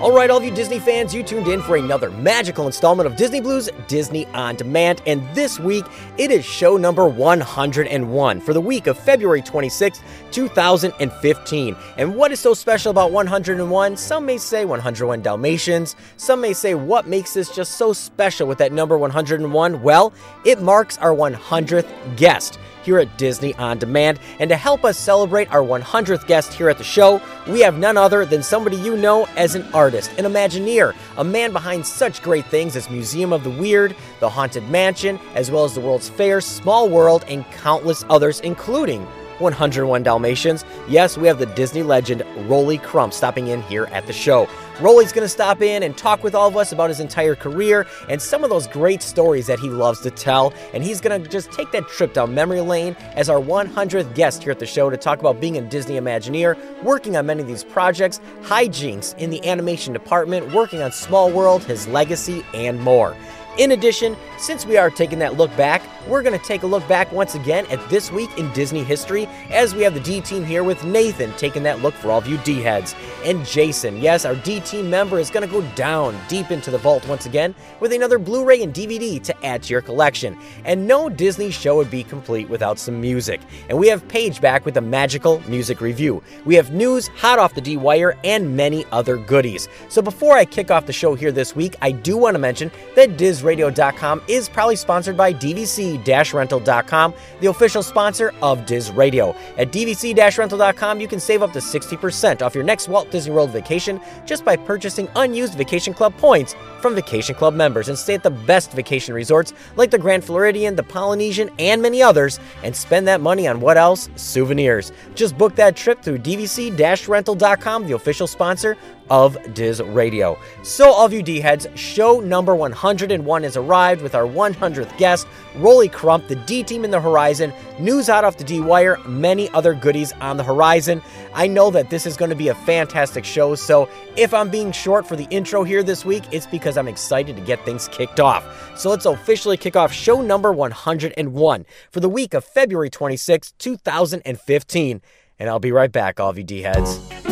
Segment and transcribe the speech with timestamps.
[0.00, 3.16] All right, all of you Disney fans, you tuned in for another magical installment of
[3.16, 5.02] Disney Blu's Disney on Demand.
[5.04, 5.84] And this week,
[6.16, 10.00] it is show number 101 for the week of February 26,
[10.30, 11.76] 2015.
[11.98, 13.96] And what is so special about 101?
[13.98, 15.96] Some may say 101 Dalmatians.
[16.16, 19.82] Some may say what makes this just so special with that number 101?
[19.82, 20.14] Well,
[20.46, 24.18] it marks our 100th guest here at Disney On Demand.
[24.38, 27.96] And to help us celebrate our 100th guest here at the show, we have none
[27.96, 32.46] other than somebody you know as an artist, an Imagineer, a man behind such great
[32.46, 36.40] things as Museum of the Weird, the Haunted Mansion, as well as the World's Fair,
[36.40, 39.06] Small World, and countless others, including
[39.40, 40.64] 101 Dalmatians.
[40.88, 44.48] Yes, we have the Disney legend Rolly Crump stopping in here at the show.
[44.80, 47.86] Rolly's going to stop in and talk with all of us about his entire career
[48.08, 50.54] and some of those great stories that he loves to tell.
[50.72, 54.42] And he's going to just take that trip down memory lane as our 100th guest
[54.42, 57.48] here at the show to talk about being a Disney Imagineer, working on many of
[57.48, 63.14] these projects, hijinks in the animation department, working on Small World, his legacy, and more.
[63.58, 66.86] In addition, since we are taking that look back, we're going to take a look
[66.88, 70.44] back once again at this week in Disney history as we have the D team
[70.44, 72.94] here with Nathan taking that look for all of you D heads.
[73.24, 76.78] And Jason, yes, our D team member is going to go down deep into the
[76.78, 80.38] vault once again with another Blu ray and DVD to add to your collection.
[80.64, 83.40] And no Disney show would be complete without some music.
[83.68, 86.22] And we have Paige back with a magical music review.
[86.44, 89.68] We have news hot off the D wire and many other goodies.
[89.88, 92.70] So before I kick off the show here this week, I do want to mention
[92.94, 99.34] that DizRadio.com is proudly sponsored by DVC-rental.com, the official sponsor of Diz Radio.
[99.56, 104.00] At DVC-rental.com, you can save up to 60% off your next Walt Disney World vacation
[104.26, 108.30] just by purchasing unused Vacation Club points from Vacation Club members and stay at the
[108.30, 113.20] best vacation resorts like the Grand Floridian, the Polynesian, and many others, and spend that
[113.20, 114.08] money on what else?
[114.16, 114.92] Souvenirs.
[115.14, 118.76] Just book that trip through DVC-rental.com, the official sponsor
[119.10, 120.38] of Diz Radio.
[120.62, 125.26] So, all of you D heads, show number 101 has arrived with our 100th guest,
[125.56, 129.50] Rolly Crump, the D team in the horizon, news out off the D wire, many
[129.50, 131.02] other goodies on the horizon.
[131.34, 134.70] I know that this is going to be a fantastic show, so if I'm being
[134.72, 138.20] short for the intro here this week, it's because I'm excited to get things kicked
[138.20, 138.78] off.
[138.78, 145.02] So, let's officially kick off show number 101 for the week of February 26, 2015.
[145.40, 147.29] And I'll be right back, all of you D heads.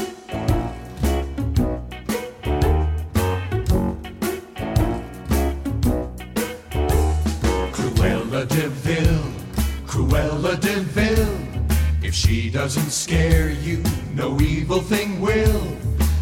[12.59, 13.81] Doesn't scare you,
[14.15, 15.63] no evil thing will.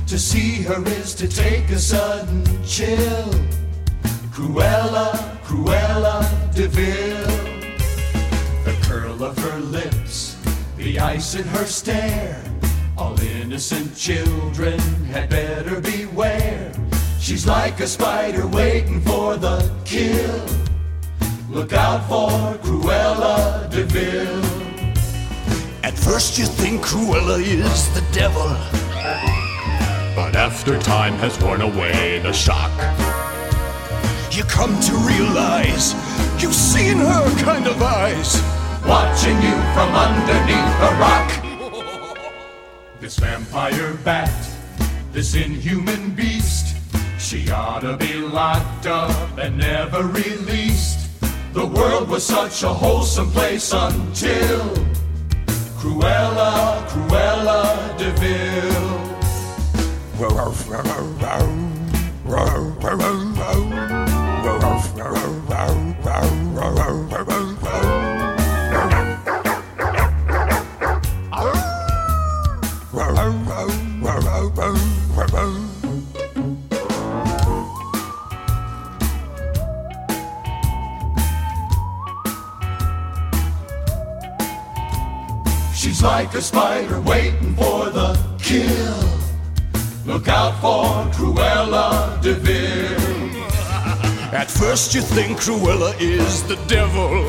[0.07, 3.31] To see her is to take a sudden chill.
[4.35, 6.21] Cruella, Cruella
[6.55, 6.67] de.
[8.67, 10.37] The curl of her lips,
[10.77, 12.45] the ice in her stare.
[12.99, 16.71] All innocent children had better beware.
[17.19, 20.45] She's like a spider waiting for the kill.
[21.49, 24.56] Look out for Cruella de.
[25.87, 28.49] At first you think Cruella is the devil.
[30.17, 32.73] But after time has worn away the shock,
[34.33, 35.95] You come to realize
[36.43, 38.43] you've seen her kind of eyes.
[38.85, 41.31] watching you from underneath a rock.
[42.99, 44.35] This vampire bat,
[45.13, 46.77] this inhuman beast,
[47.21, 50.99] she ought to be locked up and never released.
[51.53, 54.96] The world was such a wholesome place until
[55.86, 58.47] Cruella, Cruella de Vil.
[86.07, 88.97] Like a spider waiting for the kill.
[90.07, 93.43] Look out for Cruella de Vil.
[94.33, 97.27] At first you think Cruella is the devil.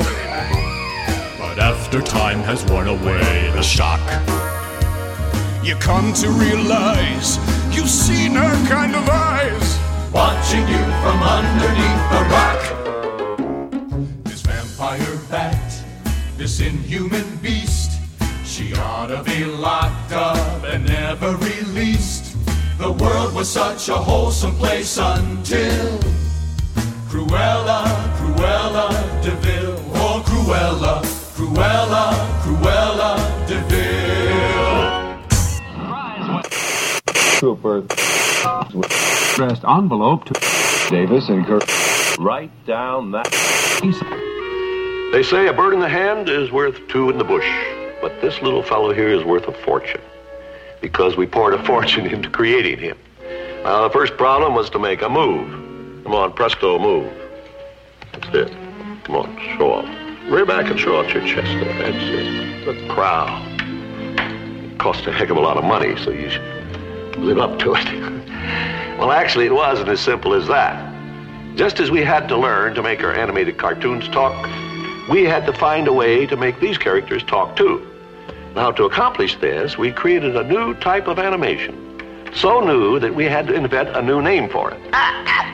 [1.38, 4.00] But after time has worn away the shock,
[5.64, 7.36] you come to realize
[7.74, 9.78] you've seen her kind of eyes.
[10.12, 12.62] watching you from underneath the rock.
[14.24, 15.84] This vampire bat,
[16.36, 17.77] this inhuman beast,
[18.58, 22.36] she ought to be locked up and never released.
[22.78, 25.98] The world was such a wholesome place until
[27.08, 27.84] Cruella,
[28.18, 28.90] Cruella
[29.22, 31.02] de Vil, oh Cruella,
[31.36, 32.12] Cruella,
[32.42, 33.16] Cruella
[33.46, 34.88] de Vil.
[37.38, 37.84] Trooper
[39.34, 40.34] addressed envelope to
[40.90, 41.62] Davis and Kirk.
[42.18, 43.30] Write down that.
[45.12, 47.46] They say a bird in the hand is worth two in the bush,
[48.00, 50.00] but this little fellow here is worth a fortune
[50.80, 52.98] because we poured a fortune into creating him.
[53.64, 56.04] Now, the first problem was to make a move.
[56.04, 57.12] Come on, presto, move.
[58.12, 58.52] That's it.
[59.04, 59.84] Come on, show off.
[60.30, 61.78] Rear back and show out your chest there.
[61.78, 62.64] That's it.
[62.66, 63.60] The crowd.
[64.20, 67.74] It cost a heck of a lot of money, so you should live up to
[67.74, 67.84] it.
[68.98, 70.88] well, actually, it wasn't as simple as that.
[71.56, 74.46] Just as we had to learn to make our animated cartoons talk,
[75.08, 77.87] we had to find a way to make these characters talk too.
[78.58, 81.76] Now, to accomplish this, we created a new type of animation.
[82.34, 84.80] So new that we had to invent a new name for it.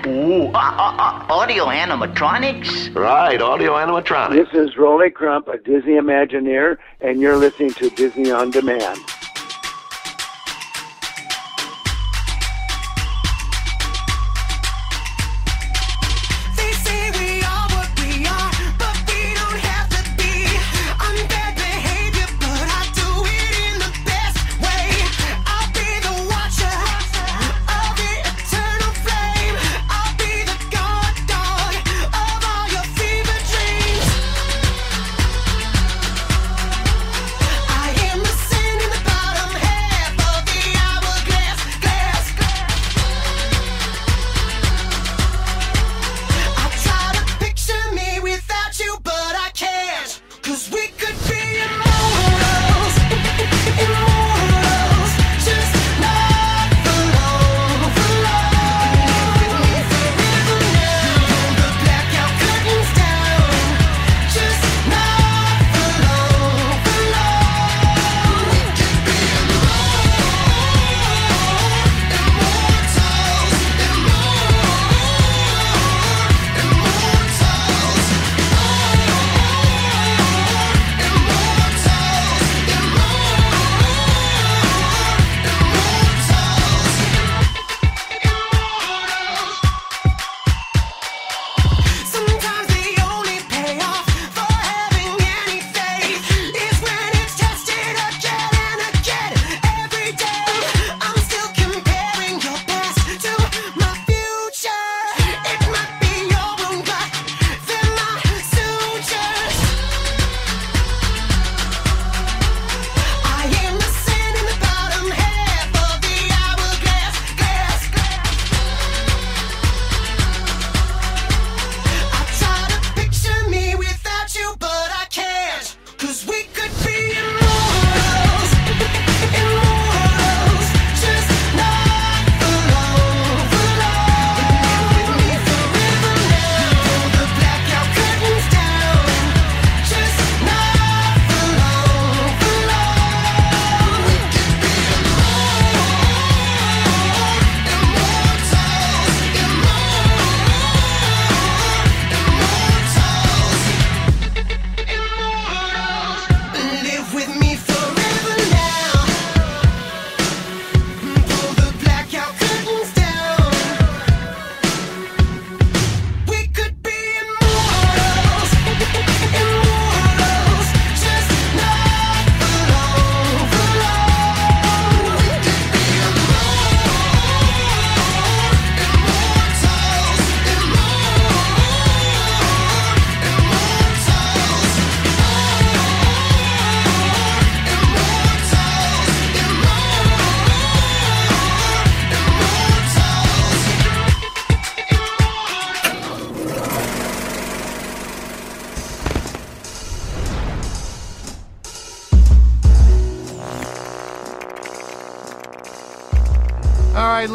[0.07, 2.95] Ooh, uh, uh, uh, audio animatronics?
[2.95, 4.51] Right, audio animatronics.
[4.51, 8.99] This is Rolly Crump, a Disney Imagineer, and you're listening to Disney On Demand.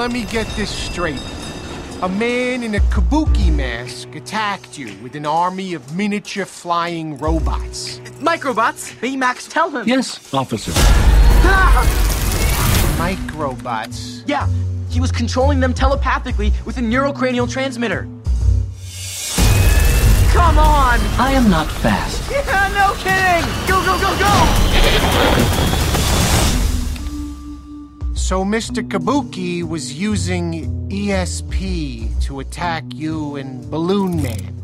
[0.09, 1.21] Let me get this straight.
[2.01, 7.99] A man in a kabuki mask attacked you with an army of miniature flying robots.
[8.19, 8.95] Microbots?
[9.01, 9.87] Baymax, tell him.
[9.87, 10.71] Yes, officer.
[11.45, 11.85] Ah!
[12.97, 14.23] Microbots.
[14.25, 14.47] Yeah,
[14.89, 18.07] he was controlling them telepathically with a neurocranial transmitter.
[20.33, 20.99] Come on!
[21.19, 22.31] I am not fast.
[22.31, 23.47] Yeah, no kidding!
[23.67, 25.48] Go, go, go, go!
[28.29, 28.87] So Mr.
[28.87, 34.55] Kabuki was using ESP to attack you and Balloon Man.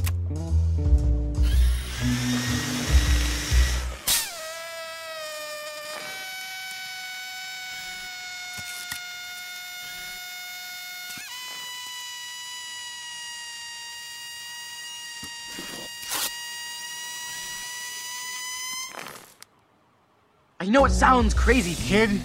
[20.60, 22.22] I know it sounds crazy, Kid,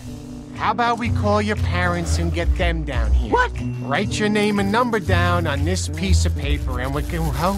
[0.61, 3.33] how about we call your parents and get them down here?
[3.33, 3.51] What?
[3.81, 7.57] Write your name and number down on this piece of paper and we can help.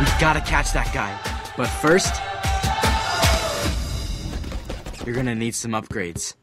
[0.00, 1.16] We gotta catch that guy.
[1.56, 2.12] But first,
[5.06, 6.34] you're gonna need some upgrades.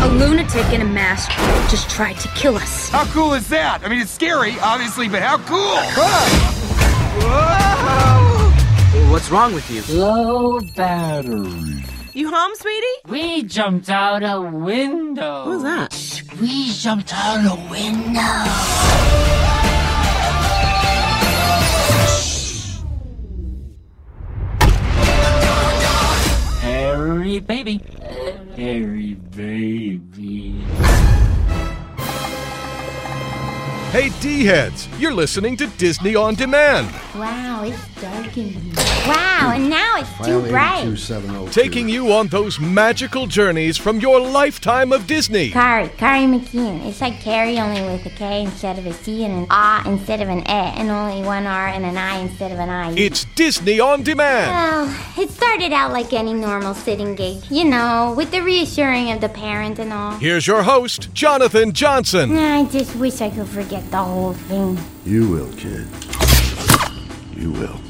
[0.00, 1.30] A lunatic in a mask
[1.68, 2.88] just tried to kill us.
[2.88, 3.80] How cool is that?
[3.82, 5.76] I mean, it's scary, obviously, but how cool?
[9.10, 9.82] What's wrong with you?
[9.98, 11.84] Low battery.
[12.12, 12.86] You home, sweetie?
[13.08, 15.44] We jumped out a window.
[15.44, 16.22] Who's that?
[16.40, 18.20] We jumped out a window.
[26.60, 27.82] Harry baby.
[28.58, 30.50] Harry baby.
[33.92, 38.74] Hey, D heads, you're listening to Disney On Demand, Wow, it's dark in here.
[39.06, 40.84] Wow, and now it's too bright.
[40.86, 45.50] Oh taking you on those magical journeys from your lifetime of Disney.
[45.50, 46.84] Kari, Kari McKeen.
[46.86, 50.20] It's like Carrie only with a K instead of a C and an A instead
[50.20, 52.92] of an E, and only one R and an I instead of an I.
[52.92, 54.50] It's Disney On Demand.
[54.50, 59.20] Well, it started out like any normal sitting gig, you know, with the reassuring of
[59.20, 60.12] the parent and all.
[60.18, 62.36] Here's your host, Jonathan Johnson.
[62.36, 64.78] I just wish I could forget the whole thing.
[65.04, 65.88] You will, kid.
[67.48, 67.80] You will.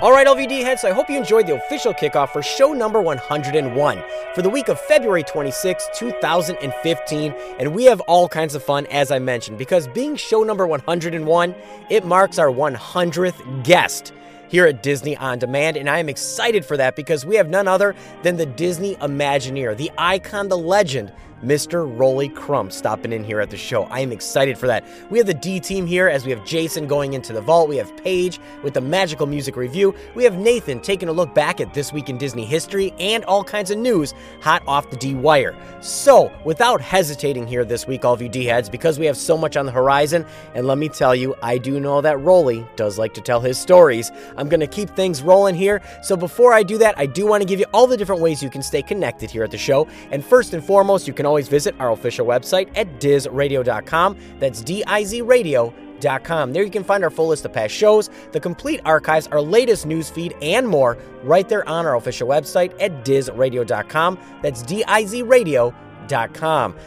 [0.00, 4.02] All right, LVD heads, I hope you enjoyed the official kickoff for show number 101
[4.34, 7.34] for the week of February 26, 2015.
[7.58, 11.54] And we have all kinds of fun, as I mentioned, because being show number 101,
[11.90, 14.14] it marks our 100th guest
[14.48, 15.76] here at Disney On Demand.
[15.76, 19.76] And I am excited for that because we have none other than the Disney Imagineer,
[19.76, 21.12] the icon, the legend.
[21.44, 21.90] Mr.
[21.98, 23.84] Rolly Crump stopping in here at the show.
[23.84, 24.84] I am excited for that.
[25.08, 27.68] We have the D team here as we have Jason going into the vault.
[27.68, 29.94] We have Paige with the magical music review.
[30.14, 33.42] We have Nathan taking a look back at this week in Disney history and all
[33.42, 35.56] kinds of news hot off the D wire.
[35.80, 39.38] So, without hesitating here this week, all of you D heads, because we have so
[39.38, 42.98] much on the horizon, and let me tell you, I do know that Rolly does
[42.98, 44.12] like to tell his stories.
[44.36, 45.80] I'm going to keep things rolling here.
[46.02, 48.42] So, before I do that, I do want to give you all the different ways
[48.42, 49.88] you can stay connected here at the show.
[50.10, 54.16] And first and foremost, you can always visit our official website at dizradio.com.
[54.40, 55.72] That's D I Z radio.
[56.00, 59.84] There you can find our full list of past shows, the complete archives, our latest
[59.84, 64.18] news feed, and more right there on our official website at dizradio.com.
[64.42, 65.22] That's D I Z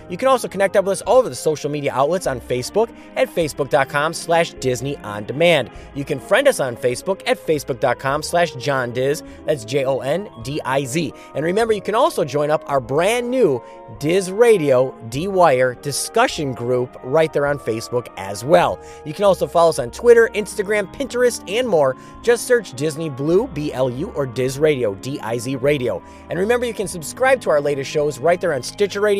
[0.10, 2.94] You can also connect up with us all over the social media outlets on Facebook
[3.16, 5.70] at facebook.com slash Disney On Demand.
[5.96, 9.24] You can friend us on Facebook at facebook.com slash Jon Diz.
[9.46, 11.14] That's J-O-N-D-I-Z.
[11.36, 13.62] And remember, you can also join up our brand new
[14.00, 18.80] Diz Radio D-Wire discussion group right there on Facebook as well.
[19.06, 21.96] You can also follow us on Twitter, Instagram, Pinterest, and more.
[22.22, 26.02] Just search Disney Blu, B-L-U, or Diz Radio, D-I-Z Radio.
[26.30, 29.13] And remember, you can subscribe to our latest shows right there on Stitcher Radio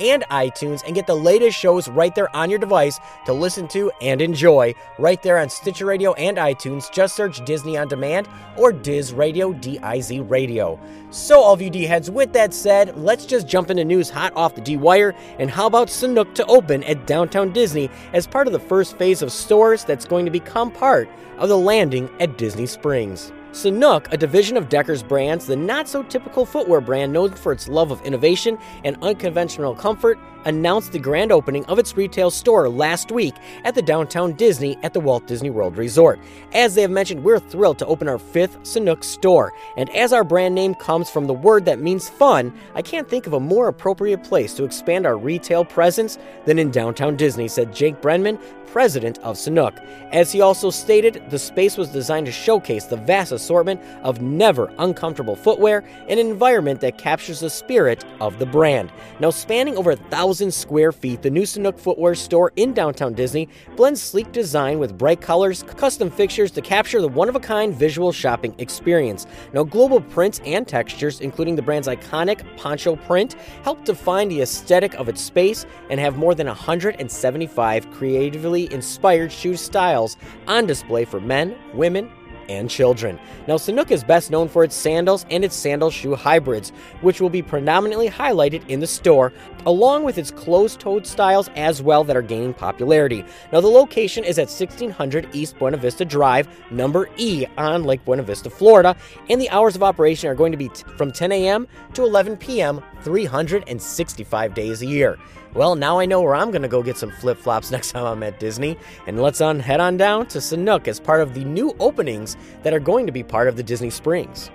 [0.00, 3.90] and iTunes and get the latest shows right there on your device to listen to
[4.00, 6.90] and enjoy right there on Stitcher Radio and iTunes.
[6.90, 10.78] Just search Disney On Demand or Diz Radio, D I Z Radio.
[11.10, 14.32] So, all of you D heads, with that said, let's just jump into news hot
[14.34, 15.14] off the D Wire.
[15.38, 19.22] And how about Sanuk to open at Downtown Disney as part of the first phase
[19.22, 21.08] of stores that's going to become part
[21.38, 23.32] of the landing at Disney Springs?
[23.54, 27.68] Sanuk, a division of Deckers brands, the not so typical footwear brand known for its
[27.68, 33.12] love of innovation and unconventional comfort, announced the grand opening of its retail store last
[33.12, 36.18] week at the downtown Disney at the Walt Disney World Resort.
[36.52, 40.24] As they have mentioned, we're thrilled to open our fifth Sanuk store, and as our
[40.24, 43.68] brand name comes from the word that means fun, I can't think of a more
[43.68, 48.38] appropriate place to expand our retail presence than in downtown Disney, said Jake Brenman,
[48.74, 49.78] president of Sanuk.
[50.10, 54.68] As he also stated, the space was designed to showcase the vast assortment of never
[54.78, 58.90] uncomfortable footwear in an environment that captures the spirit of the brand.
[59.20, 63.48] Now, spanning over a thousand square feet, the new Sanuk footwear store in downtown Disney
[63.76, 67.72] blends sleek design with bright colors, custom fixtures to capture the one of a kind
[67.72, 69.28] visual shopping experience.
[69.52, 74.94] Now, global prints and textures, including the brand's iconic poncho print, help define the aesthetic
[74.94, 80.16] of its space and have more than 175 creatively inspired shoe styles
[80.46, 82.10] on display for men, women,
[82.48, 83.18] and children.
[83.46, 87.30] Now, Sanuk is best known for its sandals and its sandal shoe hybrids, which will
[87.30, 89.32] be predominantly highlighted in the store,
[89.66, 93.24] along with its closed toed styles as well that are gaining popularity.
[93.52, 98.22] Now, the location is at 1600 East Buena Vista Drive, number E, on Lake Buena
[98.22, 98.96] Vista, Florida,
[99.30, 101.66] and the hours of operation are going to be t- from 10 a.m.
[101.94, 105.18] to 11 p.m., 365 days a year.
[105.54, 108.04] Well, now I know where I'm going to go get some flip flops next time
[108.04, 108.76] I'm at Disney.
[109.06, 112.74] And let's on head on down to Sanuk as part of the new openings that
[112.74, 114.50] are going to be part of the Disney Springs.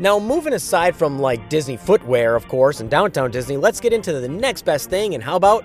[0.00, 4.12] Now, moving aside from like Disney footwear, of course, and downtown Disney, let's get into
[4.12, 5.14] the next best thing.
[5.14, 5.64] And how about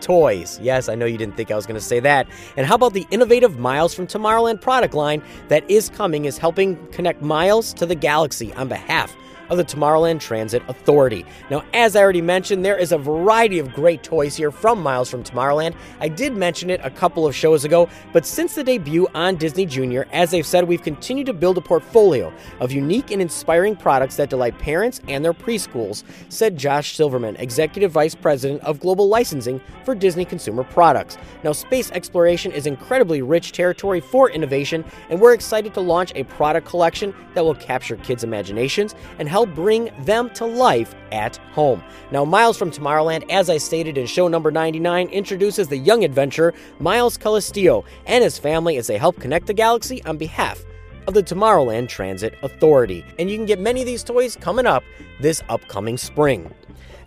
[0.00, 0.60] toys?
[0.62, 2.28] Yes, I know you didn't think I was going to say that.
[2.56, 6.76] And how about the innovative Miles from Tomorrowland product line that is coming, is helping
[6.88, 9.16] connect Miles to the galaxy on behalf
[9.50, 11.24] of the Tomorrowland Transit Authority.
[11.50, 15.10] Now, as I already mentioned, there is a variety of great toys here from Miles
[15.10, 15.74] from Tomorrowland.
[16.00, 19.66] I did mention it a couple of shows ago, but since the debut on Disney
[19.66, 24.16] Junior, as they've said, we've continued to build a portfolio of unique and inspiring products
[24.16, 29.60] that delight parents and their preschools, said Josh Silverman, Executive Vice President of Global Licensing
[29.84, 31.18] for Disney Consumer Products.
[31.42, 36.24] Now, space exploration is incredibly rich territory for innovation, and we're excited to launch a
[36.24, 41.82] product collection that will capture kids' imaginations and help bring them to life at home.
[42.12, 46.54] Now, Miles from Tomorrowland, as I stated in show number 99, introduces the young adventurer
[46.78, 50.62] Miles Callistillo and his family as they help connect the galaxy on behalf
[51.08, 53.04] of the Tomorrowland Transit Authority.
[53.18, 54.84] And you can get many of these toys coming up
[55.18, 56.54] this upcoming spring.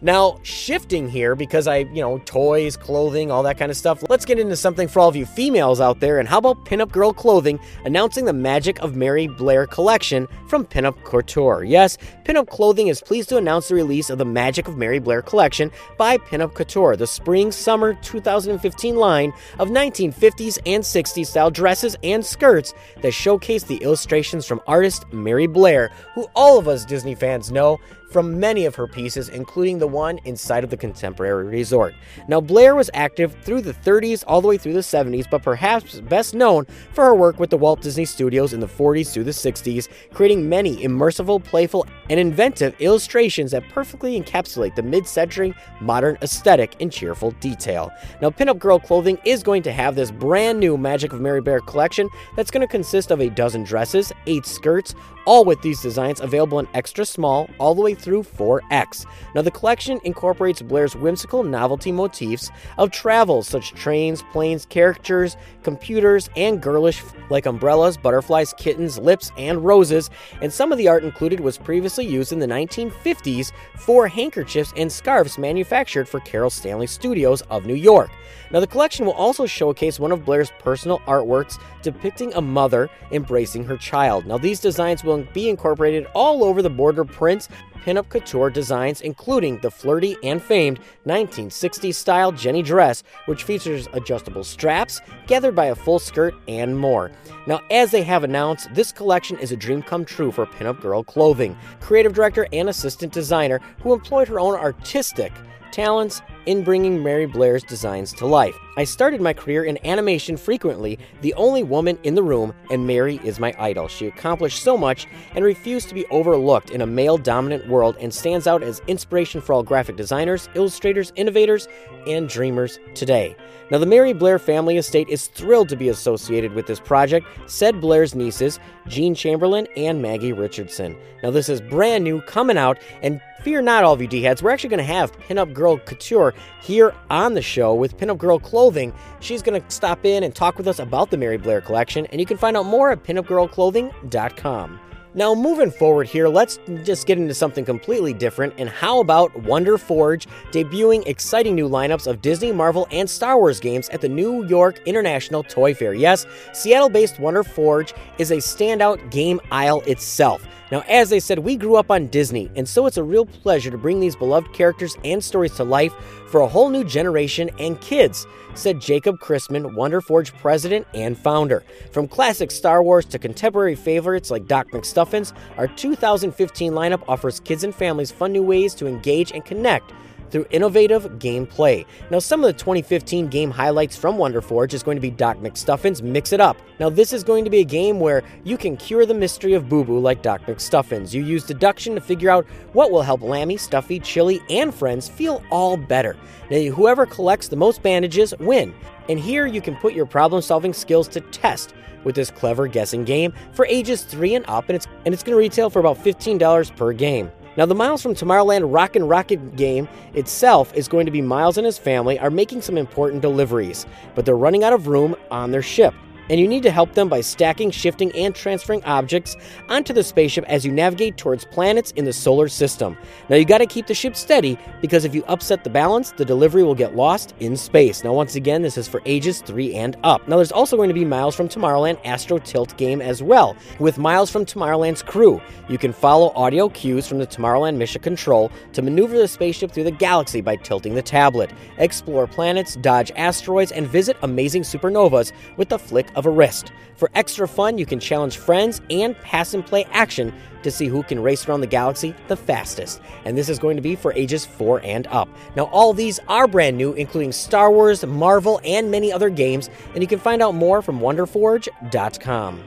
[0.01, 4.25] Now, shifting here because I, you know, toys, clothing, all that kind of stuff, let's
[4.25, 6.19] get into something for all of you females out there.
[6.19, 11.03] And how about Pinup Girl Clothing announcing the Magic of Mary Blair collection from Pinup
[11.03, 11.63] Couture?
[11.63, 15.21] Yes, Pinup Clothing is pleased to announce the release of the Magic of Mary Blair
[15.21, 21.95] collection by Pinup Couture, the spring summer 2015 line of 1950s and 60s style dresses
[22.03, 27.15] and skirts that showcase the illustrations from artist Mary Blair, who all of us Disney
[27.15, 27.79] fans know
[28.09, 31.93] from many of her pieces, including the one inside of the Contemporary Resort.
[32.27, 35.99] Now, Blair was active through the 30s all the way through the 70s, but perhaps
[36.01, 39.31] best known for her work with the Walt Disney Studios in the 40s through the
[39.31, 46.17] 60s, creating many immersive, playful, and inventive illustrations that perfectly encapsulate the mid century modern
[46.21, 47.91] aesthetic in cheerful detail.
[48.21, 51.59] Now, Pinup Girl Clothing is going to have this brand new Magic of Mary Blair
[51.59, 54.95] collection that's going to consist of a dozen dresses, eight skirts,
[55.27, 59.05] all with these designs available in extra small all the way through 4X.
[59.35, 66.29] Now, the collection incorporates Blair's whimsical novelty motifs of travel, such trains, planes, characters, computers,
[66.37, 70.09] and girlish like umbrellas, butterflies, kittens, lips, and roses.
[70.41, 74.89] And some of the art included was previously used in the 1950s for handkerchiefs and
[74.89, 78.09] scarves manufactured for Carol Stanley Studios of New York.
[78.49, 83.65] Now, the collection will also showcase one of Blair's personal artworks depicting a mother embracing
[83.65, 84.25] her child.
[84.25, 87.49] Now, these designs be incorporated all over the border prints
[87.87, 94.43] pinup couture designs, including the flirty and famed 1960s style Jenny dress, which features adjustable
[94.43, 97.11] straps, gathered by a full skirt, and more.
[97.45, 101.01] Now, as they have announced, this collection is a dream come true for pinup girl
[101.01, 101.57] clothing.
[101.79, 105.31] Creative director and assistant designer, who employed her own artistic
[105.71, 108.55] talents in bringing Mary Blair's designs to life.
[108.77, 113.19] I started my career in animation frequently, the only woman in the room, and Mary
[113.23, 113.87] is my idol.
[113.87, 118.13] She accomplished so much and refused to be overlooked in a male dominant world and
[118.13, 121.67] stands out as inspiration for all graphic designers, illustrators, innovators,
[122.07, 123.35] and dreamers today.
[123.69, 127.81] Now, the Mary Blair family estate is thrilled to be associated with this project, said
[127.81, 130.95] Blair's nieces, Jean Chamberlain and Maggie Richardson.
[131.21, 134.43] Now, this is brand new, coming out, and fear not, all of you D heads,
[134.43, 138.39] we're actually going to have Pinup Girl Couture here on the show with Pinup Girl
[138.39, 138.91] Clothing.
[139.21, 142.19] She's going to stop in and talk with us about the Mary Blair collection, and
[142.19, 144.79] you can find out more at pinupgirlclothing.com.
[145.13, 148.53] Now, moving forward here, let's just get into something completely different.
[148.57, 153.61] And how about Wonder Forge debuting exciting new lineups of Disney, Marvel, and Star Wars
[153.61, 155.93] games at the New York International Toy Fair?
[155.93, 160.45] Yes, Seattle based Wonder Forge is a standout game aisle itself.
[160.71, 163.71] Now, as they said, we grew up on Disney, and so it's a real pleasure
[163.71, 165.93] to bring these beloved characters and stories to life
[166.27, 171.63] for a whole new generation and kids, said Jacob Christman, Wonder Forge president and founder.
[171.91, 177.63] From classic Star Wars to contemporary favorites like Doc McStuffins, our 2015 lineup offers kids
[177.63, 179.93] and families fun new ways to engage and connect
[180.29, 181.85] through innovative gameplay.
[182.09, 185.37] Now, some of the 2015 game highlights from Wonder Forge is going to be Doc
[185.37, 186.57] McStuffins Mix It Up.
[186.79, 189.69] Now, this is going to be a game where you can cure the mystery of
[189.69, 191.13] Boo Boo like Doc McStuffins.
[191.13, 195.43] You use deduction to figure out what will help Lambie, Stuffy, Chilly, and friends feel
[195.51, 196.15] all better.
[196.49, 198.73] Now, whoever collects the most bandages win.
[199.09, 203.03] And here you can put your problem solving skills to test with this clever guessing
[203.03, 205.97] game for ages 3 and up, and it's, and it's going to retail for about
[205.97, 207.31] $15 per game.
[207.57, 211.65] Now, the Miles from Tomorrowland Rockin' Rocket game itself is going to be Miles and
[211.65, 215.63] his family are making some important deliveries, but they're running out of room on their
[215.63, 215.95] ship.
[216.29, 219.37] And you need to help them by stacking, shifting, and transferring objects
[219.69, 222.97] onto the spaceship as you navigate towards planets in the solar system.
[223.29, 226.25] Now, you got to keep the ship steady because if you upset the balance, the
[226.25, 228.03] delivery will get lost in space.
[228.03, 230.27] Now, once again, this is for ages 3 and up.
[230.27, 233.97] Now, there's also going to be Miles from Tomorrowland Astro Tilt game as well, with
[233.97, 235.41] Miles from Tomorrowland's crew.
[235.69, 239.85] You can follow audio cues from the Tomorrowland Mission Control to maneuver the spaceship through
[239.85, 245.69] the galaxy by tilting the tablet, explore planets, dodge asteroids, and visit amazing supernovas with
[245.69, 246.73] the flick of a wrist.
[246.95, 251.03] For extra fun, you can challenge friends and pass and play action to see who
[251.03, 252.99] can race around the galaxy the fastest.
[253.23, 255.29] And this is going to be for ages 4 and up.
[255.55, 260.01] Now, all these are brand new, including Star Wars, Marvel, and many other games, and
[260.01, 262.63] you can find out more from WonderForge.com.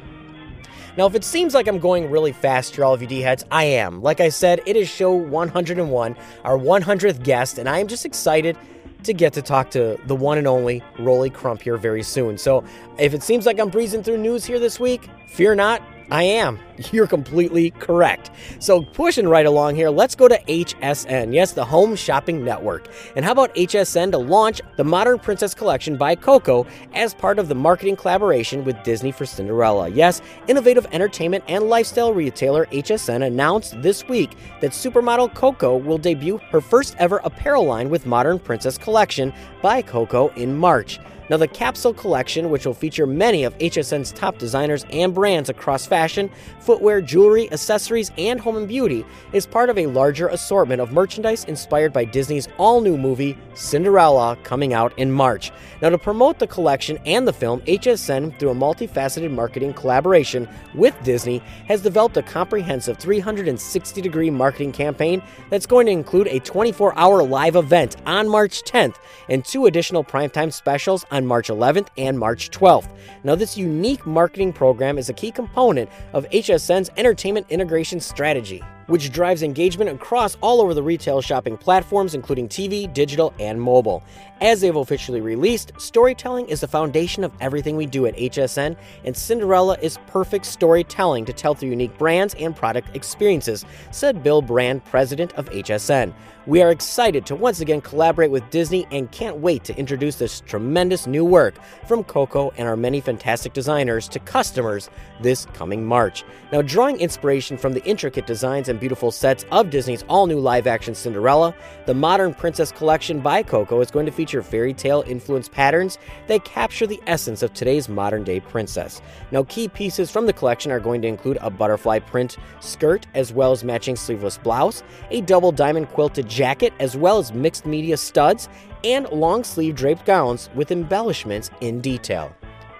[0.96, 3.44] Now, if it seems like I'm going really fast here, all of you D heads,
[3.50, 4.00] I am.
[4.00, 8.56] Like I said, it is show 101, our 100th guest, and I am just excited
[9.04, 12.38] to get to talk to the one and only Rolly Crump here very soon.
[12.38, 12.64] So,
[12.98, 16.59] if it seems like I'm breezing through news here this week, fear not, I am.
[16.92, 18.31] You're completely correct.
[18.59, 21.33] So, pushing right along here, let's go to HSN.
[21.33, 22.88] Yes, the Home Shopping Network.
[23.16, 27.49] And how about HSN to launch the Modern Princess Collection by Coco as part of
[27.49, 29.88] the marketing collaboration with Disney for Cinderella?
[29.88, 36.38] Yes, innovative entertainment and lifestyle retailer HSN announced this week that supermodel Coco will debut
[36.51, 40.99] her first ever apparel line with Modern Princess Collection by Coco in March.
[41.30, 45.86] Now, the capsule collection, which will feature many of HSN's top designers and brands across
[45.86, 50.90] fashion, footwear, jewelry, accessories, and home and beauty, is part of a larger assortment of
[50.90, 55.52] merchandise inspired by Disney's all new movie, Cinderella, coming out in March.
[55.80, 61.00] Now, to promote the collection and the film, HSN, through a multifaceted marketing collaboration with
[61.04, 61.38] Disney,
[61.68, 67.22] has developed a comprehensive 360 degree marketing campaign that's going to include a 24 hour
[67.22, 68.96] live event on March 10th
[69.28, 72.88] and two additional primetime specials on March 11th and March 12th.
[73.24, 79.12] Now, this unique marketing program is a key component of HSN's entertainment integration strategy, which
[79.12, 84.03] drives engagement across all over the retail shopping platforms, including TV, digital, and mobile.
[84.40, 89.16] As they've officially released, storytelling is the foundation of everything we do at HSN, and
[89.16, 94.85] Cinderella is perfect storytelling to tell through unique brands and product experiences, said Bill Brand,
[94.87, 96.12] president of HSN.
[96.46, 100.40] We are excited to once again collaborate with Disney and can't wait to introduce this
[100.40, 101.55] tremendous new work
[101.87, 104.88] from Coco and our many fantastic designers to customers
[105.20, 106.24] this coming March.
[106.50, 110.66] Now, drawing inspiration from the intricate designs and beautiful sets of Disney's all new live
[110.66, 111.54] action Cinderella,
[111.86, 116.44] the Modern Princess Collection by Coco is going to feature fairy tale influenced patterns that
[116.44, 119.02] capture the essence of today's modern day princess.
[119.30, 123.32] Now, key pieces from the collection are going to include a butterfly print skirt, as
[123.32, 127.96] well as matching sleeveless blouse, a double diamond quilted jacket, as well as mixed media
[127.96, 128.48] studs,
[128.82, 132.34] and long sleeve draped gowns with embellishments in detail.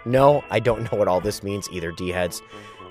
[0.05, 2.43] No, I don't know what all this means either, D heads.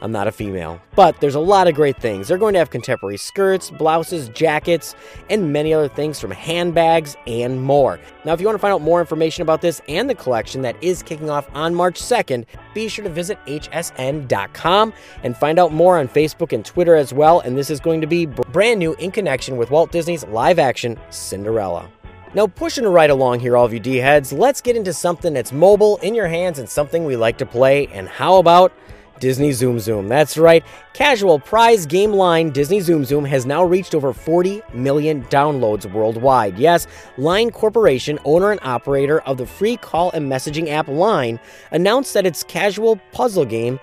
[0.01, 0.81] I'm not a female.
[0.95, 2.27] But there's a lot of great things.
[2.27, 4.95] They're going to have contemporary skirts, blouses, jackets,
[5.29, 7.99] and many other things from handbags and more.
[8.25, 10.81] Now, if you want to find out more information about this and the collection that
[10.81, 15.99] is kicking off on March 2nd, be sure to visit hsn.com and find out more
[15.99, 17.41] on Facebook and Twitter as well.
[17.41, 20.97] And this is going to be brand new in connection with Walt Disney's live action
[21.09, 21.89] Cinderella.
[22.35, 25.51] Now, pushing right along here, all of you D heads, let's get into something that's
[25.51, 27.87] mobile, in your hands, and something we like to play.
[27.87, 28.71] And how about
[29.19, 30.07] Disney Tsum Tsum.
[30.07, 30.63] That's right.
[30.93, 36.57] Casual prize game line Disney Tsum Tsum has now reached over 40 million downloads worldwide.
[36.57, 41.39] Yes, Line Corporation, owner and operator of the free call and messaging app Line,
[41.71, 43.79] announced that its casual puzzle game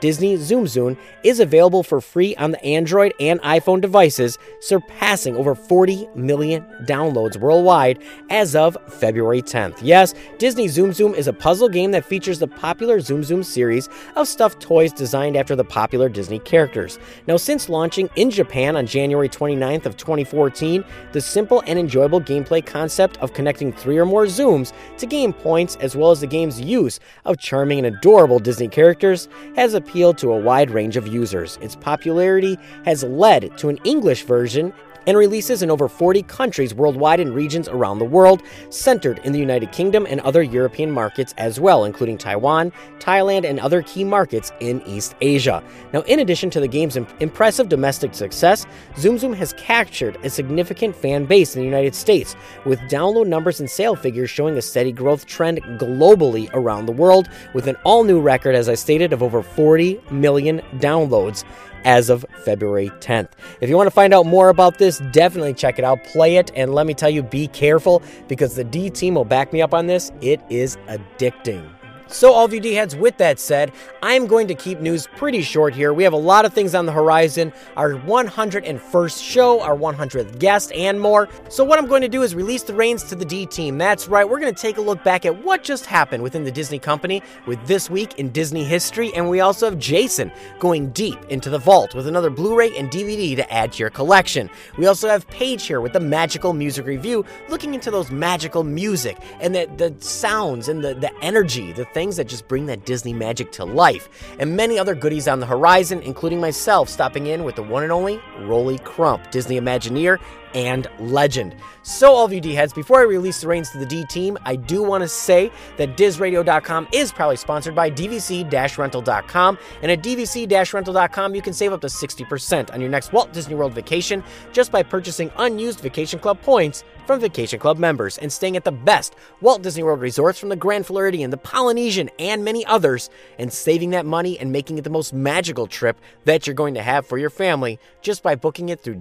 [0.00, 5.54] Disney Tsum Tsum is available for free on the Android and iPhone devices, surpassing over
[5.54, 9.78] 40 million downloads worldwide as of February 10th.
[9.82, 13.88] Yes, Disney Tsum Tsum is a puzzle game that features the popular Tsum Tsum series
[14.16, 16.98] of stuffed toys designed after the popular Disney characters.
[17.26, 20.82] Now, since launching in Japan on January 29th of 2014,
[21.12, 25.76] the simple and enjoyable gameplay concept of connecting three or more tsums to gain points
[25.76, 30.30] as well as the game's use of charming and adorable Disney characters has appealed to
[30.32, 31.58] a wide range of users.
[31.60, 34.72] Its popularity has led to an English version
[35.06, 39.38] and releases in over 40 countries worldwide and regions around the world, centered in the
[39.38, 44.52] United Kingdom and other European markets as well, including Taiwan, Thailand, and other key markets
[44.60, 45.62] in East Asia.
[45.92, 50.30] Now, in addition to the game's im- impressive domestic success, Tsum Tsum has captured a
[50.30, 54.62] significant fan base in the United States, with download numbers and sale figures showing a
[54.62, 59.12] steady growth trend globally around the world, with an all new record, as I stated,
[59.12, 61.44] of over 40 million downloads
[61.84, 63.30] as of February 10th.
[63.60, 66.50] If you want to find out more about this, definitely check it out, play it,
[66.54, 69.74] and let me tell you, be careful because the D team will back me up
[69.74, 70.12] on this.
[70.20, 71.79] It is addicting.
[72.12, 75.42] So, all of you D heads, with that said, I'm going to keep news pretty
[75.42, 75.94] short here.
[75.94, 80.72] We have a lot of things on the horizon our 101st show, our 100th guest,
[80.72, 81.28] and more.
[81.48, 83.78] So, what I'm going to do is release the reins to the D team.
[83.78, 86.50] That's right, we're going to take a look back at what just happened within the
[86.50, 89.14] Disney company with This Week in Disney History.
[89.14, 92.90] And we also have Jason going deep into the vault with another Blu ray and
[92.90, 94.50] DVD to add to your collection.
[94.76, 99.16] We also have Paige here with the Magical Music Review, looking into those magical music
[99.40, 103.12] and the, the sounds and the, the energy, the things that just bring that Disney
[103.12, 104.08] magic to life,
[104.38, 107.92] and many other goodies on the horizon, including myself stopping in with the one and
[107.92, 110.18] only Rolly Crump, Disney Imagineer
[110.54, 111.56] and legend.
[111.82, 114.36] So, all of you D heads, before I release the reins to the D team,
[114.44, 119.58] I do want to say that DizRadio.com is proudly sponsored by DVC rental.com.
[119.82, 123.54] And at DVC rental.com, you can save up to 60% on your next Walt Disney
[123.54, 128.56] World vacation just by purchasing unused Vacation Club points from Vacation Club members and staying
[128.56, 132.64] at the best Walt Disney World resorts from the Grand Floridian, the Polynesian, and many
[132.66, 136.74] others, and saving that money and making it the most magical trip that you're going
[136.74, 138.94] to have for your family just by booking it through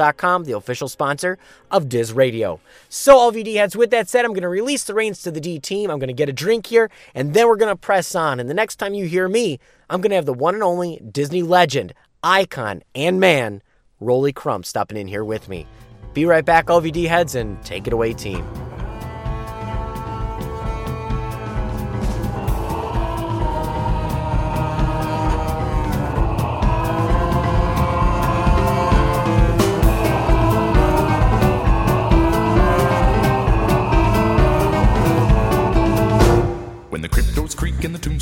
[0.00, 1.38] The official sponsor
[1.70, 2.60] of Diz Radio.
[2.88, 5.40] So, all VD heads, with that said, I'm going to release the reins to the
[5.40, 5.90] D team.
[5.90, 8.40] I'm going to get a drink here, and then we're going to press on.
[8.40, 9.58] And the next time you hear me,
[9.88, 13.62] I'm going to have the one and only Disney legend, icon, and man,
[14.00, 15.66] Rolly Crump stopping in here with me.
[16.14, 18.69] Be right back, LVD heads, and take it away, team.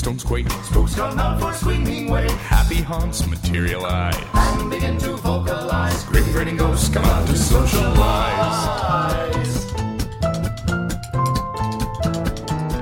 [0.09, 4.16] Tombstones quake, Spooks come out for swinging way happy haunts materialize.
[4.35, 6.05] and begin to vocalize.
[6.05, 8.94] Grim grinning ghosts come out to socialize.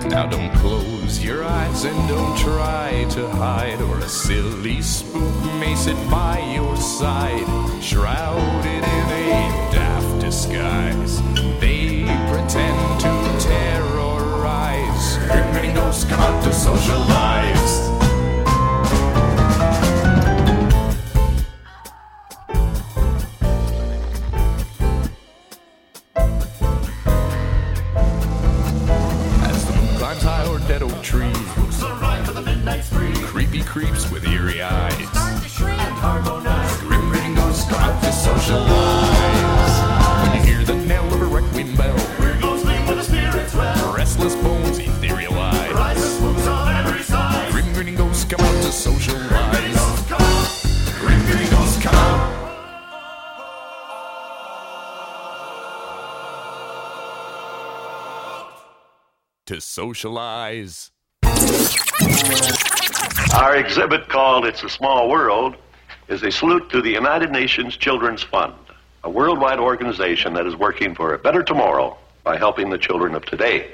[0.09, 5.75] Now don't close your eyes and don't try to hide, or a silly spook may
[5.75, 7.47] sit by your side,
[7.83, 11.46] shrouded in a daft disguise.
[15.29, 17.75] Grim grinning come out to socialize.
[29.49, 33.13] As the moon climbs high o'er dead oak trees, Spooks arrive for the midnight spree.
[33.15, 35.09] creepy creeps with eerie eyes.
[35.09, 36.77] Start to shriek and harmonize.
[36.79, 39.77] Grim grinning ghosts come out to socialize.
[40.23, 43.95] When you hear the knell of a requiem bell, We're ghostly with the spirits well.
[43.95, 44.66] restless bones
[51.81, 52.53] come out.
[59.47, 60.91] To socialize.
[63.35, 65.57] Our exhibit called It's a Small World
[66.09, 68.55] is a salute to the United Nations Children's Fund,
[69.05, 73.25] a worldwide organization that is working for a better tomorrow by helping the children of
[73.25, 73.73] today.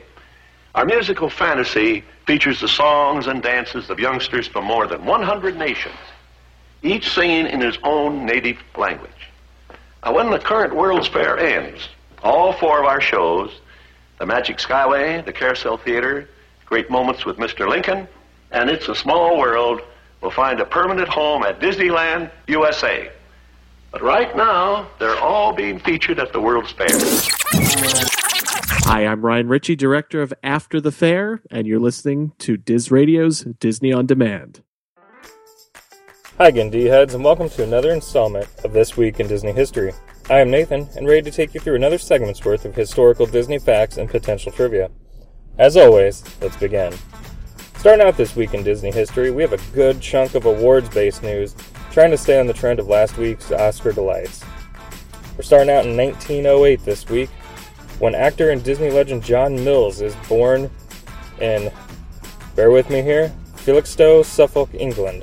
[0.75, 5.99] Our musical fantasy features the songs and dances of youngsters from more than 100 nations,
[6.83, 9.11] each singing in his own native language.
[10.03, 11.89] Now, when the current World's Fair ends,
[12.23, 13.53] all four of our shows,
[14.19, 16.29] the Magic Skyway, the Carousel Theater,
[16.65, 17.69] Great Moments with Mr.
[17.69, 18.09] Lincoln,
[18.51, 19.83] and It's a Small World
[20.23, 23.11] will find a permanent home at Disneyland, USA.
[23.91, 26.89] But right now, they're all being featured at the World's Fair.
[28.85, 33.41] Hi, I'm Ryan Ritchie, director of After the Fair, and you're listening to Diz Radio's
[33.41, 34.63] Disney on Demand.
[36.37, 39.93] Hi again, D-Heads, and welcome to another installment of This Week in Disney History.
[40.29, 43.59] I am Nathan, and ready to take you through another segment's worth of historical Disney
[43.59, 44.91] facts and potential trivia.
[45.59, 46.93] As always, let's begin.
[47.77, 51.55] Starting out this week in Disney history, we have a good chunk of awards-based news,
[51.93, 54.45] trying to stay on the trend of last week's Oscar delights.
[55.37, 57.31] We're starting out in 1908 this week,
[58.03, 60.69] when actor and Disney legend John Mills is born
[61.41, 61.71] in,
[62.57, 65.23] bear with me here, Felixstowe, Suffolk, England.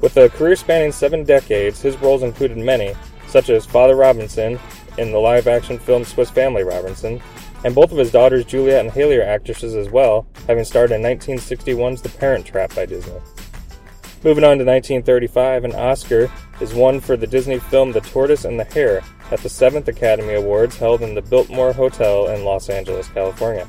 [0.00, 2.94] With a career spanning seven decades, his roles included many,
[3.26, 4.60] such as Father Robinson
[4.96, 7.20] in the live action film Swiss Family Robinson,
[7.64, 11.02] and both of his daughters Juliet and Hayley are actresses as well, having starred in
[11.02, 13.18] 1961's The Parent Trap by Disney.
[14.22, 18.60] Moving on to 1935, an Oscar is won for the Disney film The Tortoise and
[18.60, 23.08] the Hare at the 7th Academy Awards held in the Biltmore Hotel in Los Angeles,
[23.08, 23.66] California.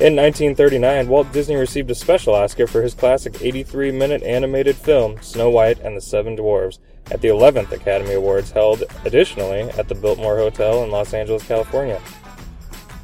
[0.00, 5.20] In 1939, Walt Disney received a special Oscar for his classic 83 minute animated film
[5.20, 6.78] Snow White and the Seven Dwarfs
[7.10, 12.00] at the 11th Academy Awards held additionally at the Biltmore Hotel in Los Angeles, California.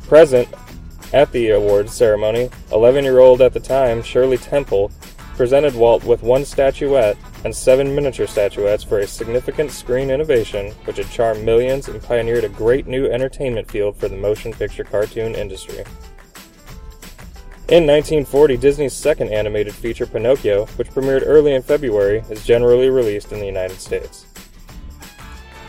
[0.07, 0.49] Present
[1.13, 4.91] at the awards ceremony, 11 year old at the time, Shirley Temple,
[5.37, 10.97] presented Walt with one statuette and seven miniature statuettes for a significant screen innovation which
[10.97, 15.35] had charmed millions and pioneered a great new entertainment field for the motion picture cartoon
[15.35, 15.85] industry.
[17.69, 23.31] In 1940, Disney's second animated feature, Pinocchio, which premiered early in February, is generally released
[23.31, 24.25] in the United States.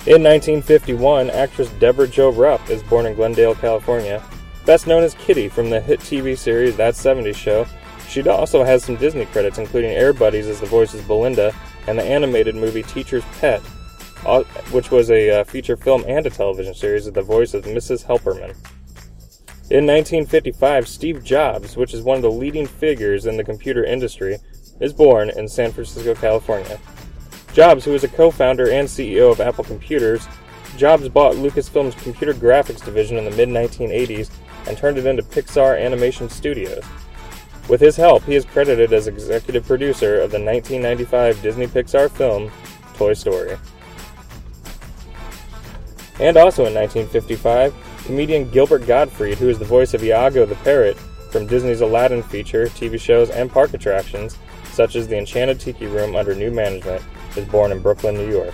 [0.06, 4.24] In 1951, actress Deborah Jo Rupp is born in Glendale, California.
[4.66, 7.66] Best known as Kitty from the hit TV series That 70s Show,
[8.10, 11.54] she also has some Disney credits, including Air Buddies as the voice of Belinda
[11.88, 13.62] and the animated movie Teacher's Pet,
[14.26, 17.66] uh, which was a uh, feature film and a television series as the voice of
[17.66, 18.06] Mrs.
[18.06, 18.56] Helperman.
[19.70, 24.40] In 1955, Steve Jobs, which is one of the leading figures in the computer industry,
[24.80, 26.80] is born in San Francisco, California.
[27.54, 30.28] Jobs, who is a co founder and CEO of Apple Computers,
[30.78, 34.32] Jobs bought Lucasfilm's computer graphics division in the mid 1980s
[34.66, 36.84] and turned it into Pixar Animation Studios.
[37.70, 42.52] With his help, he is credited as executive producer of the 1995 Disney Pixar film
[42.96, 43.58] Toy Story.
[46.20, 47.74] And also in 1955,
[48.06, 50.98] comedian Gilbert Gottfried, who is the voice of Iago the Parrot
[51.32, 54.40] from Disney's Aladdin feature, TV shows, and park attractions,
[54.72, 57.04] such as the Enchanted Tiki Room under new management,
[57.38, 58.54] is born in Brooklyn, New York.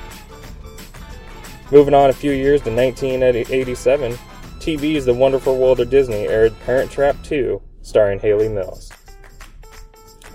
[1.71, 4.12] Moving on a few years to 1987,
[4.60, 8.91] TV's The Wonderful World of Disney aired Parent Trap 2, starring Hayley Mills.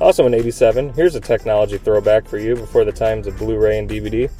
[0.00, 3.78] Also in 87, here's a technology throwback for you before the times of Blu ray
[3.78, 4.30] and DVD.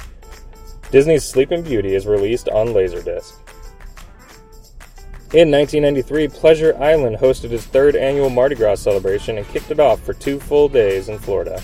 [0.89, 3.33] Disney's Sleeping Beauty is released on Laserdisc.
[5.33, 10.01] In 1993, Pleasure Island hosted its third annual Mardi Gras celebration and kicked it off
[10.01, 11.61] for two full days in Florida.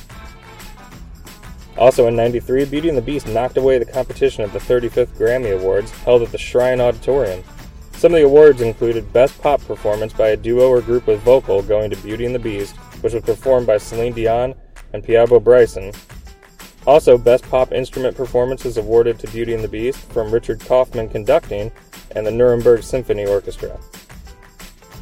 [1.77, 5.59] Also in 93, Beauty and the Beast knocked away the competition at the 35th Grammy
[5.59, 7.43] Awards held at the Shrine Auditorium.
[7.93, 11.63] Some of the awards included Best Pop Performance by a duo or group with vocal
[11.63, 14.55] going to Beauty and the Beast, which was performed by Celine Dion
[14.93, 15.91] and Peabo Bryson.
[16.85, 21.09] Also, Best Pop Instrument Performance is awarded to Beauty and the Beast from Richard Kaufman
[21.09, 21.71] conducting
[22.15, 23.77] and the Nuremberg Symphony Orchestra.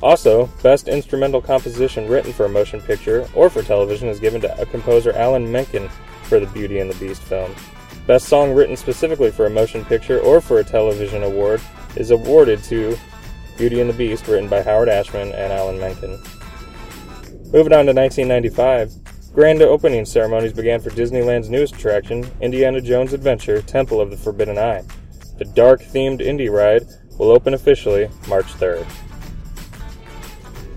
[0.02, 4.68] Also, Best Instrumental Composition written for a motion picture or for television is given to
[4.72, 5.90] composer Alan Menken
[6.24, 7.54] for the Beauty and the Beast film.
[8.08, 11.62] Best Song written specifically for a motion picture or for a television award
[11.96, 12.98] is awarded to
[13.58, 16.20] Beauty and the Beast, written by Howard Ashman and Alan Menken.
[17.54, 23.62] Moving on to 1995, grand opening ceremonies began for Disneyland's newest attraction, Indiana Jones Adventure
[23.62, 24.84] Temple of the Forbidden Eye.
[25.38, 26.86] The dark themed Indy ride
[27.18, 28.86] will open officially March 3rd.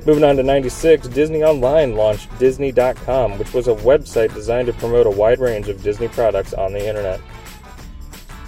[0.07, 5.07] Moving on to 96, Disney Online launched Disney.com, which was a website designed to promote
[5.07, 7.21] a wide range of Disney products on the internet.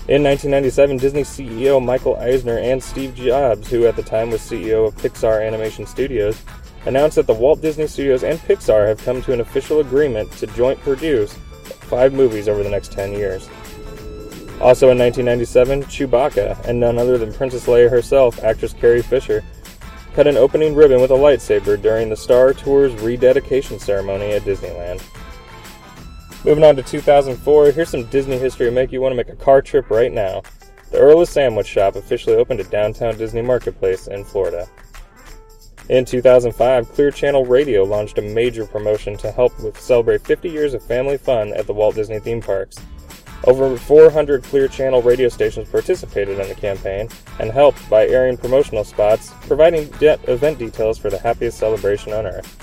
[0.08, 4.88] In 1997, Disney CEO Michael Eisner and Steve Jobs, who at the time was CEO
[4.88, 6.42] of Pixar Animation Studios,
[6.86, 10.46] announced that the Walt Disney Studios and Pixar have come to an official agreement to
[10.48, 13.48] joint produce five movies over the next 10 years.
[14.60, 19.42] Also in 1997, Chewbacca, and none other than Princess Leia herself, actress Carrie Fisher,
[20.14, 25.02] cut an opening ribbon with a lightsaber during the Star Tours rededication ceremony at Disneyland.
[26.44, 29.36] Moving on to 2004, here's some Disney history to make you want to make a
[29.36, 30.42] car trip right now.
[30.90, 34.68] The Earl of Sandwich Shop officially opened at downtown Disney Marketplace in Florida.
[35.90, 40.72] In 2005, Clear Channel Radio launched a major promotion to help with celebrate 50 years
[40.72, 42.76] of family fun at the Walt Disney theme parks.
[43.42, 47.08] Over 400 Clear Channel radio stations participated in the campaign
[47.40, 52.24] and helped by airing promotional spots, providing de- event details for the happiest celebration on
[52.24, 52.56] earth.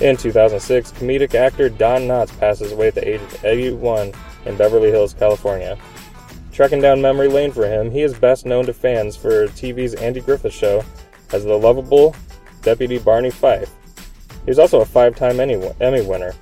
[0.00, 4.12] In 2006, comedic actor Don Knotts passes away at the age of 81
[4.46, 5.78] in Beverly Hills, California.
[6.50, 10.20] Trekking down memory lane for him, he is best known to fans for TV's Andy
[10.20, 10.84] Griffith Show
[11.32, 12.14] as the lovable
[12.62, 13.72] Deputy Barney Fife.
[14.46, 15.56] He also a five time Emmy
[16.02, 16.32] winner.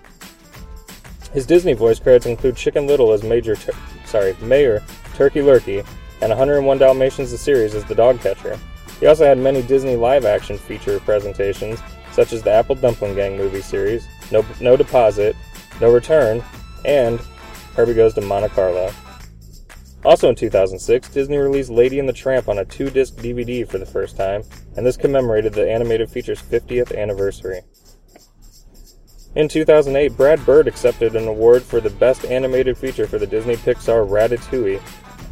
[1.33, 3.73] His Disney voice credits include Chicken Little as Major, Tur-
[4.07, 4.83] sorry, Mayor
[5.15, 5.87] Turkey Lurkey,
[6.21, 8.59] and 101 Dalmatians the series as the dog catcher.
[9.01, 11.81] He also had many Disney live-action feature presentations,
[12.13, 15.37] such as the Apple Dumpling Gang movie series, No, no Deposit,
[15.81, 16.43] No Return,
[16.85, 17.21] and
[17.75, 18.91] Herbie Goes to Monte Carlo.
[20.05, 23.79] Also in 2006, Disney released Lady and the Tramp on a two disc DVD for
[23.79, 24.43] the first time,
[24.77, 27.63] and this commemorated the animated feature's 50th anniversary.
[29.35, 33.57] In 2008, Brad Bird accepted an award for the Best Animated Feature for the Disney
[33.57, 34.81] Pixar Ratatouille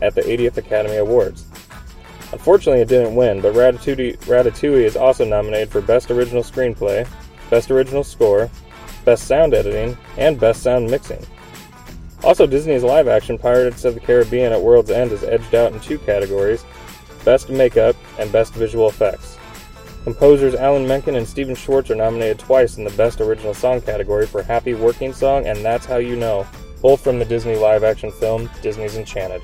[0.02, 1.46] at the 80th Academy Awards.
[2.32, 7.08] Unfortunately, it didn't win, but Ratatouille, Ratatouille is also nominated for Best Original Screenplay,
[7.50, 8.50] Best Original Score,
[9.04, 11.24] Best Sound Editing, and Best Sound Mixing.
[12.26, 15.78] Also, Disney's live action Pirates of the Caribbean at World's End is edged out in
[15.78, 16.64] two categories
[17.24, 19.38] Best Makeup and Best Visual Effects.
[20.02, 24.26] Composers Alan Menken and Stephen Schwartz are nominated twice in the Best Original Song category
[24.26, 26.44] for Happy Working Song and That's How You Know,
[26.82, 29.40] both from the Disney live action film Disney's Enchanted.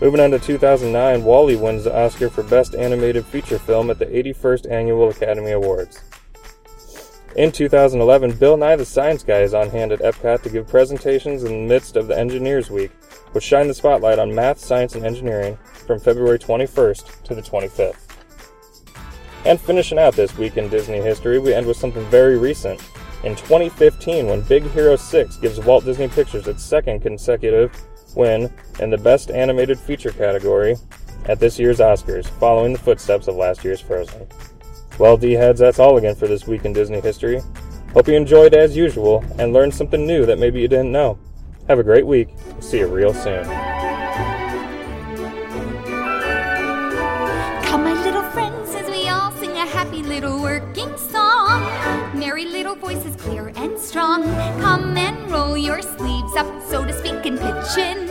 [0.00, 4.06] Moving on to 2009, WALL-E wins the Oscar for Best Animated Feature Film at the
[4.06, 6.02] 81st Annual Academy Awards.
[7.36, 11.42] In 2011, Bill Nye the Science Guy is on hand at Epcot to give presentations
[11.42, 12.92] in the midst of the Engineers Week,
[13.32, 17.96] which shine the spotlight on math, science, and engineering from February 21st to the 25th.
[19.44, 22.80] And finishing out this week in Disney history, we end with something very recent.
[23.24, 27.76] In 2015, when Big Hero 6 gives Walt Disney Pictures its second consecutive
[28.14, 30.76] win in the Best Animated Feature category
[31.24, 34.28] at this year's Oscars, following the footsteps of last year's Frozen.
[34.96, 37.42] Well, D heads, that's all again for this week in Disney history.
[37.94, 41.18] Hope you enjoyed as usual and learned something new that maybe you didn't know.
[41.66, 42.28] Have a great week.
[42.60, 43.44] See you real soon.
[47.64, 51.62] Come, my little friends, as we all sing a happy little working song.
[52.16, 54.22] Merry little voices, clear and strong.
[54.60, 58.06] Come and roll your sleeves up, so to speak, and pitch in.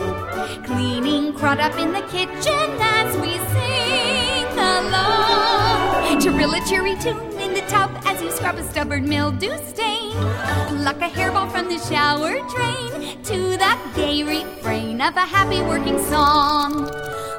[0.64, 4.33] Cleaning crud up in the kitchen as we sing
[4.80, 6.20] along.
[6.20, 10.12] Trill a cheery tune in the tub as you scrub a stubborn mildew stain.
[10.68, 15.98] Pluck a hairball from the shower drain to that gay refrain of a happy working
[16.04, 16.84] song.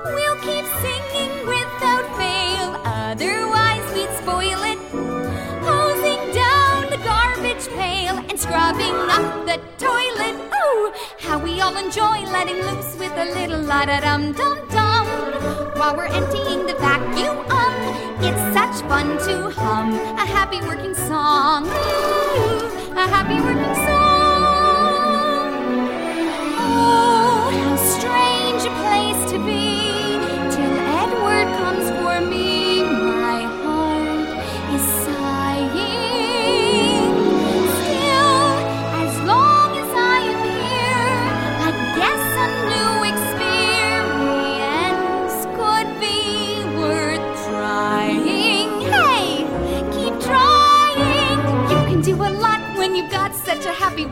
[0.05, 3.64] We'll keep singing without fail, otherwise
[8.65, 10.35] scrubbing up the toilet.
[10.51, 15.05] Oh, how we all enjoy letting loose with a little la da dum dum dum.
[15.77, 17.75] While we're emptying the vacuum, um,
[18.23, 21.67] it's such fun to hum a happy working song.
[21.67, 25.05] Ooh, a happy working song.
[26.57, 29.94] Oh, how strange a place to be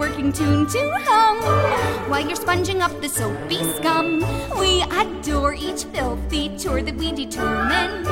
[0.04, 1.38] working tune to hum.
[2.10, 4.20] While you're sponging up the soapy scum,
[4.60, 8.04] we adore each filthy chore that we determine.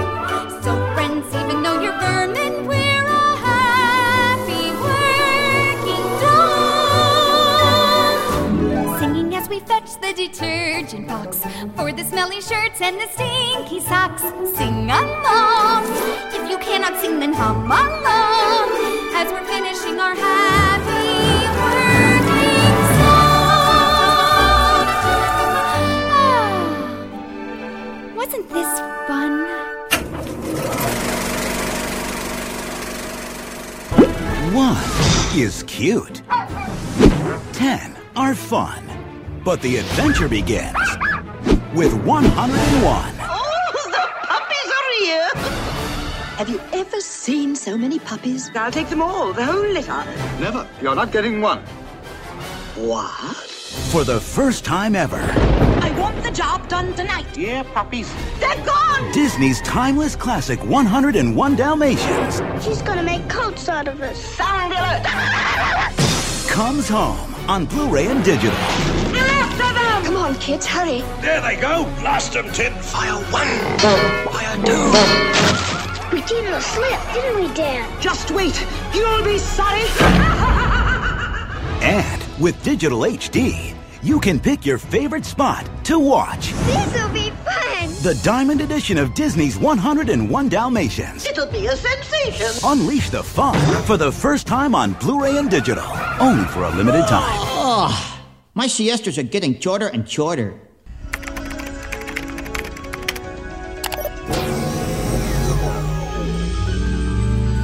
[0.63, 6.71] So, friends, even though you're vermin, we're a happy working dog.
[8.99, 11.39] Singing as we fetch the detergent box
[11.75, 14.23] for the smelly shirts and the stinky socks.
[14.55, 15.83] Sing along.
[16.37, 18.69] If you cannot sing, then hum along
[19.13, 20.90] as we're finishing our happy
[28.21, 29.31] wasn't this fun?
[34.53, 34.77] One
[35.35, 36.21] is cute.
[37.51, 38.83] Ten are fun.
[39.43, 40.77] But the adventure begins
[41.73, 43.15] with 101.
[43.21, 45.29] Oh, the Puppies are here!
[46.37, 48.51] Have you ever seen so many puppies?
[48.53, 50.05] I'll take them all, the whole litter.
[50.39, 50.67] Never.
[50.79, 51.63] You're not getting one.
[52.75, 53.47] What?
[53.91, 55.60] For the first time ever, I
[56.01, 57.37] want the job done tonight.
[57.37, 58.11] Yeah, puppies.
[58.39, 59.11] They're gone!
[59.11, 64.17] Disney's timeless classic 101 Dalmatians She's gonna make coats out of us.
[64.19, 65.03] Sound alert!
[66.49, 68.51] comes home on Blu-ray and digital.
[68.51, 70.03] After them!
[70.03, 71.01] Come on, kids, hurry.
[71.21, 71.85] There they go.
[71.99, 72.73] Blast them, Tin.
[72.73, 73.47] Fire one.
[73.79, 76.15] Fire two.
[76.15, 77.87] We gave him a slip, didn't we, Dan?
[78.01, 78.65] Just wait.
[78.93, 79.83] You'll be sorry.
[81.81, 86.53] And with digital HD, you can pick your favorite spot to watch.
[86.53, 87.89] This'll be fun.
[88.01, 91.25] The Diamond Edition of Disney's 101 Dalmatians.
[91.25, 92.47] It'll be a sensation.
[92.63, 95.85] Unleash the fun for the first time on Blu-ray and digital,
[96.19, 97.37] only for a limited time.
[97.53, 98.19] Oh,
[98.55, 100.59] my siestas are getting shorter and shorter.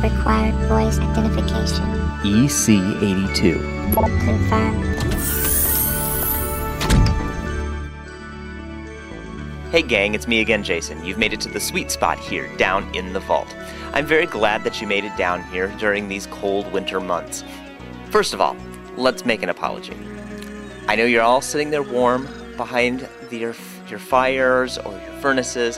[0.03, 1.85] Required voice identification.
[2.23, 3.93] E EC82.
[3.93, 4.96] Confirm.
[9.77, 11.05] Hey gang, it's me again, Jason.
[11.05, 13.55] You've made it to the sweet spot here, down in the vault.
[13.93, 17.43] I'm very glad that you made it down here during these cold winter months.
[18.09, 18.57] First of all,
[18.95, 19.95] let's make an apology.
[20.87, 23.55] I know you're all sitting there warm behind the, your,
[23.87, 25.77] your fires or your furnaces,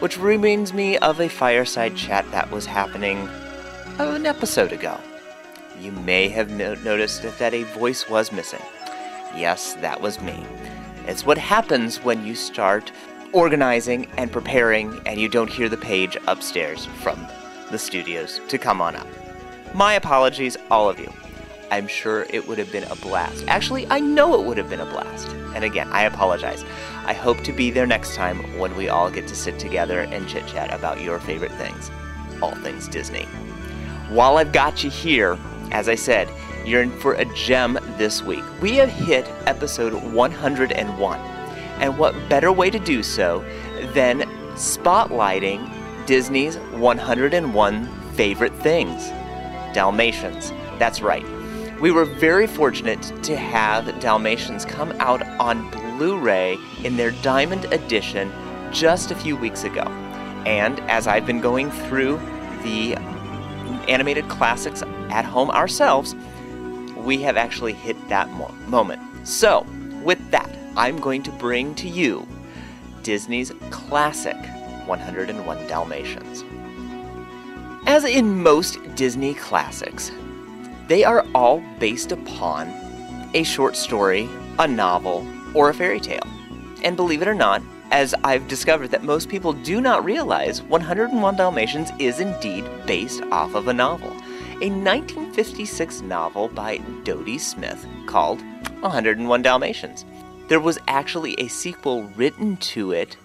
[0.00, 3.28] which reminds me of a fireside chat that was happening
[4.00, 4.98] an episode ago.
[5.80, 8.62] You may have no- noticed that a voice was missing.
[9.36, 10.44] Yes, that was me.
[11.06, 12.90] It's what happens when you start
[13.36, 17.26] organizing and preparing and you don't hear the page upstairs from
[17.70, 19.06] the studios to come on up.
[19.74, 21.12] My apologies, all of you.
[21.70, 23.44] I'm sure it would have been a blast.
[23.46, 25.28] Actually, I know it would have been a blast.
[25.54, 26.64] And again, I apologize.
[27.04, 30.26] I hope to be there next time when we all get to sit together and
[30.26, 31.90] chit chat about your favorite things,
[32.40, 33.24] all things Disney.
[34.08, 35.38] While I've got you here,
[35.72, 36.30] as I said,
[36.64, 38.44] you're in for a gem this week.
[38.62, 41.35] We have hit episode 101.
[41.80, 43.44] And what better way to do so
[43.92, 44.20] than
[44.54, 45.70] spotlighting
[46.06, 49.08] Disney's 101 favorite things?
[49.74, 50.50] Dalmatians.
[50.78, 51.24] That's right.
[51.80, 57.66] We were very fortunate to have Dalmatians come out on Blu ray in their Diamond
[57.66, 58.32] Edition
[58.72, 59.82] just a few weeks ago.
[60.46, 62.18] And as I've been going through
[62.62, 62.96] the
[63.88, 66.14] animated classics at home ourselves,
[66.96, 69.02] we have actually hit that mo- moment.
[69.26, 69.66] So,
[70.02, 72.26] with that, I'm going to bring to you
[73.02, 74.36] Disney's classic
[74.86, 76.44] 101 Dalmatians.
[77.86, 80.10] As in most Disney classics,
[80.86, 82.68] they are all based upon
[83.32, 86.26] a short story, a novel, or a fairy tale.
[86.82, 91.36] And believe it or not, as I've discovered that most people do not realize, 101
[91.36, 94.10] Dalmatians is indeed based off of a novel.
[94.60, 98.42] A 1956 novel by Dodie Smith called
[98.80, 100.04] 101 Dalmatians.
[100.48, 103.16] There was actually a sequel written to it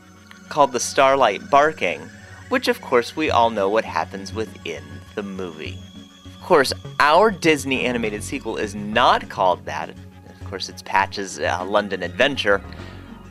[0.49, 2.01] called The Starlight Barking,
[2.49, 5.78] which of course we all know what happens within the movie.
[6.26, 9.89] Of course, our Disney animated sequel is not called that.
[9.89, 12.59] Of course, it's Patch's uh, London Adventure.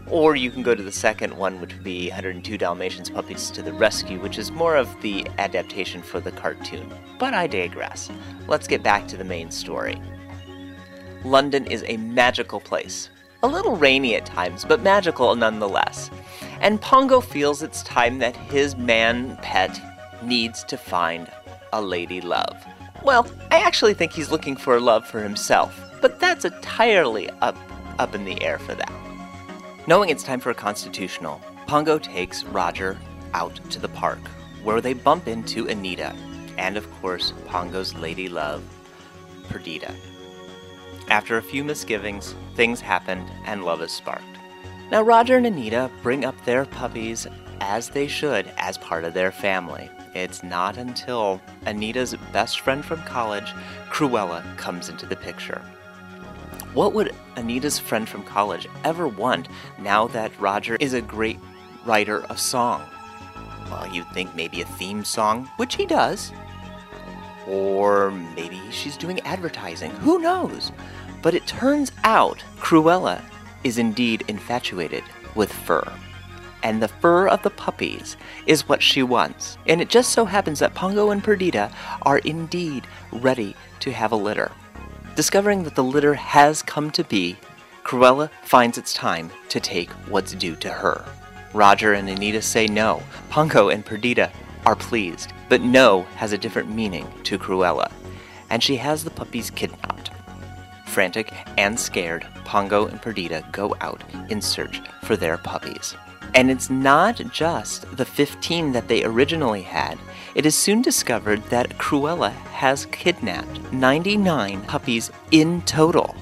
[0.06, 3.62] Or you can go to the second one, which would be 102 Dalmatians Puppies to
[3.62, 6.92] the Rescue, which is more of the adaptation for the cartoon.
[7.18, 8.08] But I digress.
[8.46, 10.00] Let's get back to the main story.
[11.24, 13.10] London is a magical place.
[13.42, 16.10] A little rainy at times, but magical nonetheless.
[16.60, 19.80] And Pongo feels it's time that his man pet
[20.22, 21.26] needs to find
[21.72, 22.62] a lady love.
[23.02, 27.56] Well, I actually think he's looking for love for himself, but that's entirely up
[27.98, 28.92] up in the air for that.
[29.86, 32.98] Knowing it's time for a constitutional, Pongo takes Roger
[33.32, 34.20] out to the park,
[34.62, 36.14] where they bump into Anita,
[36.58, 38.62] and of course, Pongo's lady love,
[39.48, 39.94] Perdita.
[41.10, 44.24] After a few misgivings, things happened and love is sparked.
[44.92, 47.26] Now, Roger and Anita bring up their puppies
[47.60, 49.90] as they should as part of their family.
[50.14, 53.52] It's not until Anita's best friend from college,
[53.90, 55.60] Cruella, comes into the picture.
[56.74, 59.48] What would Anita's friend from college ever want
[59.80, 61.40] now that Roger is a great
[61.84, 62.84] writer of song?
[63.68, 66.32] Well, you'd think maybe a theme song, which he does.
[67.48, 69.90] Or maybe she's doing advertising.
[69.92, 70.70] Who knows?
[71.22, 73.22] But it turns out Cruella
[73.64, 75.04] is indeed infatuated
[75.34, 75.84] with fur.
[76.62, 78.16] And the fur of the puppies
[78.46, 79.58] is what she wants.
[79.66, 81.70] And it just so happens that Pongo and Perdita
[82.02, 84.50] are indeed ready to have a litter.
[85.16, 87.36] Discovering that the litter has come to be,
[87.82, 91.04] Cruella finds it's time to take what's due to her.
[91.52, 93.02] Roger and Anita say no.
[93.30, 94.30] Pongo and Perdita
[94.66, 97.90] are pleased, but no has a different meaning to Cruella,
[98.50, 100.10] and she has the puppies kidnapped.
[100.90, 105.96] Frantic and scared, Pongo and Perdita go out in search for their puppies.
[106.34, 109.98] And it's not just the 15 that they originally had.
[110.34, 116.14] It is soon discovered that Cruella has kidnapped 99 puppies in total.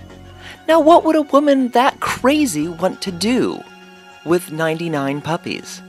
[0.66, 3.60] Now, what would a woman that crazy want to do
[4.24, 5.82] with 99 puppies?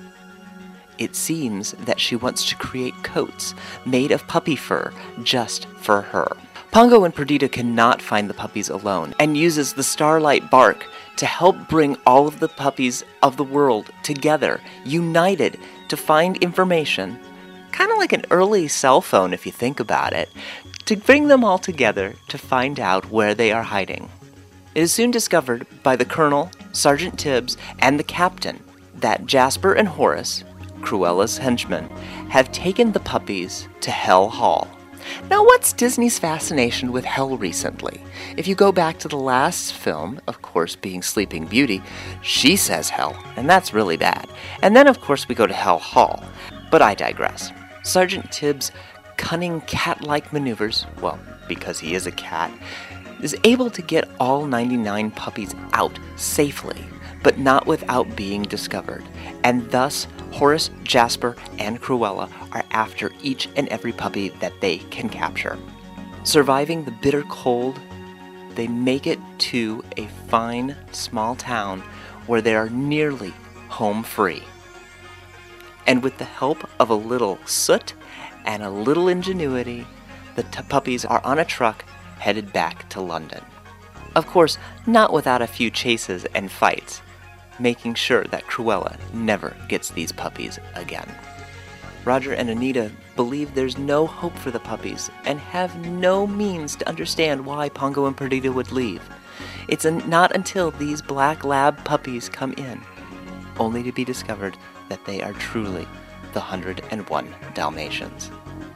[1.00, 3.56] it seems that she wants to create coats
[3.86, 6.28] made of puppy fur just for her.
[6.72, 11.68] Pongo and Perdita cannot find the puppies alone and uses the starlight bark to help
[11.68, 17.20] bring all of the puppies of the world together, united to find information,
[17.72, 20.30] kind of like an early cell phone if you think about it,
[20.86, 24.08] to bring them all together to find out where they are hiding.
[24.76, 28.64] It is soon discovered by the Colonel, Sergeant Tibbs, and the Captain
[28.94, 30.44] that Jasper and Horace,
[30.82, 31.90] Cruella's henchmen,
[32.30, 34.68] have taken the puppies to Hell Hall.
[35.30, 38.02] Now, what's Disney's fascination with hell recently?
[38.38, 41.82] If you go back to the last film, of course, being Sleeping Beauty,
[42.22, 44.28] she says hell, and that's really bad.
[44.62, 46.24] And then, of course, we go to Hell Hall.
[46.72, 47.52] But I digress.
[47.84, 48.72] Sergeant Tibbs'
[49.18, 52.52] cunning cat like maneuvers, well, because he is a cat,
[53.22, 56.82] is able to get all 99 puppies out safely,
[57.24, 59.04] but not without being discovered.
[59.44, 65.10] And thus, Horace, Jasper, and Cruella are after each and every puppy that they can
[65.10, 65.58] capture.
[66.24, 67.80] Surviving the bitter cold,
[68.56, 71.82] they make it to a fine small town
[72.28, 73.34] where they are nearly
[73.70, 74.44] home free.
[75.88, 77.94] And with the help of a little soot
[78.46, 79.86] and a little ingenuity,
[80.36, 81.84] the t- puppies are on a truck
[82.20, 83.44] headed back to London.
[84.16, 87.02] Of course, not without a few chases and fights,
[87.60, 91.10] making sure that Cruella never gets these puppies again.
[92.06, 96.88] Roger and Anita believe there's no hope for the puppies and have no means to
[96.88, 99.02] understand why Pongo and Perdita would leave.
[99.68, 102.82] It's not until these black lab puppies come in,
[103.60, 104.58] only to be discovered
[104.88, 105.88] that they are truly
[106.34, 108.32] the 101 Dalmatians,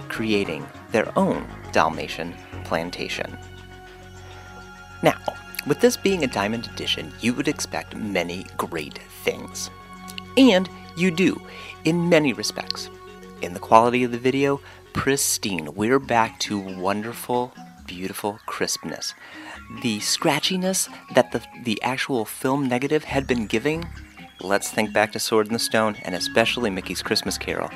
[0.09, 3.38] creating their own Dalmatian plantation.
[5.01, 5.19] Now,
[5.66, 9.70] with this being a diamond edition, you would expect many great things.
[10.38, 11.41] And you do,
[11.86, 12.89] in many respects.
[13.41, 14.61] In the quality of the video,
[14.93, 15.74] pristine.
[15.76, 17.53] We're back to wonderful,
[17.86, 19.14] beautiful crispness.
[19.82, 23.88] The scratchiness that the, the actual film negative had been giving,
[24.41, 27.70] let's think back to Sword in the Stone and especially Mickey's Christmas Carol.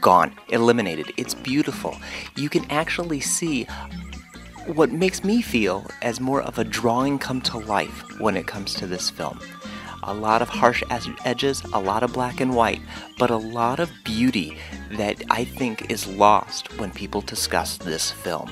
[0.00, 1.12] Gone, eliminated.
[1.16, 1.96] It's beautiful.
[2.36, 3.66] You can actually see
[4.66, 8.74] what makes me feel as more of a drawing come to life when it comes
[8.74, 9.40] to this film.
[10.04, 10.82] A lot of harsh
[11.24, 12.80] edges, a lot of black and white,
[13.18, 14.56] but a lot of beauty
[14.92, 18.50] that I think is lost when people discuss this film.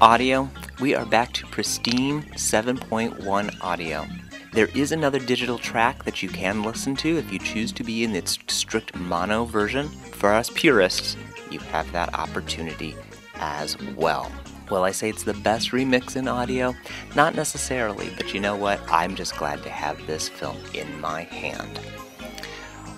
[0.00, 0.48] Audio,
[0.80, 4.06] we are back to pristine 7.1 audio.
[4.52, 8.04] There is another digital track that you can listen to if you choose to be
[8.04, 9.88] in its strict mono version.
[9.88, 11.16] For us purists,
[11.50, 12.94] you have that opportunity
[13.34, 14.30] as well.
[14.70, 16.74] Will I say it's the best remix in audio?
[17.16, 18.80] Not necessarily, but you know what?
[18.88, 21.78] I'm just glad to have this film in my hand.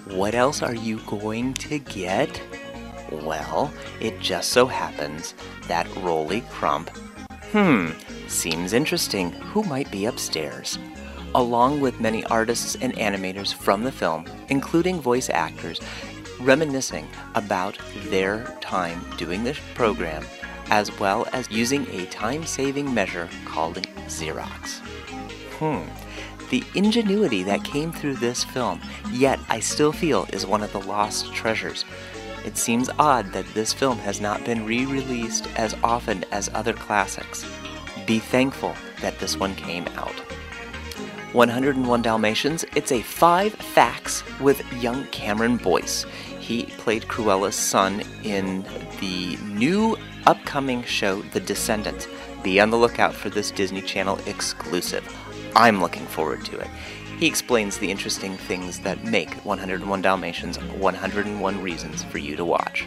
[0.07, 2.43] What else are you going to get?
[3.13, 5.35] Well, it just so happens
[5.69, 6.91] that Rolly Crump,
[7.53, 7.91] hmm,
[8.27, 9.31] seems interesting.
[9.31, 10.79] Who might be upstairs?
[11.37, 15.81] Along with many artists and animators from the film, including voice actors,
[16.41, 17.07] reminiscing
[17.37, 20.25] about their time doing this program,
[20.71, 24.79] as well as using a time saving measure called Xerox.
[25.59, 25.83] Hmm.
[26.51, 28.81] The ingenuity that came through this film,
[29.13, 31.85] yet I still feel is one of the lost treasures.
[32.45, 36.73] It seems odd that this film has not been re released as often as other
[36.73, 37.45] classics.
[38.07, 40.19] Be thankful that this one came out.
[41.33, 46.05] 101 Dalmatians, it's a five facts with young Cameron Boyce.
[46.41, 48.65] He played Cruella's son in
[49.01, 49.97] the new
[50.27, 52.07] upcoming show, The Descendants.
[52.43, 55.07] Be on the lookout for this Disney Channel exclusive.
[55.55, 56.69] I'm looking forward to it.
[57.19, 62.87] He explains the interesting things that make 101 Dalmatians 101 reasons for you to watch.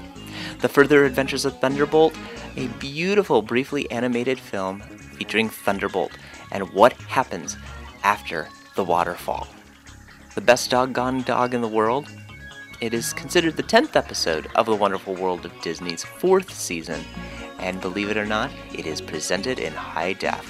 [0.59, 2.17] The Further Adventures of Thunderbolt,
[2.57, 6.11] a beautiful, briefly animated film featuring Thunderbolt
[6.51, 7.57] and what happens
[8.03, 9.47] after the waterfall.
[10.35, 12.09] The best doggone dog in the world?
[12.83, 17.01] It is considered the 10th episode of The Wonderful World of Disney's fourth season,
[17.57, 20.45] and believe it or not, it is presented in high def.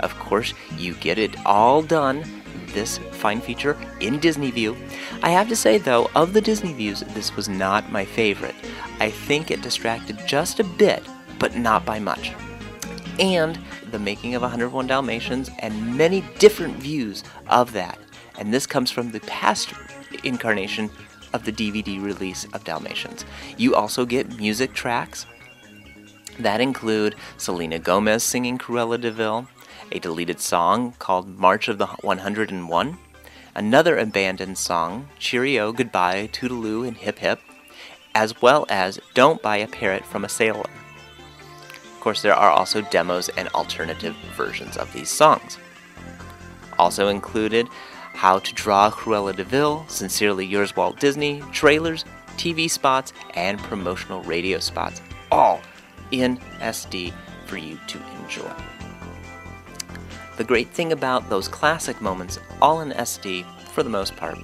[0.00, 2.24] Of course, you get it all done,
[2.68, 4.74] this fine feature, in Disney View.
[5.22, 8.54] I have to say, though, of the Disney Views, this was not my favorite.
[8.98, 11.04] I think it distracted just a bit,
[11.38, 12.32] but not by much.
[13.18, 13.58] And
[13.90, 17.98] the making of 101 Dalmatians and many different views of that.
[18.38, 19.74] And this comes from the past
[20.24, 20.90] incarnation
[21.32, 23.24] of the DVD release of Dalmatians.
[23.56, 25.26] You also get music tracks
[26.38, 29.46] that include Selena Gomez singing Cruella de Vil,
[29.90, 32.98] a deleted song called March of the 101,
[33.54, 37.40] another abandoned song, Cheerio, Goodbye, Toodaloo, and Hip Hip,
[38.14, 40.68] as well as Don't Buy a Parrot from a Sailor.
[41.84, 45.58] Of course, there are also demos and alternative versions of these songs.
[46.78, 47.68] Also included
[48.14, 52.04] How to Draw Cruella de Vil, Sincerely Yours Walt Disney, trailers,
[52.36, 55.60] TV spots, and promotional radio spots, all
[56.10, 57.12] in SD
[57.46, 58.52] for you to enjoy.
[60.36, 64.38] The great thing about those classic moments, all in SD for the most part,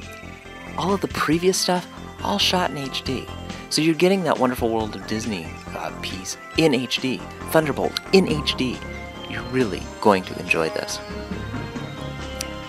[0.77, 1.87] all of the previous stuff,
[2.23, 3.29] all shot in HD.
[3.71, 8.79] So you're getting that wonderful world of Disney uh, piece in HD, Thunderbolt in HD.
[9.31, 10.99] You're really going to enjoy this.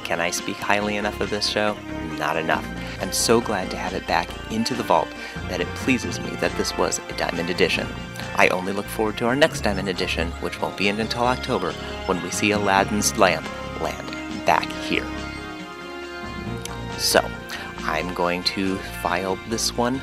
[0.10, 1.78] Can I speak highly enough of this show?
[2.18, 2.68] Not enough.
[2.99, 5.07] I'm so glad to have it back into the vault
[5.49, 7.88] that it pleases me that this was a Diamond Edition.
[8.36, 11.74] I only look forward to our next Diamond Edition, which won't be in until October,
[12.07, 13.45] when we see Aladdin's lamp
[13.82, 14.07] land
[14.47, 15.05] back here.
[16.97, 17.24] So,
[17.82, 20.01] I'm going to file this one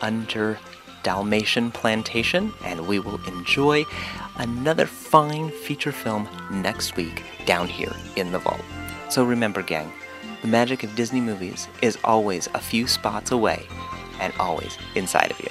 [0.00, 0.60] under
[1.02, 3.84] Dalmatian Plantation, and we will enjoy
[4.36, 8.62] another fine feature film next week down here in the vault.
[9.10, 9.92] So remember, gang,
[10.40, 13.66] the magic of Disney movies is always a few spots away
[14.20, 15.48] and always inside of you.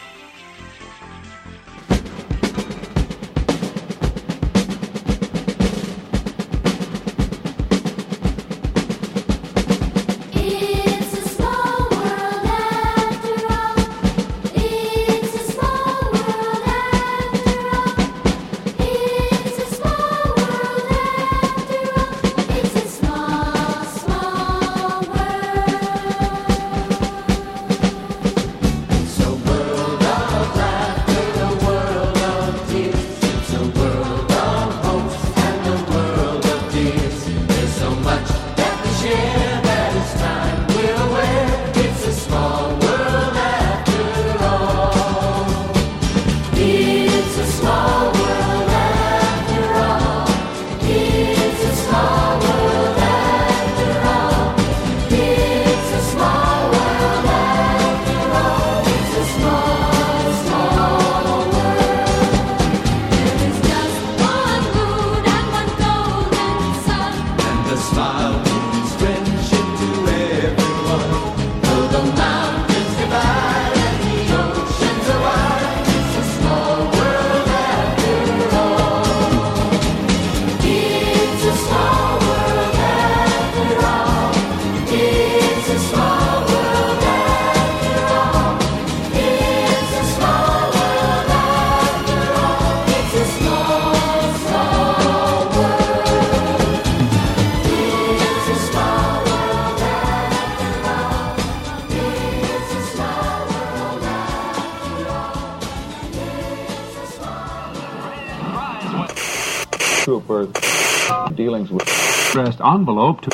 [112.69, 113.29] Envelope to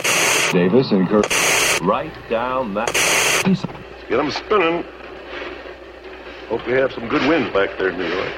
[0.52, 1.26] Davis and Kirk.
[1.82, 2.88] Write down that.
[3.44, 3.66] piece.
[4.08, 4.86] Get them spinning.
[6.48, 8.32] Hope we have some good winds back there in New York.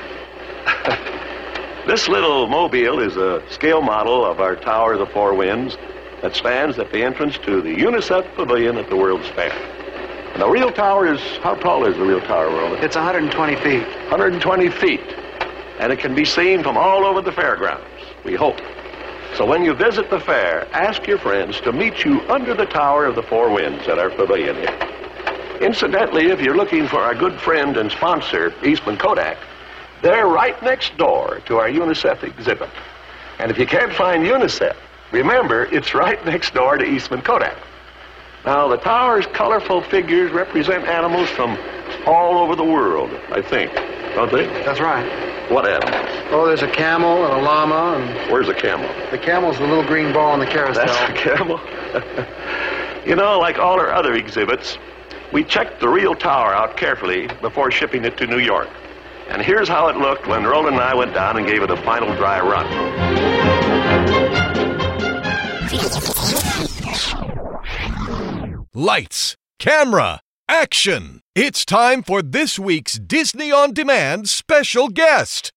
[1.87, 5.77] this little mobile is a scale model of our Tower of the Four Winds
[6.21, 9.51] that stands at the entrance to the UNICEF Pavilion at the World's Fair.
[10.33, 12.83] And the real tower is, how tall is the real tower, Roland?
[12.83, 13.87] It's 120 feet.
[14.09, 15.01] 120 feet.
[15.79, 17.85] And it can be seen from all over the fairgrounds,
[18.25, 18.56] we hope.
[19.37, 23.05] So when you visit the fair, ask your friends to meet you under the Tower
[23.05, 25.59] of the Four Winds at our pavilion here.
[25.61, 29.37] Incidentally, if you're looking for our good friend and sponsor, Eastman Kodak,
[30.01, 32.71] they're right next door to our UNICEF exhibit.
[33.37, 34.75] And if you can't find UNICEF,
[35.11, 37.57] remember it's right next door to Eastman Kodak.
[38.43, 41.59] Now, the tower's colorful figures represent animals from
[42.07, 43.71] all over the world, I think,
[44.15, 44.47] don't they?
[44.63, 45.51] That's right.
[45.51, 46.06] What animals?
[46.29, 48.87] Oh, there's a camel and a llama, and Where's the camel?
[49.11, 50.85] the camel's the little green ball on the carousel.
[50.85, 51.59] That's the camel.
[53.05, 54.77] you know, like all our other exhibits,
[55.31, 58.67] we checked the real tower out carefully before shipping it to New York.
[59.29, 61.77] And here's how it looked when Roland and I went down and gave it a
[61.77, 62.67] final dry run.
[68.73, 71.21] Lights, camera, action!
[71.35, 75.51] It's time for this week's Disney On Demand special guest.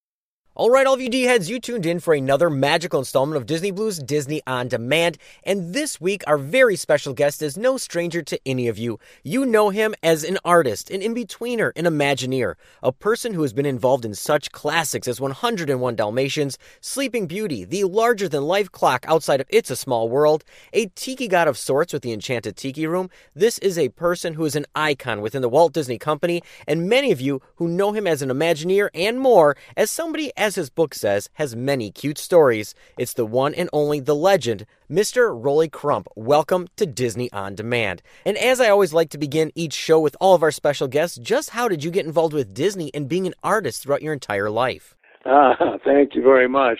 [0.61, 3.47] All right, all of you D heads, you tuned in for another magical installment of
[3.47, 5.17] Disney Blu's Disney on Demand.
[5.43, 8.99] And this week, our very special guest is no stranger to any of you.
[9.25, 13.55] You know him as an artist, an in betweener, an Imagineer, a person who has
[13.55, 19.07] been involved in such classics as 101 Dalmatians, Sleeping Beauty, the larger than life clock
[19.09, 20.45] outside of It's a Small World,
[20.75, 23.09] a tiki god of sorts with the Enchanted Tiki Room.
[23.35, 27.13] This is a person who is an icon within the Walt Disney Company, and many
[27.13, 30.95] of you who know him as an Imagineer and more as somebody as his book
[30.95, 32.75] says, has many cute stories.
[32.99, 35.31] It's the one and only the legend, Mr.
[35.33, 36.09] Rolly Crump.
[36.17, 38.03] Welcome to Disney On Demand.
[38.25, 41.19] And as I always like to begin each show with all of our special guests,
[41.19, 44.51] just how did you get involved with Disney and being an artist throughout your entire
[44.51, 44.95] life?
[45.25, 46.79] Uh, thank you very much.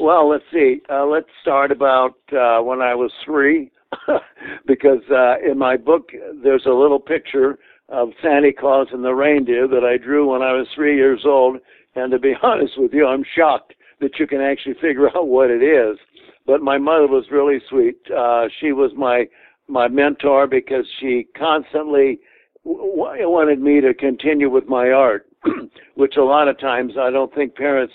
[0.00, 0.80] Well, let's see.
[0.88, 3.70] Uh, let's start about uh, when I was three,
[4.66, 6.10] because uh, in my book
[6.42, 10.52] there's a little picture of Santa Claus and the reindeer that I drew when I
[10.52, 11.58] was three years old,
[11.94, 15.50] and to be honest with you, I'm shocked that you can actually figure out what
[15.50, 15.98] it is.
[16.46, 17.96] But my mother was really sweet.
[18.16, 19.26] Uh, she was my
[19.70, 22.20] my mentor because she constantly
[22.64, 25.26] w- wanted me to continue with my art,
[25.94, 27.92] which a lot of times I don't think parents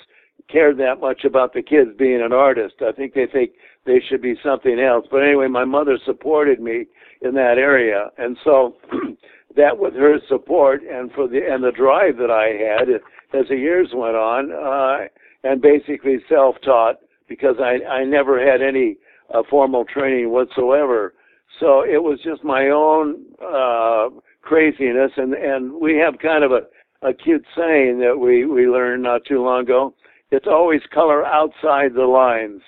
[0.51, 2.75] cared that much about the kids being an artist.
[2.81, 3.51] I think they think
[3.85, 5.07] they should be something else.
[5.09, 6.85] But anyway, my mother supported me
[7.21, 8.75] in that area, and so
[9.55, 12.87] that with her support and for the and the drive that I had,
[13.34, 15.07] as the years went on, uh,
[15.43, 18.97] and basically self-taught because I, I never had any
[19.34, 21.13] uh, formal training whatsoever.
[21.59, 24.09] So it was just my own uh,
[24.41, 29.03] craziness, and and we have kind of a, a cute saying that we we learned
[29.03, 29.93] not too long ago.
[30.31, 32.61] It's always color outside the lines,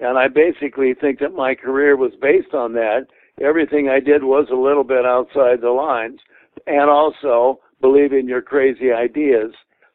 [0.00, 3.06] and I basically think that my career was based on that.
[3.40, 6.20] Everything I did was a little bit outside the lines,
[6.66, 9.52] and also believing your crazy ideas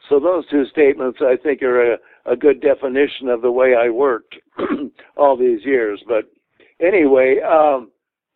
[0.09, 3.89] so those two statements, I think, are a, a good definition of the way I
[3.89, 4.35] worked
[5.17, 6.03] all these years.
[6.07, 6.25] But
[6.79, 7.91] anyway, um,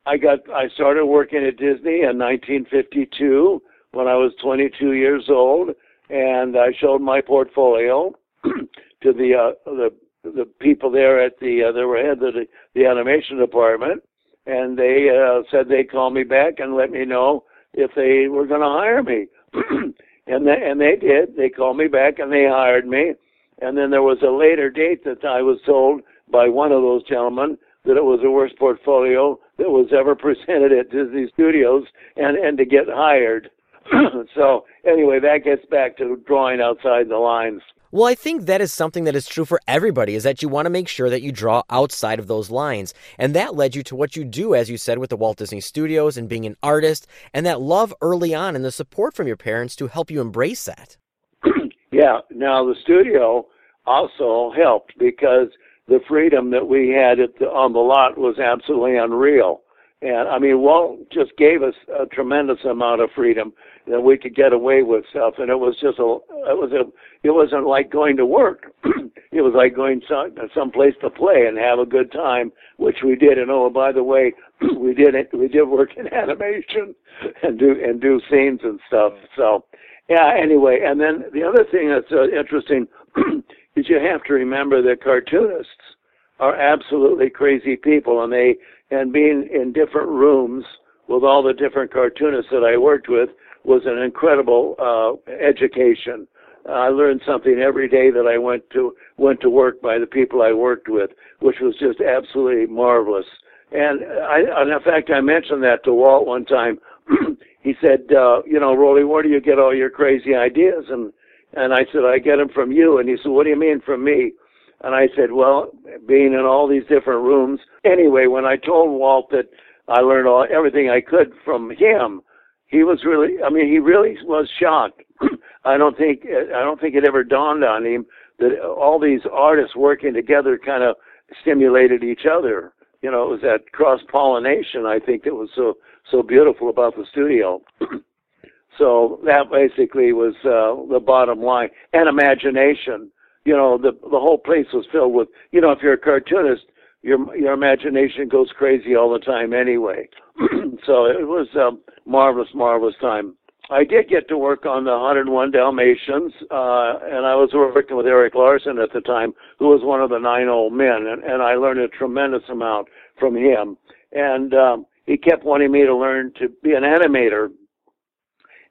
[0.06, 3.62] I got I started working at Disney in 1952
[3.92, 5.70] when I was 22 years old,
[6.10, 8.14] and I showed my portfolio
[8.44, 9.90] to the uh, the
[10.24, 12.46] the people there at the uh, they were head of the,
[12.76, 14.02] the animation department,
[14.46, 17.44] and they uh, said they'd call me back and let me know
[17.74, 19.28] if they were going to hire me.
[20.30, 21.36] and they, and they did.
[21.36, 23.14] They called me back and they hired me.
[23.62, 26.02] And then there was a later date that I was told
[26.32, 30.72] by one of those gentlemen that it was the worst portfolio that was ever presented
[30.72, 31.84] at Disney Studios
[32.16, 33.50] and and to get hired.
[34.36, 37.62] so anyway, that gets back to drawing outside the lines.
[37.92, 40.68] Well, I think that is something that is true for everybody is that you want
[40.68, 42.94] to make sure that you draw outside of those lines.
[43.18, 45.60] And that led you to what you do, as you said, with the Walt Disney
[45.60, 49.38] Studios and being an artist and that love early on and the support from your
[49.38, 50.98] parents to help you embrace that.
[51.92, 52.20] yeah.
[52.30, 53.48] Now, the studio
[53.88, 55.48] also helped because
[55.88, 59.62] the freedom that we had the, on the lot was absolutely unreal.
[60.04, 63.52] And I mean, Walt just gave us a tremendous amount of freedom
[63.90, 66.18] that we could get away with stuff, and it was just a,
[66.50, 66.86] it was a,
[67.28, 68.72] it wasn't like going to work.
[69.32, 72.98] it was like going to some someplace to play and have a good time, which
[73.04, 73.38] we did.
[73.40, 74.34] And oh, by the way,
[74.78, 75.30] we did it.
[75.34, 76.94] We did work in animation
[77.42, 79.14] and do and do scenes and stuff.
[79.36, 79.66] So,
[80.08, 80.34] yeah.
[80.40, 82.88] Anyway, and then the other thing that's uh, interesting
[83.76, 85.98] is you have to remember that cartoonists
[86.40, 88.56] are absolutely crazy people, and they
[88.92, 90.64] and being in different rooms
[91.08, 93.30] with all the different cartoonists that I worked with
[93.64, 96.28] was an incredible uh, education.
[96.68, 100.41] I learned something every day that I went to went to work by the people
[100.41, 103.26] I worked with, which was just absolutely marvelous.
[103.72, 106.80] And I, and in fact, I mentioned that to Walt one time.
[107.62, 111.12] he said, uh, "You know, Rolly, where do you get all your crazy ideas?" And
[111.53, 113.82] and I said, "I get them from you." And he said, "What do you mean
[113.82, 114.34] from me?"
[114.82, 115.72] And I said, well,
[116.07, 117.60] being in all these different rooms.
[117.84, 119.49] Anyway, when I told Walt that
[119.88, 122.22] I learned all everything I could from him,
[122.70, 125.02] he was really, I mean, he really was shocked.
[125.66, 128.06] I don't think, I don't think it ever dawned on him
[128.38, 130.96] that all these artists working together kind of
[131.42, 132.74] stimulated each other.
[133.02, 135.78] You know, it was that cross pollination I think that was so
[136.12, 137.62] so beautiful about the studio.
[138.78, 143.12] so that basically was uh, the bottom line, and imagination
[143.46, 146.64] you know the the whole place was filled with you know if you're a cartoonist
[147.02, 150.08] your your imagination goes crazy all the time anyway
[150.86, 151.72] so it was a
[152.10, 153.36] marvelous marvelous time
[153.72, 158.08] I did get to work on the 101 Dalmatians, uh, and I was working with
[158.08, 161.43] Eric Larson at the time, who was one of the nine old men, and, and
[161.43, 162.88] I learned a tremendous amount
[163.20, 163.78] from him.
[164.12, 167.50] And um, he kept wanting me to learn to be an animator.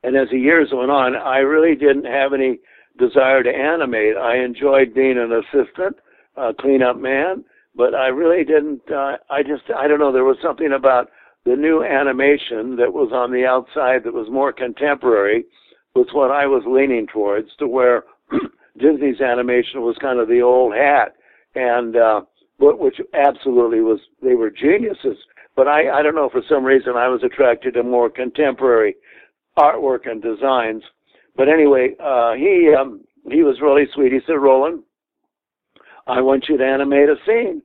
[0.03, 2.59] And as the years went on, I really didn't have any
[2.99, 4.16] desire to animate.
[4.16, 5.97] I enjoyed being an assistant,
[6.37, 7.45] uh, cleanup man,
[7.79, 8.83] but I really didn't.
[8.91, 10.12] Uh, I just, I don't know.
[10.12, 11.11] There was something about
[11.47, 15.45] the new animation that was on the outside that was more contemporary,
[15.95, 17.49] was what I was leaning towards.
[17.61, 18.03] To where
[18.79, 21.14] Disney's animation was kind of the old hat,
[21.55, 22.22] and uh,
[22.59, 24.01] but which absolutely was.
[24.20, 25.16] They were geniuses,
[25.55, 26.29] but I, I don't know.
[26.31, 28.97] For some reason, I was attracted to more contemporary
[29.57, 30.83] artwork and designs.
[31.37, 34.12] But anyway, uh, he um, he was really sweet.
[34.12, 34.83] He said, Roland,
[36.09, 37.62] I want you to animate a scene.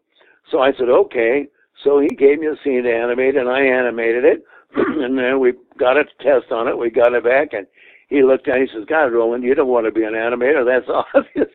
[0.52, 1.48] So I said, okay.
[1.84, 4.44] So he gave me a scene to animate, and I animated it.
[4.76, 6.78] and then we got a test on it.
[6.78, 7.68] We got it back, and
[8.10, 8.70] he looked at it.
[8.70, 10.66] He says, God, Roland, you don't want to be an animator.
[10.66, 11.50] That's obvious.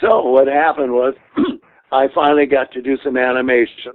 [0.00, 1.14] So what happened was
[1.92, 3.92] I finally got to do some animation.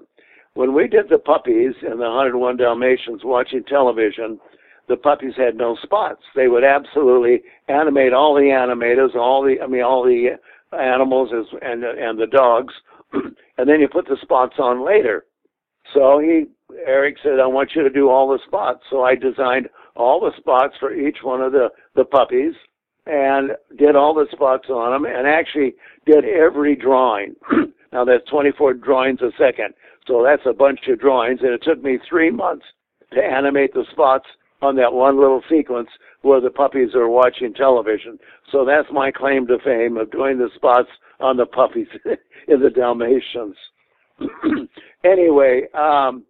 [0.55, 4.39] When we did the puppies and the 101 Dalmatians watching television,
[4.87, 6.21] the puppies had no spots.
[6.35, 10.37] They would absolutely animate all the animators, all the I mean all the
[10.77, 11.29] animals
[11.61, 12.73] and and the dogs,
[13.57, 15.25] and then you put the spots on later.
[15.93, 16.45] So he
[16.85, 18.81] Eric said, I want you to do all the spots.
[18.89, 22.53] So I designed all the spots for each one of the the puppies
[23.05, 25.73] and did all the spots on them and actually
[26.05, 27.35] did every drawing.
[27.93, 29.73] now that's 24 drawings a second.
[30.07, 32.65] So that's a bunch of drawings and it took me 3 months
[33.13, 34.25] to animate the spots
[34.63, 35.89] on that one little sequence
[36.21, 38.17] where the puppies are watching television.
[38.51, 40.89] So that's my claim to fame of doing the spots
[41.19, 41.87] on the puppies
[42.47, 43.55] in the Dalmatians.
[45.03, 46.23] anyway, um,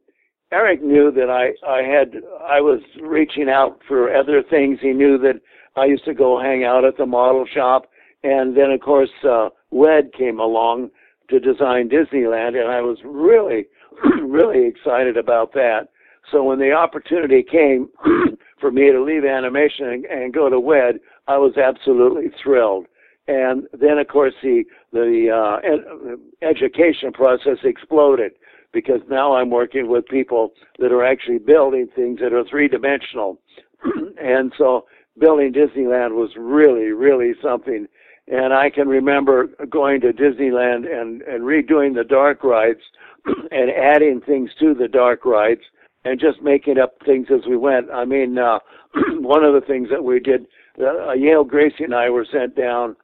[0.51, 4.79] Eric knew that I, I had I was reaching out for other things.
[4.81, 5.41] He knew that
[5.75, 7.89] I used to go hang out at the model shop,
[8.23, 10.91] and then of course uh, WED came along
[11.29, 13.65] to design Disneyland, and I was really,
[14.21, 15.87] really excited about that.
[16.31, 17.89] So when the opportunity came
[18.59, 22.87] for me to leave animation and, and go to WED, I was absolutely thrilled.
[23.27, 28.33] And then, of course, the the uh, ed- education process exploded
[28.73, 33.39] because now I'm working with people that are actually building things that are three dimensional.
[34.21, 34.85] and so
[35.17, 37.87] building Disneyland was really, really something.
[38.27, 42.81] And I can remember going to Disneyland and, and redoing the dark rides
[43.51, 45.61] and adding things to the dark rides
[46.05, 47.89] and just making up things as we went.
[47.91, 48.59] I mean, uh,
[49.19, 50.45] one of the things that we did,
[50.79, 52.95] uh, Yale Gracie and I were sent down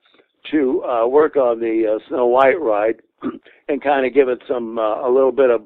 [0.51, 3.01] to uh, work on the uh, Snow White ride
[3.67, 5.63] and kind of give it some uh, a little bit of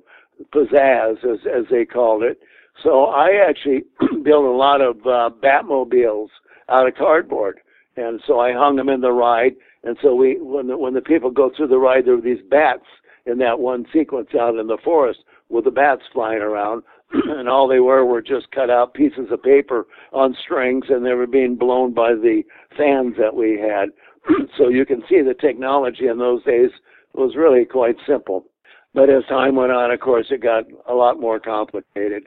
[0.53, 2.39] pizzazz, as as they called it.
[2.83, 3.83] So I actually
[4.23, 6.29] built a lot of uh, Batmobiles
[6.69, 7.59] out of cardboard,
[7.97, 9.53] and so I hung them in the ride.
[9.83, 12.43] And so we, when the, when the people go through the ride, there were these
[12.49, 12.85] bats
[13.25, 15.19] in that one sequence out in the forest
[15.49, 16.83] with the bats flying around.
[17.37, 21.13] and all they were were just cut out pieces of paper on strings, and they
[21.13, 22.43] were being blown by the
[22.77, 23.89] fans that we had.
[24.57, 26.71] so you can see the technology in those days
[27.13, 28.45] was really quite simple.
[28.93, 32.23] But as time went on, of course, it got a lot more complicated.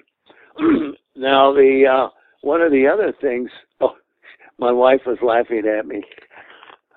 [1.17, 2.09] now, the uh,
[2.43, 3.51] one of the other things.
[3.79, 3.95] Oh,
[4.59, 6.03] my wife was laughing at me.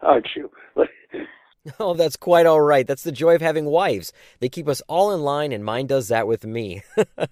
[0.01, 0.49] Aren't you?
[1.79, 2.85] Oh, that's quite all right.
[2.85, 4.11] That's the joy of having wives.
[4.39, 6.83] They keep us all in line, and mine does that with me.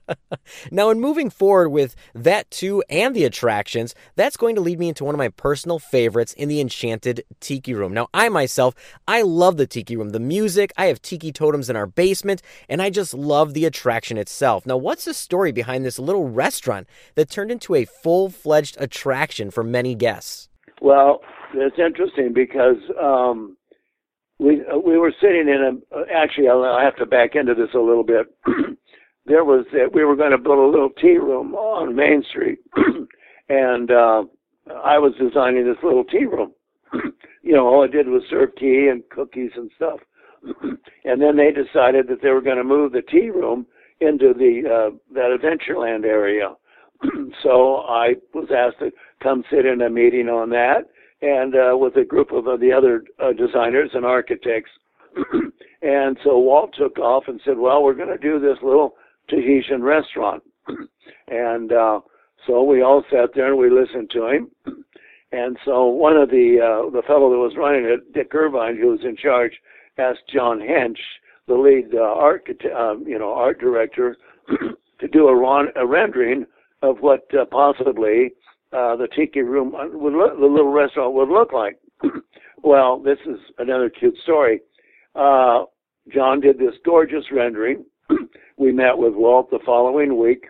[0.71, 4.89] now, in moving forward with that too and the attractions, that's going to lead me
[4.89, 7.93] into one of my personal favorites in the Enchanted Tiki Room.
[7.93, 8.73] Now, I myself,
[9.07, 10.71] I love the Tiki Room, the music.
[10.77, 14.65] I have tiki totems in our basement, and I just love the attraction itself.
[14.65, 19.51] Now, what's the story behind this little restaurant that turned into a full fledged attraction
[19.51, 20.49] for many guests?
[20.81, 21.21] Well,
[21.53, 22.77] it's interesting because.
[23.01, 23.57] Um,
[24.39, 27.79] we uh, we were sitting in a actually I'll have to back into this a
[27.79, 28.27] little bit.
[29.25, 32.59] there was uh, we were going to build a little tea room on Main Street,
[33.49, 34.23] and uh,
[34.83, 36.53] I was designing this little tea room.
[37.41, 39.99] you know, all I did was serve tea and cookies and stuff.
[41.03, 43.65] and then they decided that they were going to move the tea room
[43.99, 46.53] into the uh, that Adventureland area.
[47.43, 50.89] so I was asked to come sit in a meeting on that
[51.21, 54.69] and uh, with a group of uh, the other uh, designers and architects.
[55.81, 58.95] and so Walt took off and said, "Well, we're going to do this little
[59.29, 60.43] Tahitian restaurant."
[61.27, 62.01] and uh,
[62.45, 64.51] so we all sat there and we listened to him.
[65.33, 68.87] And so one of the uh, the fellow that was running it, Dick Irvine, who
[68.87, 69.51] was in charge,
[69.97, 70.99] asked John Hench,
[71.49, 74.15] the lead uh, architect, um, you know, art director,
[74.47, 76.45] to do a, ron- a rendering
[76.81, 78.31] of what uh, possibly
[78.73, 81.79] uh, the tiki room uh, would look, the little restaurant would look like.
[82.63, 84.61] well, this is another cute story.
[85.15, 85.63] Uh,
[86.13, 87.85] John did this gorgeous rendering.
[88.57, 90.45] we met with Walt the following week,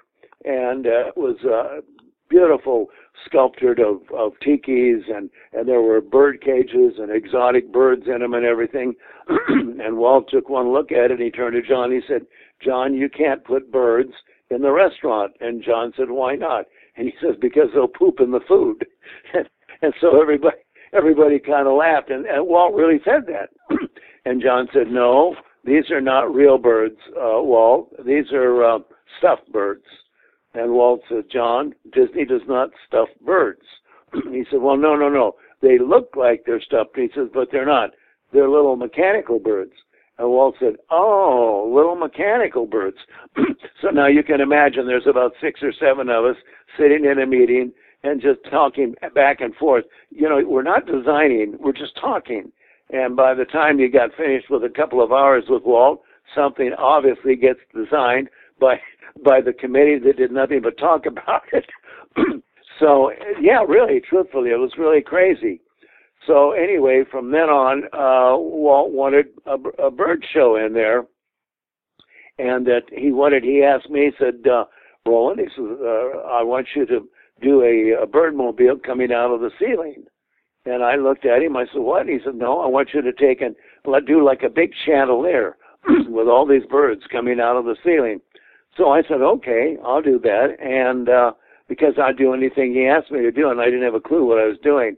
[0.45, 1.82] and uh, it was uh,
[2.30, 2.88] beautiful
[3.26, 8.34] sculptured of, of tikis and, and there were bird cages and exotic birds in them
[8.34, 8.93] and everything.
[9.49, 11.91] and Walt took one look at it and he turned to John.
[11.91, 12.26] He said,
[12.63, 14.11] John, you can't put birds
[14.49, 15.34] in the restaurant.
[15.39, 16.65] And John said, why not?
[16.97, 18.85] And he says, because they'll poop in the food.
[19.81, 20.57] and, so everybody,
[20.93, 23.49] everybody kind of laughed and, and Walt really said that.
[24.25, 27.93] and John said, no, these are not real birds, uh, Walt.
[28.05, 28.79] These are uh,
[29.19, 29.85] stuffed birds.
[30.53, 33.61] And Walt said, John, Disney does not stuff birds.
[34.31, 35.35] he said, well, no, no, no.
[35.61, 36.95] They look like they're stuffed.
[36.95, 37.91] He says, but they're not.
[38.33, 39.73] They're little mechanical birds.
[40.20, 42.97] And Walt said, oh, little mechanical birds.
[43.82, 46.38] so now you can imagine there's about six or seven of us
[46.78, 47.72] sitting in a meeting
[48.03, 49.86] and just talking back and forth.
[50.09, 52.51] You know, we're not designing, we're just talking.
[52.89, 56.01] And by the time you got finished with a couple of hours with Walt,
[56.34, 58.80] something obviously gets designed by
[59.24, 61.65] by the committee that did nothing but talk about it.
[62.80, 63.11] so
[63.41, 65.61] yeah, really, truthfully, it was really crazy.
[66.26, 71.05] So anyway, from then on, uh, Walt wanted a, a bird show in there,
[72.38, 73.43] and that he wanted.
[73.43, 74.65] He asked me, he said, uh,
[75.05, 77.07] "Roland, he said, uh, I want you to
[77.41, 80.03] do a, a birdmobile coming out of the ceiling."
[80.65, 81.55] And I looked at him.
[81.55, 83.55] I said, "What?" He said, "No, I want you to take and
[84.05, 85.55] do like a big chandelier
[86.09, 88.20] with all these birds coming out of the ceiling."
[88.78, 90.55] So I said, okay, I'll do that.
[90.61, 91.32] And uh,
[91.68, 94.26] because I'd do anything he asked me to do, and I didn't have a clue
[94.26, 94.95] what I was doing.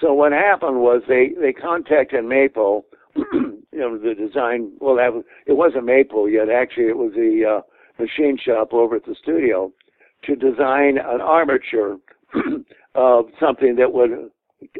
[0.00, 2.84] So what happened was they they contacted MAPO,
[3.32, 4.72] you know, the design.
[4.80, 6.48] Well, that was, it wasn't MAPO yet.
[6.48, 9.72] Actually, it was the uh, machine shop over at the studio
[10.24, 11.98] to design an armature
[12.94, 14.30] of something that would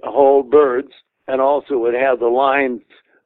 [0.05, 0.93] hold birds
[1.27, 2.81] and also would have the lines,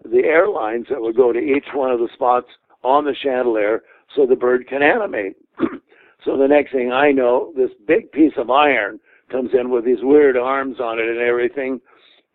[0.04, 2.48] the air lines that would go to each one of the spots
[2.82, 3.82] on the chandelier
[4.14, 5.36] so the bird can animate.
[6.24, 8.98] so the next thing I know, this big piece of iron
[9.32, 11.80] comes in with these weird arms on it and everything.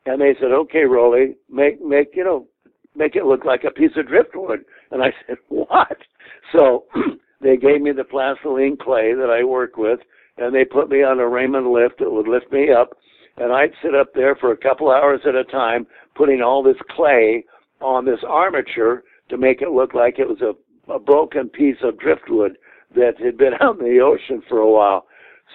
[0.06, 2.48] And they said, okay, Rolly, make, make, you know,
[2.96, 4.66] make it look like a piece of driftwood.
[4.92, 5.98] And I said, what?
[6.52, 6.86] So
[7.42, 10.00] they gave me the plastiline clay that I work with
[10.38, 12.98] and they put me on a Raymond lift that would lift me up.
[13.38, 15.86] And I'd sit up there for a couple hours at a time,
[16.16, 17.46] putting all this clay
[17.82, 20.54] on this armature to make it look like it was a
[20.90, 22.58] a broken piece of driftwood
[22.96, 25.08] that had been out in the ocean for a while.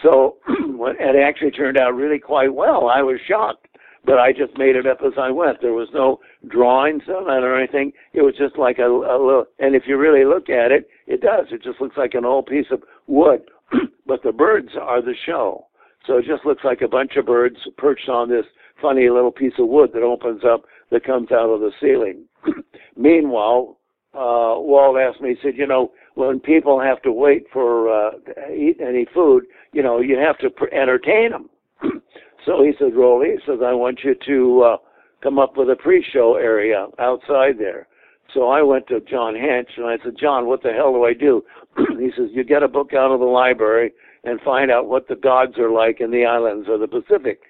[0.02, 2.88] So it actually turned out really quite well.
[2.88, 3.66] I was shocked,
[4.04, 5.60] but I just made it up as I went.
[5.60, 7.92] There was no drawings on it or anything.
[8.12, 11.20] It was just like a, a little, and if you really look at it, it
[11.20, 11.46] does.
[11.50, 13.42] It just looks like an old piece of wood,
[14.06, 15.66] but the birds are the show.
[16.06, 18.46] So it just looks like a bunch of birds perched on this
[18.80, 22.24] funny little piece of wood that opens up that comes out of the ceiling.
[22.96, 23.78] Meanwhile,
[24.14, 28.10] uh, Walt asked me, he said, you know, when people have to wait for uh,
[28.12, 31.50] to eat any food, you know, you have to pr- entertain them.
[32.46, 34.76] so he said, Rolly, he says, I want you to uh,
[35.22, 37.86] come up with a pre-show area outside there.
[38.34, 41.14] So I went to John Hench and I said, John, what the hell do I
[41.14, 41.42] do?
[41.98, 43.92] he says, you get a book out of the library
[44.24, 47.40] and find out what the gods are like in the islands of the Pacific,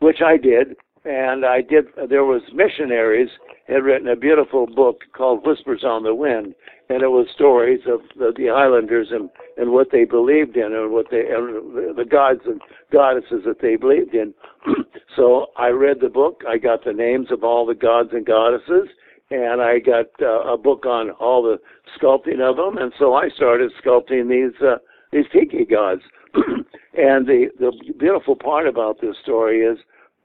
[0.00, 0.76] which I did.
[1.04, 3.30] And I did, there was missionaries
[3.66, 6.54] had written a beautiful book called Whispers on the Wind,
[6.88, 10.92] and it was stories of the, the islanders and, and what they believed in and
[10.92, 12.60] what they and the gods and
[12.92, 14.34] goddesses that they believed in.
[15.16, 16.42] so I read the book.
[16.46, 18.88] I got the names of all the gods and goddesses,
[19.30, 21.58] and I got uh, a book on all the
[21.96, 22.76] sculpting of them.
[22.76, 24.76] And so I started sculpting these uh,
[25.12, 26.02] these tiki gods.
[26.34, 29.78] and the the beautiful part about this story is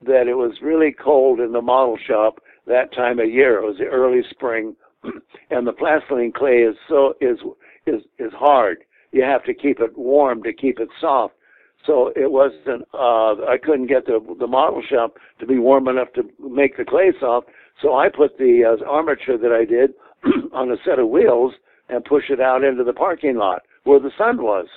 [0.06, 3.60] that it was really cold in the model shop that time of year.
[3.60, 4.76] It was the early spring,
[5.50, 7.38] and the plastiline clay is so is
[7.86, 8.80] is is hard.
[9.12, 11.36] You have to keep it warm to keep it soft.
[11.86, 12.88] So it wasn't.
[12.94, 16.86] Uh, I couldn't get the the model shop to be warm enough to make the
[16.86, 17.48] clay soft.
[17.82, 19.92] So I put the uh, armature that I did
[20.54, 21.54] on a set of wheels
[21.90, 24.68] and push it out into the parking lot where the sun was.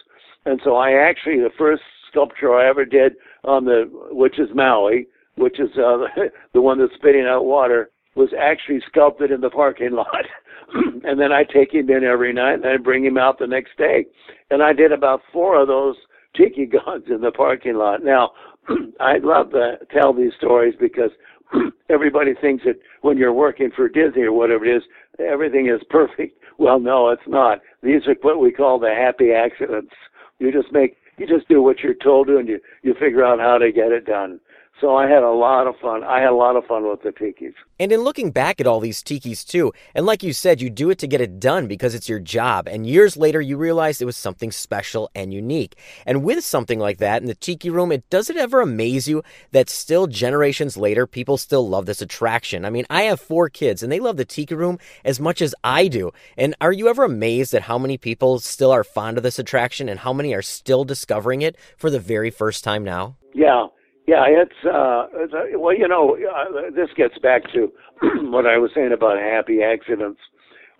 [0.44, 3.14] And so I actually the first sculpture I ever did
[3.44, 5.06] on the which is Maui
[5.38, 5.98] which is uh,
[6.54, 10.24] the one that's spitting out water, was actually sculpted in the parking lot.
[11.04, 13.76] and then I take him in every night and I bring him out the next
[13.78, 14.06] day.
[14.50, 15.96] And I did about four of those
[16.36, 18.02] tiki gods in the parking lot.
[18.02, 18.32] Now,
[19.00, 21.10] I love to tell these stories because
[21.90, 24.82] everybody thinks that when you're working for Disney or whatever it is,
[25.18, 26.38] everything is perfect.
[26.58, 27.60] Well, no, it's not.
[27.82, 29.94] These are what we call the happy accidents.
[30.38, 33.38] You just make, you just do what you're told to and you, you figure out
[33.38, 34.40] how to get it done.
[34.80, 36.04] So I had a lot of fun.
[36.04, 37.54] I had a lot of fun with the tikis.
[37.80, 40.90] And in looking back at all these tikis too, and like you said, you do
[40.90, 42.68] it to get it done because it's your job.
[42.68, 45.76] And years later, you realize it was something special and unique.
[46.06, 49.24] And with something like that in the tiki room, it does it ever amaze you
[49.50, 52.64] that still generations later, people still love this attraction?
[52.64, 55.56] I mean, I have four kids and they love the tiki room as much as
[55.64, 56.12] I do.
[56.36, 59.88] And are you ever amazed at how many people still are fond of this attraction
[59.88, 63.16] and how many are still discovering it for the very first time now?
[63.34, 63.66] Yeah,
[64.08, 67.70] yeah, it's uh, it's, uh well, you know, uh, this gets back to
[68.30, 70.18] what I was saying about happy accidents.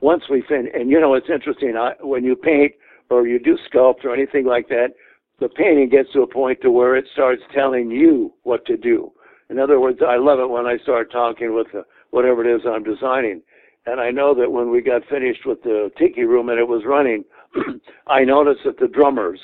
[0.01, 2.73] Once we fin, and you know, it's interesting I, when you paint
[3.11, 4.95] or you do sculpt or anything like that,
[5.41, 9.13] the painting gets to a point to where it starts telling you what to do.
[9.51, 12.63] In other words, I love it when I start talking with the, whatever it is
[12.67, 13.43] I'm designing.
[13.85, 16.85] And I know that when we got finished with the tiki room and it was
[16.87, 17.25] running,
[18.07, 19.41] I noticed that the drummers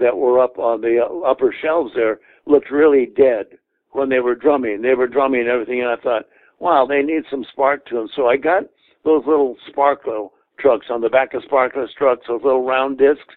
[0.00, 3.46] that were up on the upper shelves there looked really dead
[3.92, 4.82] when they were drumming.
[4.82, 6.26] They were drumming and everything, and I thought,
[6.58, 8.08] wow, they need some spark to them.
[8.14, 8.64] So I got
[9.04, 13.34] those little sparkle trucks on the back of Sparkletts trucks, those little round discs,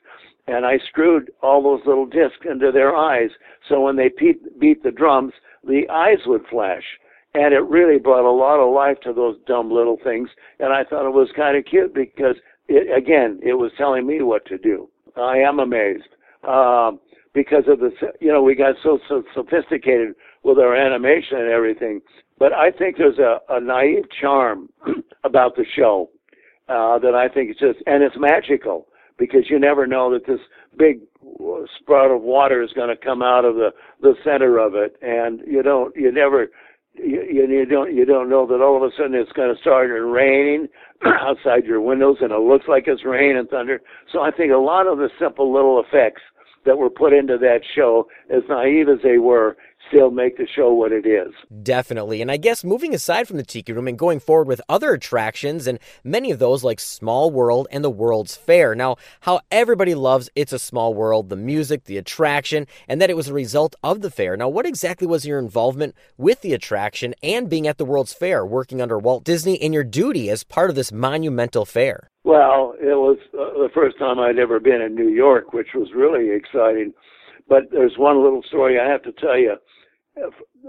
[0.47, 3.29] and I screwed all those little discs into their eyes.
[3.67, 5.33] So when they beat, beat the drums,
[5.63, 6.83] the eyes would flash.
[7.35, 10.29] And it really brought a lot of life to those dumb little things.
[10.59, 12.35] And I thought it was kind of cute because,
[12.67, 14.89] it, again, it was telling me what to do.
[15.15, 16.07] I am amazed.
[16.47, 16.99] Um,
[17.33, 22.01] because of the you know we got so so sophisticated with our animation and everything.
[22.37, 24.69] But I think there's a, a naive charm
[25.23, 26.09] about the show
[26.69, 28.87] uh, that I think it's just and it's magical
[29.17, 30.39] because you never know that this
[30.77, 31.01] big
[31.79, 33.69] sprout of water is going to come out of the
[34.01, 36.49] the center of it, and you don't you never
[36.95, 39.89] you, you don't you don't know that all of a sudden it's going to start
[39.89, 40.67] raining
[41.05, 43.81] outside your windows and it looks like it's rain and thunder.
[44.11, 46.21] So I think a lot of the simple little effects
[46.69, 49.57] that were put into that show, as naive as they were,
[49.89, 51.33] still make the show what it is.
[51.61, 52.21] Definitely.
[52.21, 55.67] And I guess moving aside from the Tiki Room and going forward with other attractions,
[55.67, 58.75] and many of those like Small World and the World's Fair.
[58.75, 63.17] Now, how everybody loves It's a Small World, the music, the attraction, and that it
[63.17, 64.37] was a result of the fair.
[64.37, 68.45] Now, what exactly was your involvement with the attraction and being at the World's Fair,
[68.45, 72.09] working under Walt Disney in your duty as part of this monumental fair?
[72.23, 75.89] Well, it was uh, the first time I'd ever been in New York, which was
[75.95, 76.93] really exciting.
[77.47, 79.55] But there's one little story I have to tell you.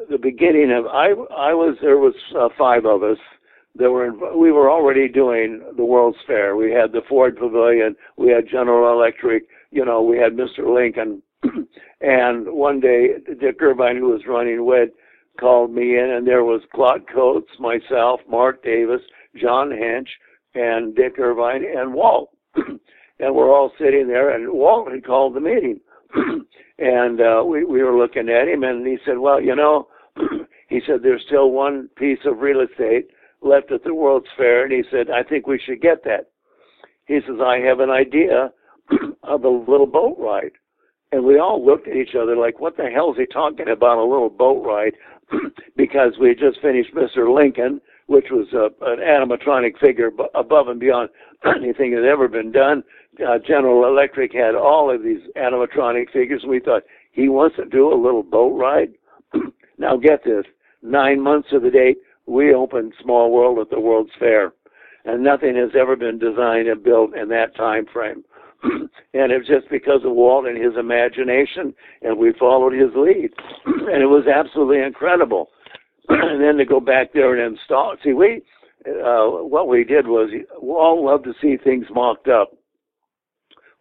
[0.08, 3.18] The beginning of I I was there was uh, five of us
[3.76, 6.56] that were we were already doing the World's Fair.
[6.56, 10.72] We had the Ford Pavilion, we had General Electric, you know, we had Mr.
[10.72, 11.22] Lincoln.
[12.00, 14.90] and one day Dick Irvine, who was running WED,
[15.38, 19.00] called me in, and there was Claude Coats, myself, Marc Davis,
[19.40, 20.08] John Hench,
[20.54, 22.30] and Dick Irvine and Walt.
[22.56, 25.80] and we're all sitting there, and Walt had called the meeting.
[26.80, 29.88] and uh, we, we were looking at him, and he said, Well, you know,
[30.68, 33.08] he said, there's still one piece of real estate
[33.42, 36.30] left at the World's Fair, and he said, I think we should get that.
[37.06, 38.50] He says, I have an idea
[39.22, 40.52] of a little boat ride.
[41.12, 43.98] And we all looked at each other like, what the hell is he talking about,
[43.98, 44.92] a little boat ride?
[45.76, 47.34] because we just finished Mr.
[47.34, 51.08] Lincoln, which was a, an animatronic figure above and beyond
[51.56, 52.82] anything that had ever been done.
[53.18, 56.82] Uh, General Electric had all of these animatronic figures, we thought
[57.12, 58.92] he wants to do a little boat ride.
[59.78, 60.44] now get this:
[60.82, 64.52] nine months of the date, we opened Small World at the World's Fair,
[65.04, 68.24] and nothing has ever been designed and built in that time frame.
[68.62, 73.30] and it was just because of Walt and his imagination, and we followed his lead,
[73.66, 75.50] and it was absolutely incredible.
[76.08, 77.94] and then to go back there and install.
[78.02, 78.42] See, we
[78.86, 82.52] uh, what we did was we all love to see things mocked up,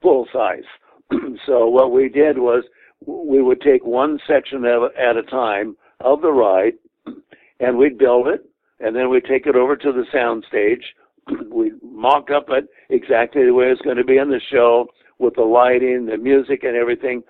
[0.02, 0.64] full size.
[1.46, 2.64] so what we did was
[3.06, 6.74] we would take one section at a time of the ride,
[7.60, 8.46] and we'd build it,
[8.80, 10.84] and then we'd take it over to the sound stage.
[11.52, 15.36] we'd mock up it exactly the way it's going to be in the show with
[15.36, 17.22] the lighting, the music, and everything.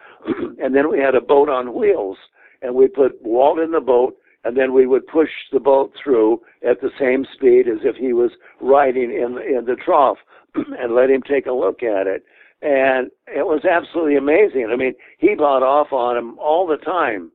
[0.62, 2.18] and then we had a boat on wheels,
[2.62, 6.42] and we put Walt in the boat and then we would push the boat through
[6.68, 8.32] at the same speed as if he was
[8.62, 10.18] riding in in the trough
[10.56, 12.24] and let him take a look at it
[12.62, 14.70] and it was absolutely amazing.
[14.72, 17.32] I mean he bought off on him all the time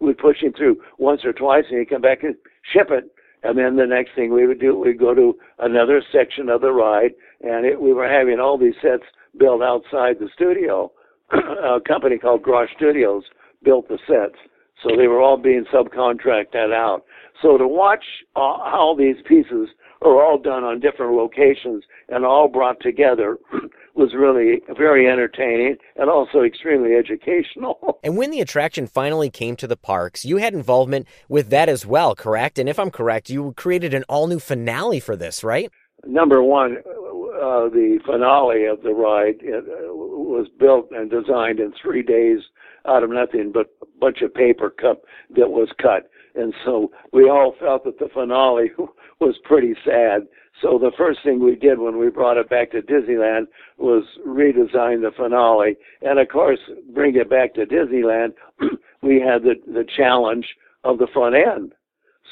[0.00, 2.34] we'd push him through once or twice and he'd come back and
[2.72, 3.10] ship it.
[3.42, 6.72] And then the next thing we would do we'd go to another section of the
[6.72, 7.12] ride
[7.42, 9.04] and it, we were having all these sets
[9.38, 10.90] built outside the studio.
[11.32, 13.24] A company called Grosh Studios
[13.62, 14.38] built the sets.
[14.82, 17.04] So they were all being subcontracted out.
[17.42, 19.68] So to watch uh, how these pieces
[20.02, 23.38] are all done on different locations and all brought together
[23.96, 27.98] was really very entertaining and also extremely educational.
[28.04, 31.84] And when the attraction finally came to the parks, you had involvement with that as
[31.84, 32.56] well, correct?
[32.56, 35.70] And if I'm correct, you created an all new finale for this, right?
[36.06, 39.62] Number one, uh, the finale of the ride uh,
[39.92, 42.40] was built and designed in three days
[42.86, 45.02] out of nothing but a bunch of paper cup
[45.34, 46.08] that was cut.
[46.36, 48.70] And so we all felt that the finale
[49.20, 50.28] was pretty sad.
[50.62, 53.46] So the first thing we did when we brought it back to Disneyland
[53.78, 55.76] was redesign the finale.
[56.02, 56.60] And of course,
[56.94, 58.32] bring it back to Disneyland,
[59.02, 60.46] we had the, the challenge
[60.84, 61.72] of the front end.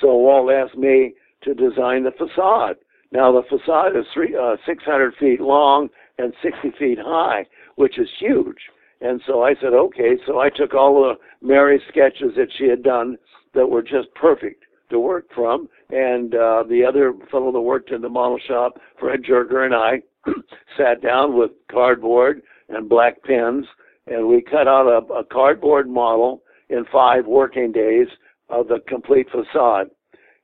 [0.01, 2.77] So Walt asked me to design the facade.
[3.13, 5.89] Now the facade is three, uh, 600 feet long
[6.19, 7.47] and 60 feet high,
[7.77, 8.59] which is huge.
[9.01, 10.17] And so I said, okay.
[10.27, 13.19] So I took all the Mary sketches that she had done
[13.53, 14.65] that were just perfect
[14.95, 19.25] to work from, and uh, the other fellow that worked in the model shop, Fred
[19.25, 20.03] Joerger, and I
[20.79, 23.67] sat down with cardboard and black pens,
[24.07, 28.07] and we cut out a, a cardboard model in five working days
[28.49, 29.91] of the complete facade.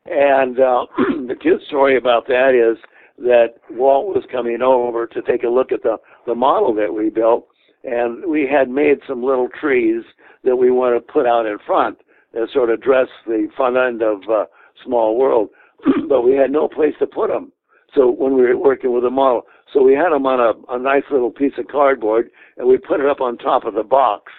[0.07, 0.87] And uh,
[1.29, 2.77] the cute story about that is
[3.19, 5.97] that Walt was coming over to take a look at the,
[6.27, 7.47] the model that we built,
[7.85, 10.03] and we had made some little trees
[10.43, 11.99] that we want to put out in front
[12.33, 14.45] that sort of dress the front end of uh,
[14.85, 15.51] Small World,
[16.09, 17.53] but we had no place to put them.
[17.95, 19.43] So when we were working with the model,
[19.73, 23.01] so we had them on a, a nice little piece of cardboard, and we put
[23.01, 24.33] it up on top of the box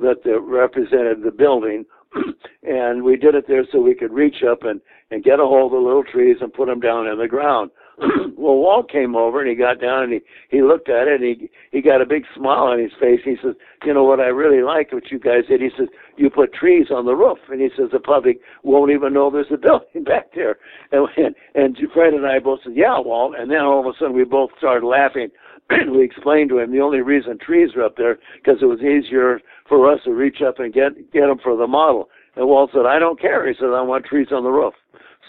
[0.00, 1.84] that the, represented the building,
[2.62, 4.80] and we did it there so we could reach up and
[5.10, 7.70] and get a hold of the little trees and put them down in the ground.
[8.36, 10.20] well, Walt came over and he got down and he
[10.50, 13.20] he looked at it and he he got a big smile on his face.
[13.24, 13.54] He says,
[13.84, 16.90] "You know what I really like what you guys did." He says, "You put trees
[16.90, 20.32] on the roof," and he says the public won't even know there's a building back
[20.34, 20.58] there.
[20.92, 23.98] And and, and Fred and I both said, "Yeah, Walt." And then all of a
[23.98, 25.30] sudden we both started laughing.
[25.90, 29.40] we explained to him the only reason trees are up there because it was easier
[29.68, 32.08] for us to reach up and get get them for the model.
[32.36, 34.74] And Walt said, "I don't care." He said, "I want trees on the roof."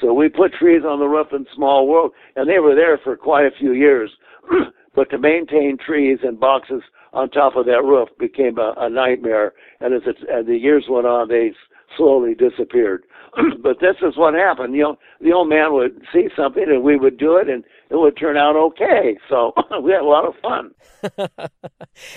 [0.02, 3.18] So we put trees on the roof in Small World, and they were there for
[3.18, 4.10] quite a few years.
[4.96, 6.82] but to maintain trees and boxes
[7.14, 9.54] on top of that roof became a, a nightmare.
[9.80, 11.52] And as, it, as the years went on, they
[11.98, 13.04] slowly disappeared.
[13.64, 14.76] but this is what happened.
[14.76, 17.96] You know, the old man would see something, and we would do it, and it
[17.96, 19.18] would turn out okay.
[19.28, 20.72] So we had a lot of fun.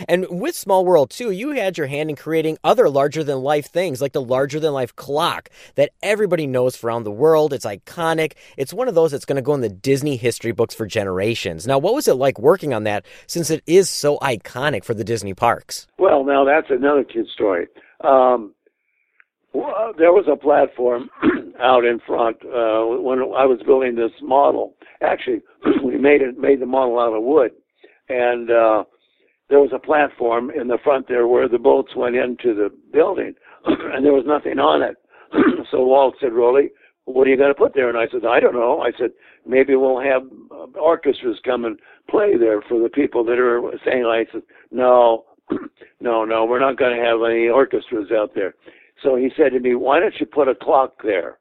[0.09, 3.67] and with Small World too, you had your hand in creating other larger than life
[3.67, 7.53] things, like the larger than life clock that everybody knows around the world.
[7.53, 8.35] It's iconic.
[8.57, 11.67] It's one of those that's going to go in the Disney history books for generations.
[11.67, 15.05] Now, what was it like working on that since it is so iconic for the
[15.05, 15.87] Disney parks?
[15.99, 17.69] Well, now that's another kid story.
[18.05, 18.53] Um,
[19.53, 21.11] well, there was a platform
[21.61, 24.75] out in front uh, when I was building this model.
[25.03, 25.41] Actually,
[25.85, 27.53] we made it made the model out of wood,
[28.09, 28.85] and uh,
[29.51, 33.35] there was a platform in the front there where the boats went into the building,
[33.67, 34.97] and there was nothing on it.
[35.71, 36.71] so Walt said, "Rolly,
[37.05, 39.11] what are you going to put there?" And I said, "I don't know." I said,
[39.47, 44.07] "Maybe we'll have uh, orchestras come and play there for the people that are saying."
[44.07, 45.25] I said, "No,
[46.01, 48.55] no, no, we're not going to have any orchestras out there."
[49.03, 51.39] So he said to me, "Why don't you put a clock there?"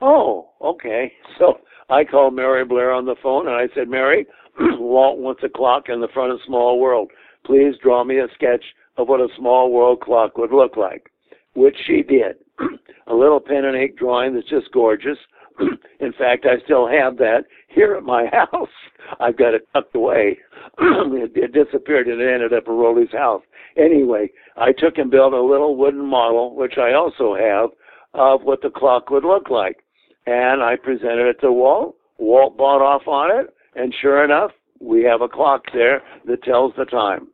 [0.00, 1.12] Oh, okay.
[1.38, 1.58] So
[1.90, 4.26] I called Mary Blair on the phone and I said, Mary,
[4.58, 7.10] Walt wants a clock in the front of Small World.
[7.44, 8.64] Please draw me a sketch
[8.96, 11.10] of what a Small World clock would look like,
[11.54, 12.36] which she did.
[13.06, 15.18] a little pen and ink drawing that's just gorgeous.
[16.00, 18.68] in fact, I still have that here at my house.
[19.20, 20.38] I've got it tucked away.
[20.78, 23.42] it, it disappeared and it ended up at Rolly's house.
[23.76, 27.70] Anyway, I took and built a little wooden model, which I also have,
[28.14, 29.76] of what the clock would look like.
[30.26, 31.96] And I presented it to Walt.
[32.18, 34.50] Walt bought off on it, and sure enough,
[34.80, 37.28] we have a clock there that tells the time.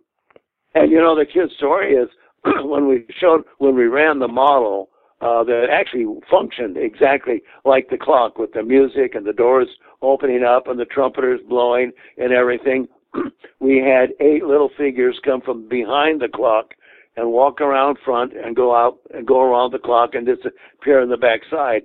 [0.74, 2.08] And you know, the cute story is
[2.64, 4.90] when we showed, when we ran the model,
[5.22, 9.68] uh, that actually functioned exactly like the clock with the music and the doors
[10.02, 12.88] opening up and the trumpeters blowing and everything.
[13.60, 16.74] we had eight little figures come from behind the clock
[17.16, 21.08] and walk around front and go out and go around the clock and disappear in
[21.08, 21.82] the back side.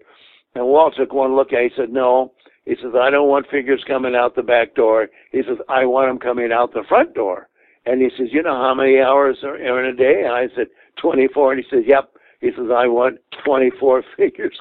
[0.56, 1.72] And Walt took one look at it.
[1.76, 2.34] He said, no.
[2.66, 5.10] He says, I don't want figures coming out the back door.
[5.32, 7.50] He says, I want them coming out the front door.
[7.86, 10.24] And he says, you know how many hours are in a day?
[10.26, 10.68] And I said,
[11.02, 11.54] 24.
[11.54, 12.12] And he says, yep.
[12.40, 14.58] He says, I want 24 figures.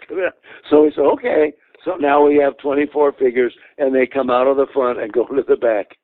[0.70, 1.52] So he said, okay.
[1.84, 5.24] So now we have 24 figures, and they come out of the front and go
[5.26, 5.96] to the back.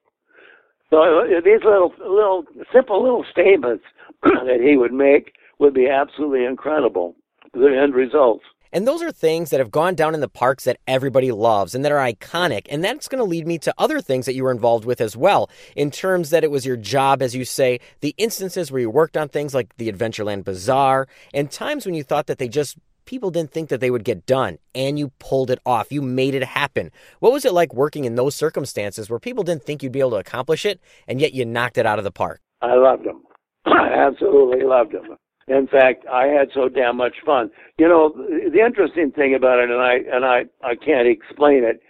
[0.90, 3.84] So these little, little, simple little statements
[4.22, 7.16] that he would make would be absolutely incredible.
[7.54, 8.44] The end results.
[8.72, 11.84] And those are things that have gone down in the parks that everybody loves and
[11.84, 12.66] that are iconic.
[12.70, 15.16] And that's going to lead me to other things that you were involved with as
[15.16, 18.90] well, in terms that it was your job, as you say, the instances where you
[18.90, 22.78] worked on things like the Adventureland Bazaar, and times when you thought that they just
[23.04, 25.92] people didn't think that they would get done and you pulled it off.
[25.92, 26.90] You made it happen.
[27.20, 30.12] What was it like working in those circumstances where people didn't think you'd be able
[30.12, 32.40] to accomplish it and yet you knocked it out of the park?
[32.60, 33.22] I loved them.
[33.66, 35.16] I absolutely loved them.
[35.48, 37.50] In fact, I had so damn much fun.
[37.78, 41.80] You know, the interesting thing about it, and I and I I can't explain it,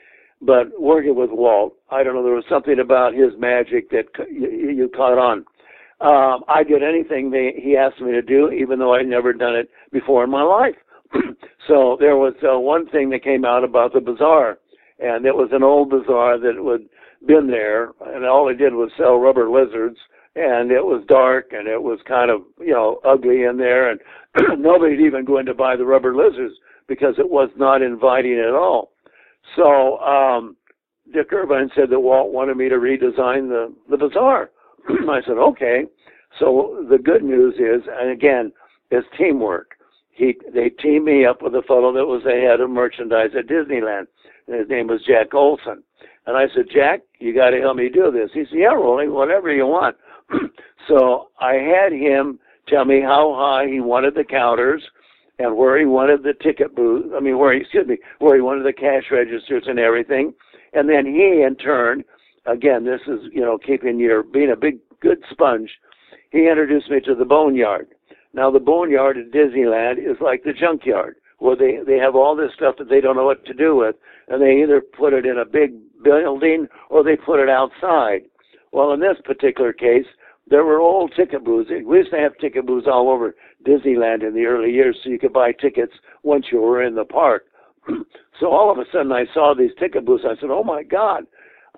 [0.41, 4.49] but working with Walt, I don't know, there was something about his magic that you,
[4.49, 5.45] you caught on.
[6.01, 9.55] Um, I did anything they, he asked me to do, even though I'd never done
[9.55, 10.75] it before in my life.
[11.69, 14.59] so there was uh, one thing that came out about the bazaar,
[14.99, 18.91] and it was an old bazaar that had been there, and all it did was
[18.97, 19.99] sell rubber lizards
[20.35, 24.01] and it was dark and it was kind of you know ugly in there and
[24.63, 26.55] nobody'd even go in to buy the rubber lizards
[26.89, 28.93] because it was not inviting at all.
[29.57, 30.57] So um
[31.13, 34.51] dick irvine said that walt wanted me to redesign the the bazaar.
[34.89, 35.85] I said okay.
[36.39, 38.53] So the good news is and again
[38.91, 39.77] it's teamwork.
[40.11, 43.49] He they teamed me up with a fellow that was the head of merchandise at
[43.49, 44.07] disneyland
[44.47, 45.83] and his name was Jack Olsen.
[46.27, 48.31] And I said, Jack, you got to help me do this.
[48.33, 49.97] He said, Yeah, Rolly, whatever you want.
[50.89, 52.39] so I had him
[52.69, 54.83] tell me how high he wanted the counters
[55.39, 57.13] and where he wanted the ticket booth.
[57.15, 60.35] I mean, where he, excuse me, where he wanted the cash registers and everything.
[60.73, 62.05] And then he, in turn,
[62.47, 65.71] again, this is, you know, keeping your, being a big, good sponge,
[66.31, 67.89] he introduced me to the boneyard.
[68.35, 72.53] Now, the boneyard at Disneyland is like the junkyard, where they, they have all this
[72.55, 73.97] stuff that they don't know what to do with,
[74.29, 78.23] and they either put it in a big building or they put it outside.
[78.73, 80.07] Well, in this particular case,
[80.49, 81.71] there were old ticket booths.
[81.85, 83.35] We used to have ticket booths all over
[83.67, 85.93] Disneyland in the early years, so you could buy tickets
[86.23, 87.45] once you were in the park.
[88.41, 90.25] so all of a sudden, I saw these ticket booths.
[90.27, 91.27] I said, "Oh my God,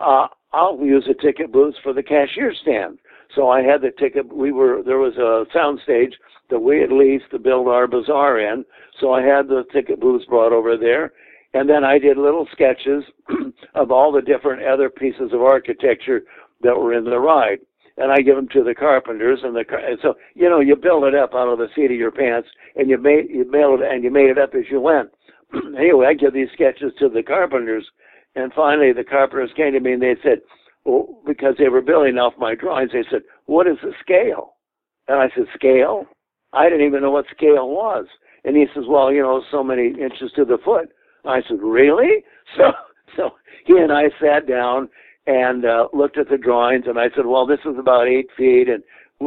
[0.01, 2.99] uh, I'll use the ticket booths for the cashier stand."
[3.35, 4.33] So I had the ticket.
[4.33, 6.15] We were there was a sound stage
[6.51, 8.65] that we had leased to build our bazaar in.
[9.01, 11.13] So I had the ticket booths brought over there,
[11.53, 13.05] and then I did little sketches
[13.75, 16.23] of all the different other pieces of architecture
[16.63, 17.59] that were in the ride
[17.97, 21.05] and I give them to the carpenters, and the and so you know you build
[21.05, 24.03] it up out of the seat of your pants, and you made you mailed and
[24.03, 25.11] you made it up as you went.
[25.79, 27.87] anyway, I give these sketches to the carpenters,
[28.35, 30.41] and finally the carpenters came to me and they said,
[30.85, 34.55] well, because they were building off my drawings, they said, "What is the scale?"
[35.09, 36.07] And I said, "Scale."
[36.53, 38.07] I didn't even know what scale was.
[38.45, 40.91] And he says, "Well, you know, so many inches to the foot."
[41.25, 42.25] I said, "Really?"
[42.57, 42.73] So
[43.17, 43.31] so
[43.65, 44.89] he and I sat down
[45.27, 48.69] and uh, looked at the drawings, and I said, well, this is about eight feet,
[48.69, 48.83] and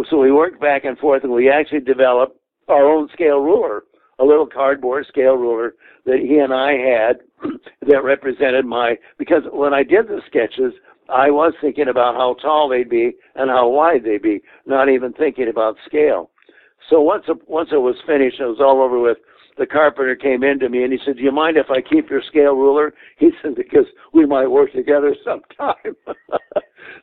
[0.10, 3.84] so we worked back and forth, and we actually developed our own scale ruler,
[4.20, 5.76] a little cardboard scale ruler
[6.06, 7.20] that he and I had
[7.88, 8.96] that represented my.
[9.18, 10.74] Because when I did the sketches,
[11.10, 15.14] I was thinking about how tall they'd be and how wide they'd be, not even
[15.14, 16.32] thinking about scale.
[16.90, 19.18] So once once it was finished, it was all over with
[19.58, 22.10] the carpenter came in to me and he said, Do you mind if I keep
[22.10, 22.94] your scale ruler?
[23.18, 25.96] He said, Because we might work together sometime.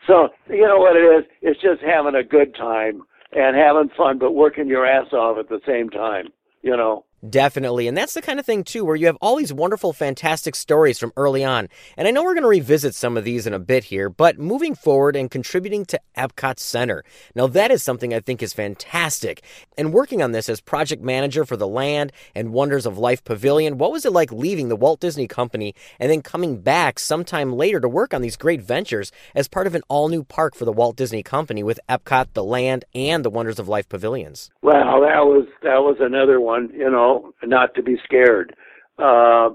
[0.07, 1.25] so, you know what it is?
[1.43, 3.03] It's just having a good time
[3.33, 6.29] and having fun, but working your ass off at the same time,
[6.63, 7.05] you know.
[7.29, 7.89] Definitely.
[7.89, 10.99] And that's the kind of thing, too, where you have all these wonderful, fantastic stories
[10.99, 11.69] from early on.
[11.97, 14.39] And I know we're going to revisit some of these in a bit here, but
[14.39, 17.03] moving forward and contributing to Epcot Center.
[17.35, 19.43] Now, that is something I think is fantastic.
[19.79, 23.79] And working on this as project manager for the Land and Wonders of Life Pavilion,
[23.79, 27.81] what was it like leaving the Walt Disney Company and then coming back sometime later
[27.81, 30.73] to work on these great ventures as part of an all new park for the
[30.73, 34.51] Walt Disney Company with Epcot, the Land, and the Wonders of Life Pavilions?
[34.63, 38.55] Well, that was that was another one, you know not to be scared.
[38.99, 39.51] Uh,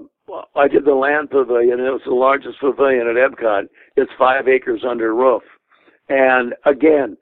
[0.54, 3.68] I did the land pavilion, and it was the largest pavilion at Epcot.
[3.96, 5.42] It's five acres under roof.
[6.08, 7.16] And again,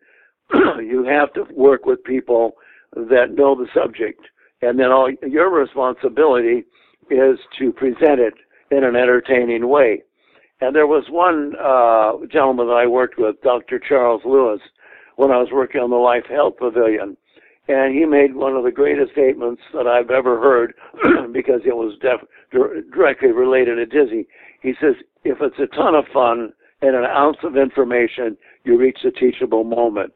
[0.53, 2.53] you have to work with people
[2.95, 4.21] that know the subject.
[4.63, 6.65] And then all your responsibility
[7.11, 8.35] is to present it
[8.71, 10.03] in an entertaining way.
[10.61, 13.79] And there was one uh, gentleman that I worked with, Dr.
[13.79, 14.61] Charles Lewis,
[15.17, 17.17] when I was working on the Life Health Pavilion
[17.69, 20.75] and he made one of the greatest statements that I've ever heard
[21.33, 22.27] because it was def-
[22.91, 24.27] directly related to Disney.
[24.63, 28.99] He says, if it's a ton of fun and an ounce of information, you reach
[29.05, 30.15] the teachable moment.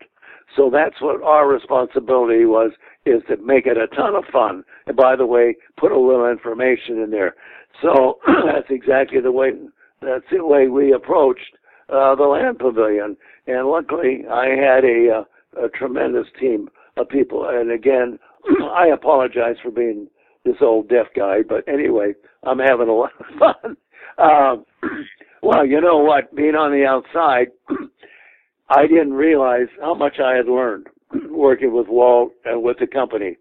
[0.56, 2.72] So that's what our responsibility was,
[3.04, 4.64] is to make it a ton of fun.
[4.86, 7.34] And by the way, put a little information in there.
[7.82, 9.52] So that's exactly the way,
[10.00, 11.56] that's the way we approached
[11.90, 13.16] uh, the land pavilion.
[13.46, 17.48] And luckily, I had a, uh, a tremendous team of people.
[17.48, 18.18] And again,
[18.74, 20.08] I apologize for being
[20.44, 21.38] this old deaf guy.
[21.48, 23.76] But anyway, I'm having a lot of fun.
[24.18, 24.64] Um,
[25.42, 26.34] well, you know what?
[26.34, 27.48] Being on the outside,
[28.68, 30.86] I didn't realize how much I had learned
[31.30, 33.36] working with Walt and with the company.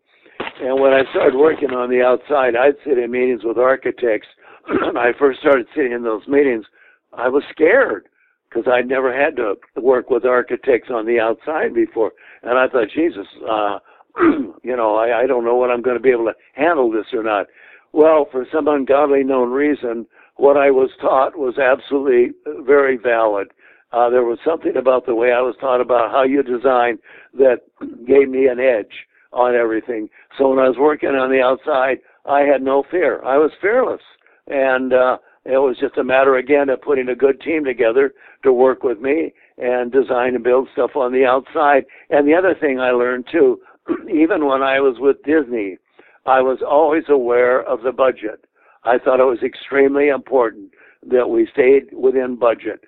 [0.62, 4.28] And when I started working on the outside, I'd sit in meetings with architects.
[4.68, 6.66] when I first started sitting in those meetings,
[7.14, 8.08] I was scared
[8.52, 12.12] because I'd never had to work with architects on the outside before.
[12.44, 13.80] And I thought, Jesus, uh,
[14.64, 17.06] you know, I, I don't know what I'm going to be able to handle this
[17.14, 17.48] or not.
[17.94, 20.06] Well, for some ungodly known reason,
[20.36, 22.32] what I was taught was absolutely
[22.66, 23.48] very valid.
[23.94, 27.00] Uh, there was something about the way I was taught about how you design
[27.38, 27.62] that
[28.08, 30.10] gave me an edge on everything.
[30.38, 33.24] So when I was working on the outside, I had no fear.
[33.24, 34.02] I was fearless.
[34.48, 38.14] And, uh, it was just a matter again of putting a good team together
[38.44, 41.86] to work with me and design and build stuff on the outside.
[42.10, 43.60] And the other thing I learned too,
[44.14, 45.78] even when I was with Disney,
[46.26, 48.46] I was always aware of the budget.
[48.84, 50.72] I thought it was extremely important
[51.08, 52.82] that we stayed within budget.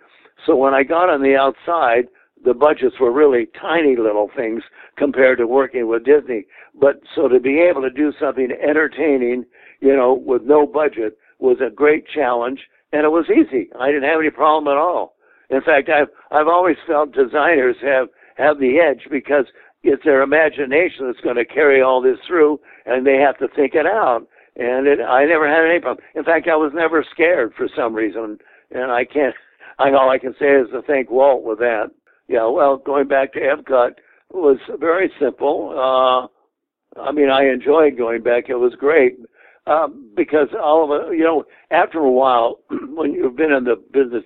[0.46, 2.08] So when I got on the outside,
[2.44, 4.62] the budgets were really tiny little things
[4.98, 6.46] compared to working with Disney.
[6.80, 9.46] But so to be able to do something entertaining,
[9.80, 12.62] you know, with no budget was a great challenge
[12.94, 13.70] and it was easy.
[13.78, 15.16] I didn't have any problem at all.
[15.50, 18.08] In fact, I've I've always felt designers have
[18.38, 19.46] have the edge because
[19.84, 23.76] it's their imagination that's going to carry all this through, and they have to think
[23.76, 24.26] it out.
[24.56, 26.06] And it, I never had any problem.
[26.16, 28.38] In fact, I was never scared for some reason,
[28.72, 29.36] and I can't.
[29.80, 31.92] I all I can say is to thank Walt with that.
[32.30, 33.96] Yeah, well, going back to Epcot
[34.32, 35.74] was very simple.
[35.76, 38.46] Uh, I mean, I enjoyed going back.
[38.48, 39.18] It was great
[39.66, 43.82] uh, because all of it, you know, after a while, when you've been in the
[43.92, 44.24] business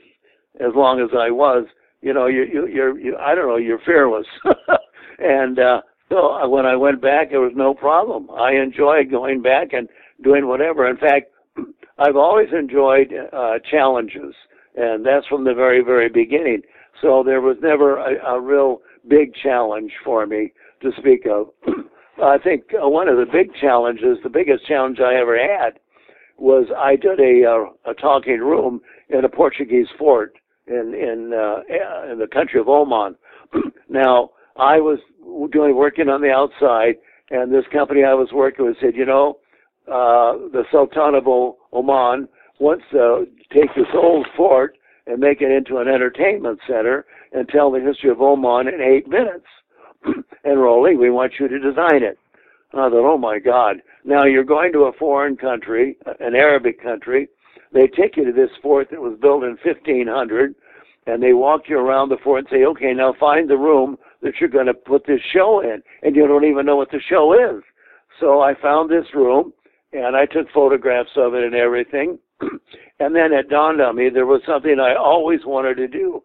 [0.60, 1.66] as long as I was,
[2.02, 4.28] you know, you, you, you're, you, I don't know, you're fearless.
[5.20, 8.30] and uh, so when I went back, there was no problem.
[8.32, 9.88] I enjoyed going back and
[10.24, 10.88] doing whatever.
[10.88, 11.32] In fact,
[12.00, 14.34] I've always enjoyed uh, challenges,
[14.76, 16.62] and that's from the very, very beginning.
[17.02, 21.50] So there was never a, a real big challenge for me to speak of.
[22.22, 25.80] I think uh, one of the big challenges, the biggest challenge I ever had,
[26.38, 30.34] was I did a uh, a talking room in a Portuguese fort
[30.68, 33.16] in in uh, in the country of Oman.
[33.90, 35.00] now I was
[35.52, 36.96] doing working on the outside,
[37.30, 39.38] and this company I was working with said, you know,
[39.88, 42.28] uh, the Sultan of o- Oman
[42.60, 47.72] wants to take this old fort and make it into an entertainment center and tell
[47.72, 49.46] the history of Oman in eight minutes.
[50.56, 52.18] Rolly, we want you to design it.
[52.72, 53.78] And I thought, oh my God.
[54.06, 57.28] Now you're going to a foreign country, an Arabic country.
[57.74, 60.56] They take you to this fort that was built in 1500,
[61.06, 64.34] and they walk you around the fort and say, okay, now find the room that
[64.40, 65.82] you're going to put this show in.
[66.02, 67.64] And you don't even know what the show is.
[68.20, 69.54] So I found this room,
[69.94, 72.20] and I took photographs of it and everything.
[73.00, 76.24] and then it dawned on me there was something I always wanted to do,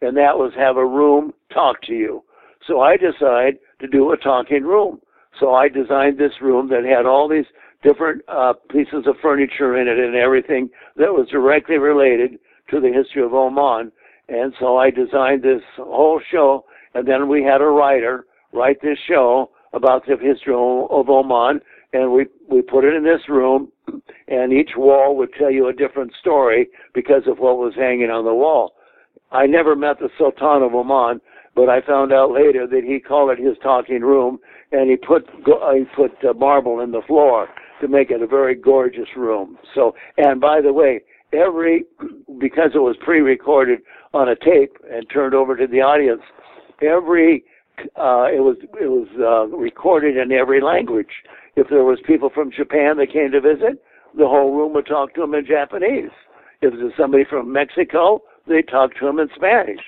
[0.00, 2.22] and that was have a room talk to you.
[2.66, 5.00] So I decided to do a talking room.
[5.40, 7.46] So I designed this room that had all these
[7.82, 12.38] different uh, pieces of furniture in it and everything that was directly related
[12.70, 13.90] to the history of Oman.
[14.28, 16.64] And so I designed this whole show,
[16.94, 21.60] and then we had a writer write this show about the history of Oman,
[21.92, 23.72] and we we put it in this room,
[24.28, 28.24] and each wall would tell you a different story because of what was hanging on
[28.24, 28.74] the wall.
[29.30, 31.20] I never met the Sultan of Oman,
[31.54, 34.38] but I found out later that he called it his talking room,
[34.70, 35.28] and he put
[35.74, 37.48] he put uh, marble in the floor
[37.80, 39.58] to make it a very gorgeous room.
[39.74, 41.00] So, and by the way,
[41.32, 41.84] every
[42.40, 43.80] because it was pre-recorded
[44.14, 46.22] on a tape and turned over to the audience,
[46.80, 47.44] every
[47.96, 51.22] uh, it was it was uh, recorded in every language.
[51.56, 53.82] If there was people from Japan that came to visit,
[54.16, 56.10] the whole room would talk to them in Japanese.
[56.62, 59.80] If there was somebody from Mexico, they talked to them in Spanish.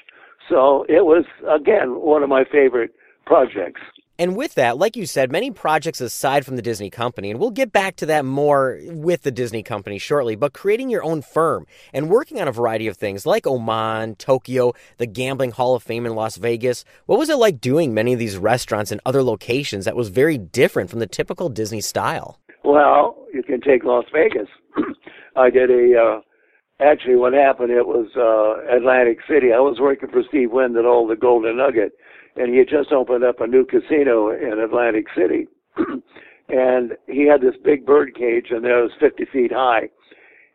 [0.49, 2.93] So it was, again, one of my favorite
[3.25, 3.81] projects.
[4.17, 7.51] And with that, like you said, many projects aside from the Disney company, and we'll
[7.51, 11.67] get back to that more with the Disney company shortly, but creating your own firm
[11.93, 16.07] and working on a variety of things like Oman, Tokyo, the Gambling Hall of Fame
[16.07, 16.85] in Las Vegas.
[17.07, 20.39] What was it like doing many of these restaurants in other locations that was very
[20.39, 22.39] different from the typical Disney style?
[22.63, 24.49] Well, you can take Las Vegas.
[25.37, 26.21] I did a uh,
[26.81, 29.53] actually what happened it was uh Atlantic City.
[29.53, 31.93] I was working for Steve Wynn that owned the Golden Nugget
[32.37, 35.47] and he had just opened up a new casino in Atlantic City.
[36.49, 39.89] and he had this big bird cage and it was fifty feet high.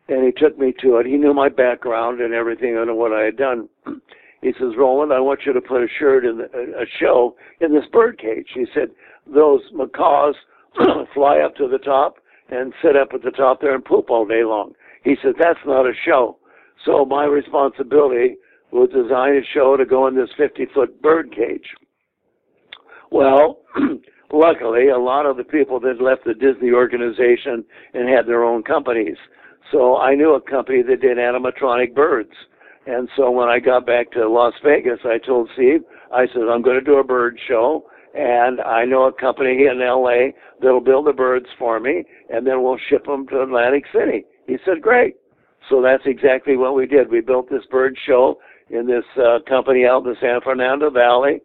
[0.08, 1.06] And he took me to it.
[1.06, 3.70] He knew my background and everything and what I had done.
[4.42, 7.74] He says, Roland, I want you to put a shirt in the, a show in
[7.74, 8.48] this bird cage.
[8.54, 8.88] He said,
[9.28, 10.36] those macaws
[11.14, 12.18] fly up to the top
[12.50, 14.74] and sit up at the top there and poop all day long.
[15.04, 16.38] He said, that's not a show.
[16.86, 18.38] So my responsibility
[18.72, 21.76] was design a show to go in this 50 foot bird cage.
[23.12, 23.60] Well,
[24.32, 28.64] luckily, a lot of the people that left the Disney organization and had their own
[28.64, 29.18] companies.
[29.72, 32.34] So I knew a company that did animatronic birds.
[32.86, 35.82] And so when I got back to Las Vegas, I told Steve,
[36.12, 37.86] I said, I'm going to do a bird show.
[38.16, 40.32] And I know a company in LA
[40.62, 44.26] that'll build the birds for me, and then we'll ship them to Atlantic City.
[44.50, 45.16] He said, Great.
[45.70, 47.12] So that's exactly what we did.
[47.12, 48.40] We built this bird show
[48.72, 51.42] in this uh, company out in the San Fernando Valley,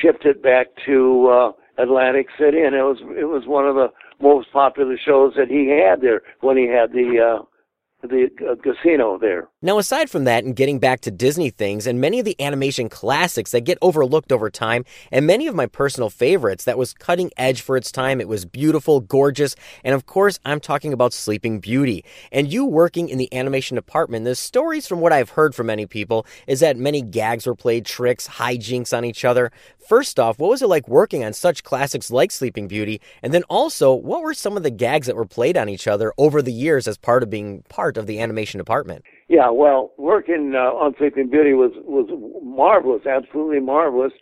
[0.00, 3.88] shipped it back to uh, Atlantic City, and it was it was one of the
[4.20, 9.18] most popular shows that he had there when he had the uh, the uh, casino
[9.18, 9.48] there.
[9.64, 12.88] Now, aside from that, and getting back to Disney things and many of the animation
[12.88, 17.30] classics that get overlooked over time, and many of my personal favorites that was cutting
[17.36, 21.60] edge for its time, it was beautiful, gorgeous, and of course, I'm talking about Sleeping
[21.60, 22.04] Beauty.
[22.32, 25.86] And you working in the animation department, the stories from what I've heard from many
[25.86, 29.52] people is that many gags were played, tricks, hijinks on each other.
[29.86, 33.00] First off, what was it like working on such classics like Sleeping Beauty?
[33.22, 36.12] And then also, what were some of the gags that were played on each other
[36.18, 39.04] over the years as part of being part of the animation department?
[39.32, 42.06] Yeah, well, working uh, on Sleeping Beauty was was
[42.44, 44.12] marvelous, absolutely marvelous.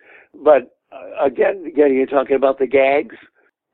[0.45, 3.16] But uh, again, again, you're talking about the gags.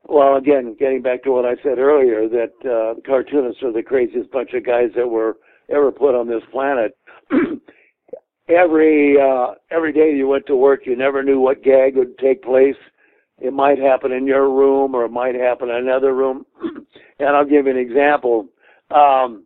[0.09, 4.31] Well, again, getting back to what I said earlier, that uh, cartoonists are the craziest
[4.31, 5.37] bunch of guys that were
[5.69, 6.97] ever put on this planet.
[8.49, 12.41] every uh, every day you went to work, you never knew what gag would take
[12.41, 12.81] place.
[13.37, 16.47] It might happen in your room, or it might happen in another room.
[17.19, 18.47] and I'll give you an example.
[18.89, 19.43] Um,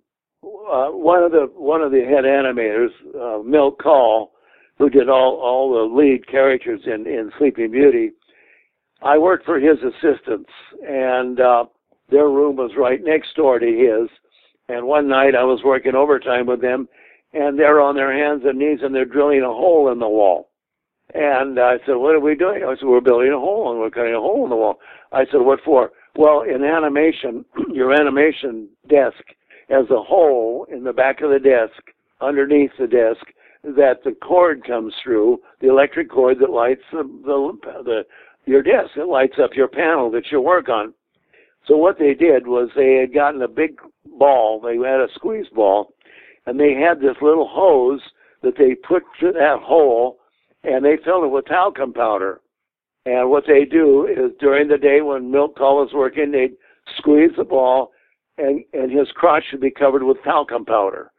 [0.71, 4.31] uh, one of the one of the head animators, uh, Milt Kahl,
[4.77, 8.11] who did all all the lead characters in in Sleeping Beauty.
[9.01, 10.49] I worked for his assistants,
[10.87, 11.65] and uh,
[12.09, 14.09] their room was right next door to his.
[14.69, 16.87] And one night I was working overtime with them,
[17.33, 20.49] and they're on their hands and knees and they're drilling a hole in the wall.
[21.13, 23.89] And I said, "What are we doing?" I said, "We're building a hole and we're
[23.89, 24.79] cutting a hole in the wall."
[25.11, 27.43] I said, "What for?" Well, in animation,
[27.73, 29.23] your animation desk
[29.71, 31.81] has a hole in the back of the desk,
[32.19, 33.25] underneath the desk,
[33.63, 38.01] that the cord comes through, the electric cord that lights the, the, the
[38.45, 38.91] your desk.
[38.97, 40.93] It lights up your panel that you work on.
[41.67, 43.77] So what they did was they had gotten a big
[44.17, 44.59] ball.
[44.59, 45.93] They had a squeeze ball,
[46.45, 48.01] and they had this little hose
[48.41, 50.17] that they put to that hole,
[50.63, 52.41] and they filled it with talcum powder.
[53.05, 56.55] And what they do is during the day when Milt Kahl is working, they'd
[56.97, 57.90] squeeze the ball,
[58.41, 61.11] and and his crotch should be covered with talcum powder.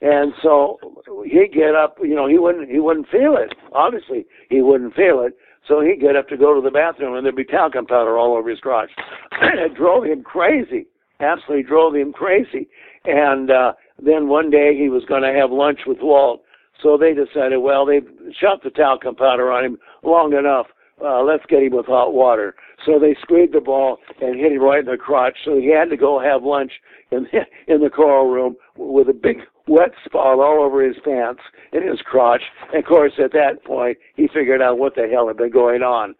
[0.00, 0.78] And so
[1.24, 3.54] he'd get up, you know, he wouldn't he wouldn't feel it.
[3.72, 5.36] Obviously, he wouldn't feel it.
[5.66, 8.36] So he'd get up to go to the bathroom, and there'd be talcum powder all
[8.36, 8.90] over his crotch.
[9.42, 10.86] It drove him crazy.
[11.20, 12.68] Absolutely drove him crazy.
[13.04, 13.72] And uh,
[14.02, 16.42] then one day he was going to have lunch with Walt.
[16.82, 18.06] So they decided, well, they've
[18.40, 20.66] shot the talcum powder on him long enough.
[21.04, 22.54] Uh, let's get him with hot water.
[22.86, 25.36] So they squeezed the ball and hit him right in the crotch.
[25.44, 26.72] So he had to go have lunch
[27.10, 27.40] in the,
[27.74, 31.42] in the coral room with a big wet spot all over his pants
[31.72, 32.42] and his crotch.
[32.72, 35.82] And of course, at that point, he figured out what the hell had been going
[35.82, 36.14] on.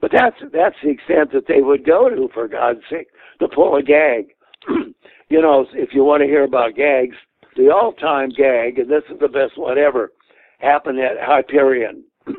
[0.00, 3.08] But that's that's the extent that they would go to, for God's sake,
[3.38, 4.28] to pull a gag.
[5.28, 7.16] you know, if you want to hear about gags,
[7.56, 10.12] the all-time gag, and this is the best one ever,
[10.58, 12.04] happened at Hyperion.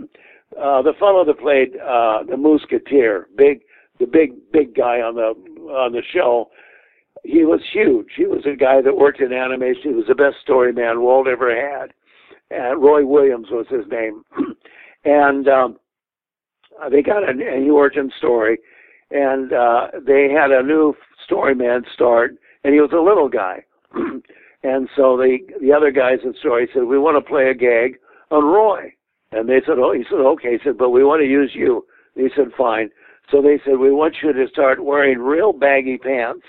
[0.60, 3.62] uh, the fellow that played uh, the Mouseketeer, big,
[4.00, 5.34] the big, big guy on the
[5.72, 6.50] on the show,
[7.24, 8.10] he was huge.
[8.16, 9.92] He was a guy that worked in animation.
[9.92, 11.94] He was the best story man Walt ever had.
[12.50, 14.24] And Roy Williams was his name.
[15.06, 15.78] and um,
[16.90, 18.58] they got a, and he worked in story.
[19.12, 20.96] And uh, they had a new
[21.26, 23.64] story man start, and he was a little guy.
[24.64, 28.00] and so the the other guys in story said, "We want to play a gag
[28.32, 28.94] on Roy."
[29.32, 31.86] And they said, "Oh," he said, "Okay." He said, "But we want to use you."
[32.16, 32.92] And he said, "Fine."
[33.30, 36.46] So they said, "We want you to start wearing real baggy pants."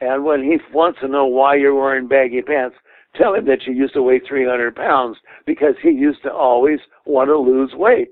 [0.00, 2.76] And when he wants to know why you're wearing baggy pants,
[3.14, 5.16] tell him that you used to weigh 300 pounds
[5.46, 8.08] because he used to always want to lose weight.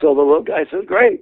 [0.00, 1.20] So the little guy said, great.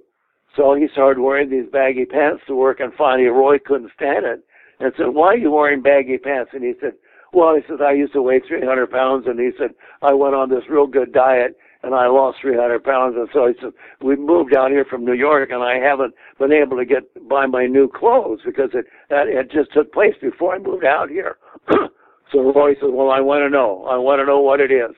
[0.56, 4.40] So he started wearing these baggy pants to work, and finally Roy couldn't stand it
[4.80, 6.50] and said, why are you wearing baggy pants?
[6.54, 6.94] And he said,
[7.32, 9.70] well, he says, I used to weigh 300 pounds, and he said,
[10.02, 13.14] I went on this real good diet, and I lost 300 pounds.
[13.16, 16.52] And so he said, we moved down here from New York, and I haven't been
[16.52, 20.54] able to get buy my new clothes because it that it just took place before
[20.54, 21.36] I moved out here.
[22.32, 23.86] so Roy said, well, I want to know.
[23.90, 24.94] I want to know what it is.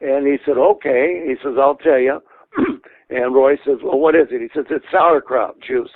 [0.00, 1.24] And he said, okay.
[1.26, 2.20] He says, I'll tell you.
[3.10, 4.40] and Roy says, well, what is it?
[4.40, 5.90] He says, it's sauerkraut juice.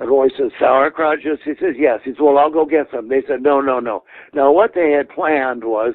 [0.00, 1.40] And Roy says, sauerkraut juice?
[1.44, 2.00] He says, yes.
[2.04, 3.08] He says, well, I'll go get some.
[3.08, 4.04] They said, no, no, no.
[4.32, 5.94] Now, what they had planned was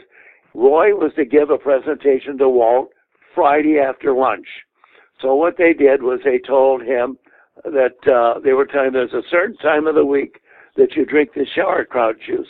[0.53, 2.89] Roy was to give a presentation to Walt
[3.35, 4.47] Friday after lunch.
[5.21, 7.17] So what they did was they told him
[7.63, 10.41] that uh, they were telling him there's a certain time of the week
[10.75, 12.47] that you drink the sauerkraut juice.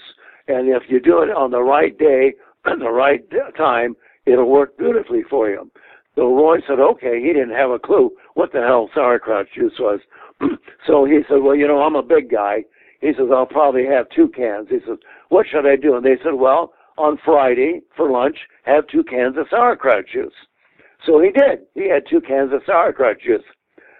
[0.47, 2.33] And if you do it on the right day
[2.65, 3.21] and the right
[3.57, 3.95] time,
[4.25, 5.69] it'll work beautifully for you.
[6.15, 7.21] So Roy said, okay.
[7.21, 9.99] He didn't have a clue what the hell sauerkraut juice was.
[10.87, 12.63] so he said, well, you know, I'm a big guy.
[13.01, 14.67] He says, I'll probably have two cans.
[14.69, 14.97] He says,
[15.29, 15.95] what should I do?
[15.95, 20.33] And they said, well, on Friday for lunch, have two cans of sauerkraut juice.
[21.05, 21.67] So he did.
[21.73, 23.43] He had two cans of sauerkraut juice.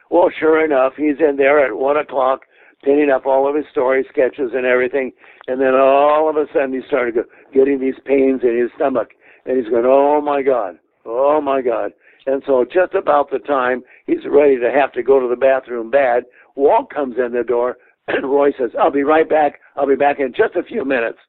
[0.10, 2.42] Well, sure enough, he's in there at one o'clock,
[2.84, 5.12] pinning up all of his story sketches and everything.
[5.48, 7.16] And then all of a sudden, he started
[7.54, 9.10] getting these pains in his stomach.
[9.46, 11.92] And he's going, oh my God, oh my God.
[12.26, 15.90] And so just about the time he's ready to have to go to the bathroom
[15.90, 16.24] bad,
[16.56, 17.78] Walt comes in the door
[18.08, 19.60] and Roy says, I'll be right back.
[19.76, 21.20] I'll be back in just a few minutes.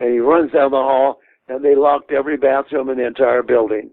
[0.00, 3.90] And he runs down the hall and they locked every bathroom in the entire building.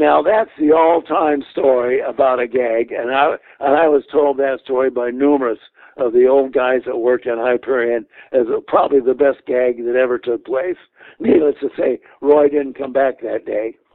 [0.00, 4.60] Now that's the all-time story about a gag, and I and I was told that
[4.64, 5.58] story by numerous
[5.98, 10.18] of the old guys that worked in Hyperion as probably the best gag that ever
[10.18, 10.78] took place.
[11.18, 13.76] Needless to say, Roy didn't come back that day.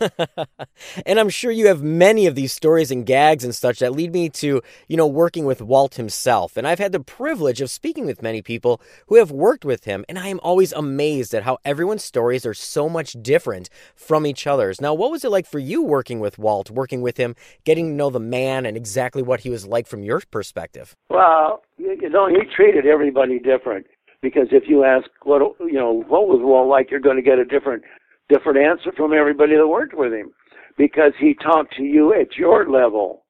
[1.06, 4.12] and I'm sure you have many of these stories and gags and such that lead
[4.12, 6.56] me to, you know, working with Walt himself.
[6.56, 10.04] And I've had the privilege of speaking with many people who have worked with him,
[10.08, 14.46] and I am always amazed at how everyone's stories are so much different from each
[14.46, 14.80] other's.
[14.80, 17.34] Now, what was it like for you working with Walt, working with him,
[17.64, 20.94] getting to know the man and exactly what he was like from your perspective?
[21.10, 23.86] Well, you know, he treated everybody different
[24.20, 27.38] because if you ask what you know what was Walt like, you're going to get
[27.38, 27.84] a different
[28.28, 30.32] different answer from everybody that worked with him
[30.76, 33.24] because he talked to you at your level.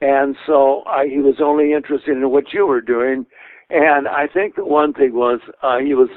[0.00, 3.26] And so I, he was only interested in what you were doing.
[3.70, 6.08] And I think the one thing was uh, he was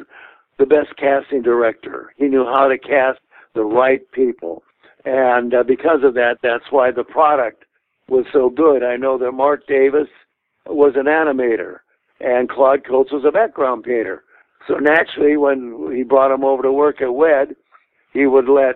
[0.57, 2.14] the best casting director.
[2.18, 3.20] He knew how to cast
[3.53, 4.64] the right people.
[5.06, 7.64] And uh, because of that, that's why the product
[8.10, 8.84] was so good.
[8.84, 10.07] I know that Marc Davis
[10.66, 11.80] was an animator
[12.20, 14.24] and Claude Coats was a background painter.
[14.68, 17.56] So naturally, when he brought him over to work at WED,
[18.16, 18.76] he would let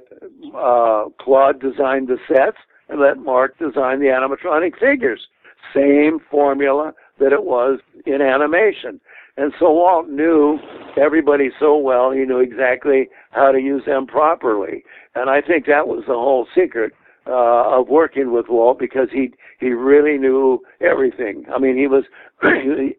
[0.54, 2.58] uh, Claude design the sets
[2.90, 5.28] and let Marc design the animatronic figures.
[5.74, 9.00] Same formula that it was in animation.
[9.38, 10.60] And so Walt knew
[11.02, 14.84] everybody so well, he knew exactly how to use them properly.
[15.16, 16.92] And I think that was the whole secret
[17.26, 21.46] uh, of working with Walt because he he really knew everything.
[21.54, 22.04] I mean, he was,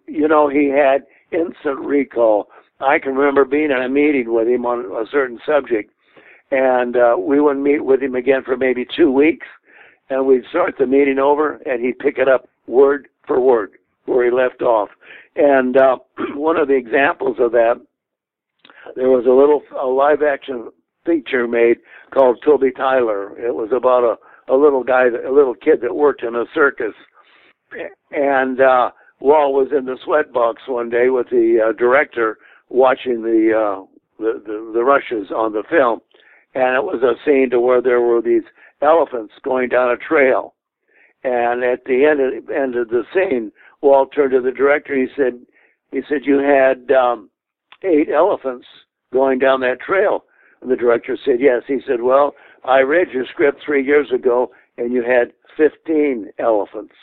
[0.06, 2.48] you know, he had instant recall.
[2.80, 5.92] I can remember being in a meeting with him on a certain subject,
[6.50, 9.46] and uh, we would meet with him again for maybe two weeks,
[10.08, 13.72] and we'd start the meeting over, and he'd pick it up word for word
[14.06, 14.88] where he left off.
[15.36, 15.98] And uh,
[16.34, 17.74] one of the examples of that,
[18.96, 20.70] there was a little a live action
[21.06, 21.78] feature made
[22.12, 23.38] called Toby Tyler.
[23.38, 26.94] It was about a, a little guy, a little kid that worked in a circus,
[28.10, 28.90] and uh,
[29.20, 33.84] Walt was in the sweatbox one day with the uh, director watching the, uh,
[34.18, 36.00] the the the rushes on the film,
[36.54, 38.42] and it was a scene to where there were these
[38.82, 40.54] elephants going down a trail.
[41.22, 43.52] And at the end of, end of the scene,
[43.82, 44.94] Walt turned to the director.
[44.94, 45.40] And he said,
[45.92, 47.30] "He said you had um,
[47.82, 48.66] eight elephants
[49.12, 50.24] going down that trail."
[50.62, 54.50] And the director said, "Yes." He said, "Well, I read your script three years ago,
[54.78, 56.94] and you had 15 elephants."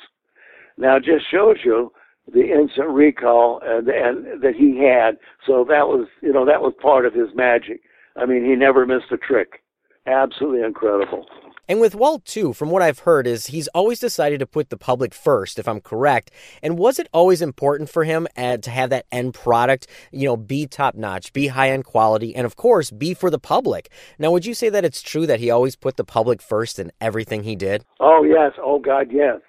[0.78, 1.92] Now, it just shows you
[2.32, 5.18] the instant recall and, and that he had.
[5.46, 7.82] So that was, you know, that was part of his magic.
[8.18, 9.64] I mean, he never missed a trick.
[10.06, 11.26] Absolutely incredible.
[11.70, 14.78] And with Walt, too, from what I've heard, is he's always decided to put the
[14.78, 16.32] public first, if I'm correct.
[16.64, 20.38] And was it always important for him uh, to have that end product, you know,
[20.38, 23.92] be top notch, be high end quality, and of course, be for the public?
[24.18, 26.94] Now, would you say that it's true that he always put the public first in
[27.02, 27.84] everything he did?
[28.00, 28.54] Oh, yes.
[28.64, 29.42] Oh, God, yes.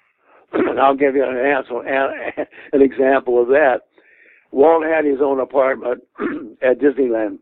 [0.51, 1.79] And I'll give you an answer,
[2.73, 3.83] an example of that.
[4.51, 6.01] Walt had his own apartment
[6.61, 7.37] at Disneyland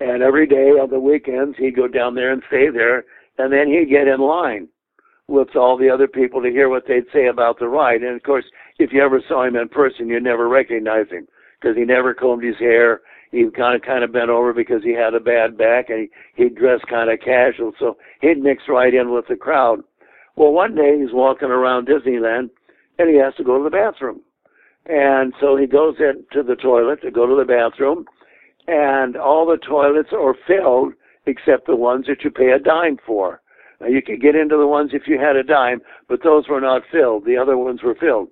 [0.00, 3.04] and every day on the weekends, he'd go down there and stay there,
[3.38, 4.68] and then he'd get in line
[5.28, 8.02] with all the other people to hear what they'd say about the ride.
[8.02, 8.44] And of course,
[8.78, 11.26] if you ever saw him in person, you'd never recognize him
[11.60, 13.00] because he never combed his hair.
[13.32, 16.44] He kind of kind of bent over because he had a bad back, and he
[16.44, 19.80] he'd dress kind of casual, so he'd mix right in with the crowd.
[20.36, 22.50] Well, one day he's walking around Disneyland,
[22.98, 24.20] and he has to go to the bathroom,
[24.86, 28.04] and so he goes into the toilet to go to the bathroom,
[28.68, 30.92] and all the toilets are filled
[31.26, 33.40] except the ones that you pay a dime for.
[33.80, 36.60] Now you could get into the ones if you had a dime, but those were
[36.60, 37.24] not filled.
[37.24, 38.28] The other ones were filled.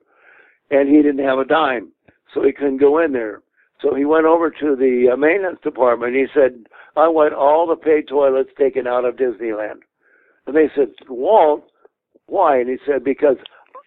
[0.70, 1.92] and he didn't have a dime,
[2.32, 3.42] so he couldn't go in there.
[3.80, 6.14] So he went over to the uh, maintenance department.
[6.14, 6.66] He said,
[6.96, 9.80] "I want all the paid toilets taken out of Disneyland."
[10.46, 11.64] And they said, "Walt,
[12.26, 13.36] why?" And he said, "Because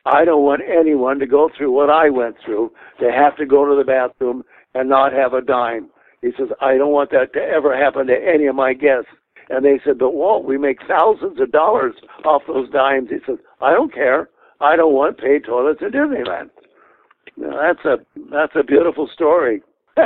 [0.06, 3.65] I don't want anyone to go through what I went through, to have to go
[3.65, 4.44] to the bathroom
[4.76, 5.90] and not have a dime."
[6.28, 9.10] He says, "I don't want that to ever happen to any of my guests."
[9.49, 11.95] And they said, "But Walt, we make thousands of dollars
[12.26, 14.30] off those dimes." He says, "I don't care.
[14.60, 16.49] I don't want paid toilets at Disneyland."
[17.38, 17.99] Now, that's a
[18.32, 19.62] that's a beautiful story.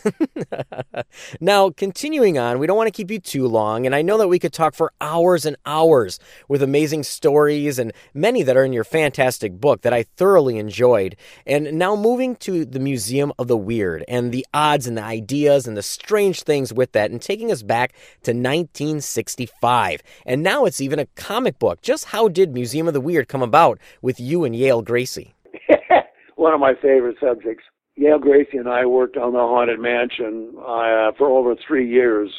[1.40, 4.28] now, continuing on, we don't want to keep you too long, and I know that
[4.28, 8.72] we could talk for hours and hours with amazing stories and many that are in
[8.72, 11.16] your fantastic book that I thoroughly enjoyed.
[11.46, 15.66] And now, moving to the Museum of the Weird and the odds and the ideas
[15.66, 17.92] and the strange things with that, and taking us back
[18.22, 20.02] to 1965.
[20.26, 21.82] And now it's even a comic book.
[21.82, 25.32] Just how did Museum of the Weird come about with you and Yale Gracey?
[26.36, 27.64] One of my favorite subjects.
[27.96, 32.30] Yale Gracey and I worked on the Haunted Mansion uh, for over three years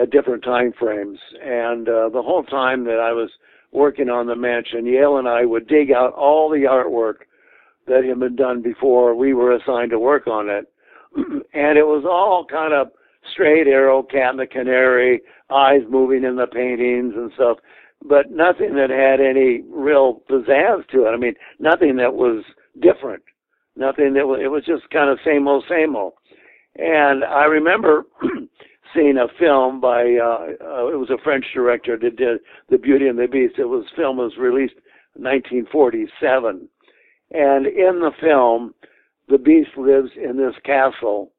[0.00, 1.18] at different time frames.
[1.42, 3.30] And uh, the whole time that I was
[3.72, 7.26] working on the mansion, Yale and I would dig out all the artwork
[7.86, 10.70] that had been done before we were assigned to work on it.
[11.16, 12.88] and it was all kind of
[13.32, 17.58] straight arrow, cat and the canary, eyes moving in the paintings and stuff,
[18.06, 21.10] but nothing that had any real pizzazz to it.
[21.10, 22.44] I mean, nothing that was
[22.80, 23.22] different
[23.76, 26.14] nothing that was, it was just kind of same old, same old.
[26.76, 28.04] And I remember
[28.94, 32.40] seeing a film by, uh, uh, it was a French director that did
[32.70, 33.54] The Beauty and the Beast.
[33.58, 34.74] It was, film was released
[35.16, 36.68] in 1947.
[37.30, 38.74] And in the film,
[39.28, 41.32] the beast lives in this castle,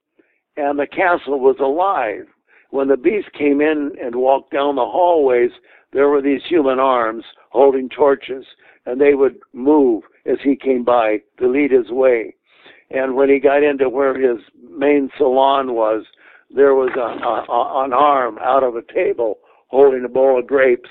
[0.57, 2.25] and the castle was alive.
[2.71, 5.51] When the beast came in and walked down the hallways,
[5.93, 8.45] there were these human arms holding torches,
[8.85, 12.35] and they would move as he came by to lead his way.
[12.89, 16.05] And when he got into where his main salon was,
[16.55, 20.89] there was a, a, an arm out of a table holding a bowl of grapes.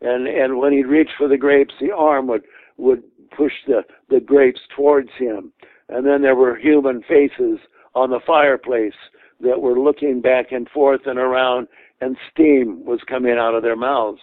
[0.00, 2.42] And and when he'd reach for the grapes, the arm would
[2.76, 3.02] would
[3.36, 5.52] push the the grapes towards him.
[5.88, 7.58] And then there were human faces
[7.94, 8.94] on the fireplace
[9.40, 11.68] that were looking back and forth and around,
[12.00, 14.20] and steam was coming out of their mouths.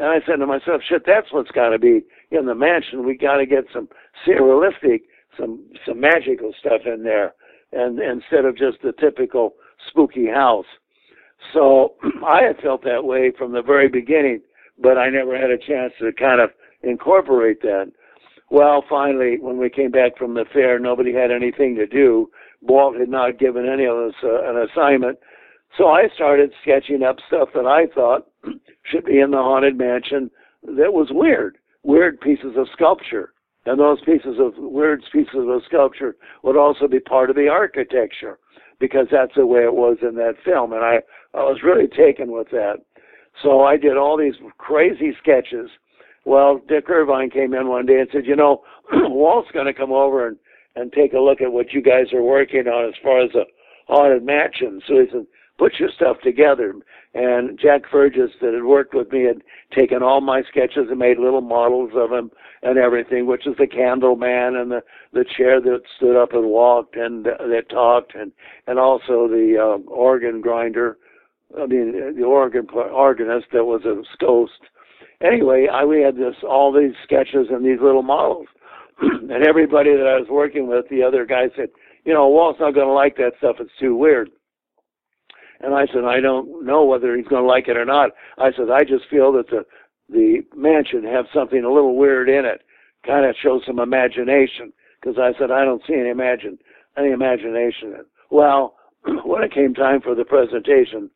[0.00, 2.00] And I said to myself, shit, that's what's got to be
[2.30, 3.04] in the mansion.
[3.04, 3.86] We got to get some
[4.26, 5.02] surrealistic,
[5.38, 7.34] some some magical stuff in there,
[7.72, 9.56] and instead of just the typical
[9.90, 10.64] spooky house.
[11.52, 11.96] So
[12.26, 14.40] I had felt that way from the very beginning,
[14.82, 16.48] but I never had a chance to kind of
[16.82, 17.92] incorporate that.
[18.50, 22.30] Well, finally, when we came back from the fair, nobody had anything to do.
[22.62, 25.18] Walt had not given any of us uh, an assignment.
[25.76, 28.29] So I started sketching up stuff that I thought
[28.84, 30.30] should be in the haunted mansion
[30.62, 33.32] that was weird, weird pieces of sculpture.
[33.66, 38.38] And those pieces of weird pieces of sculpture would also be part of the architecture
[38.78, 40.72] because that's the way it was in that film.
[40.72, 41.00] And I,
[41.34, 42.76] I was really taken with that.
[43.42, 45.70] So I did all these crazy sketches.
[46.24, 48.62] Well, Dick Irvine came in one day and said, you know,
[48.92, 50.36] Walt's going to come over and,
[50.74, 53.44] and take a look at what you guys are working on as far as a
[53.88, 54.80] haunted mansion.
[54.86, 55.26] So he said,
[55.60, 56.74] put your stuff together.
[57.12, 59.42] And Jack Ferges, that had worked with me, had
[59.76, 62.30] taken all my sketches and made little models of them
[62.62, 64.80] and everything, which is the candle man and the
[65.12, 68.32] the chair that stood up and walked and uh, that talked, and
[68.66, 70.96] and also the uh, organ grinder.
[71.60, 74.60] I mean, the organ organist that was a ghost.
[75.20, 78.46] Anyway, I we had this all these sketches and these little models,
[79.00, 81.70] and everybody that I was working with, the other guy said,
[82.04, 83.56] you know, Walt's not going to like that stuff.
[83.58, 84.30] It's too weird.
[85.60, 88.10] And I said, I don't know whether he's going to like it or not.
[88.38, 89.64] I said, I just feel that the
[90.08, 92.62] the mansion have something a little weird in it,
[93.06, 94.72] kind of shows some imagination.
[95.00, 96.58] Because I said, I don't see any imagine
[96.98, 98.04] any imagination in.
[98.30, 98.74] Well,
[99.24, 101.10] when it came time for the presentation,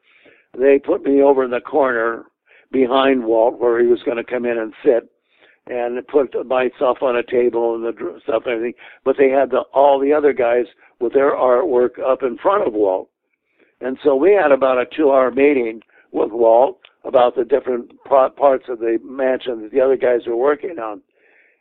[0.56, 2.26] they put me over in the corner
[2.70, 5.10] behind Walt where he was going to come in and sit
[5.66, 8.74] and put myself on a table and the stuff and everything.
[9.04, 10.66] But they had the, all the other guys
[11.00, 13.08] with their artwork up in front of Walt.
[13.84, 18.64] And so we had about a two hour meeting with Walt about the different parts
[18.68, 21.02] of the mansion that the other guys were working on.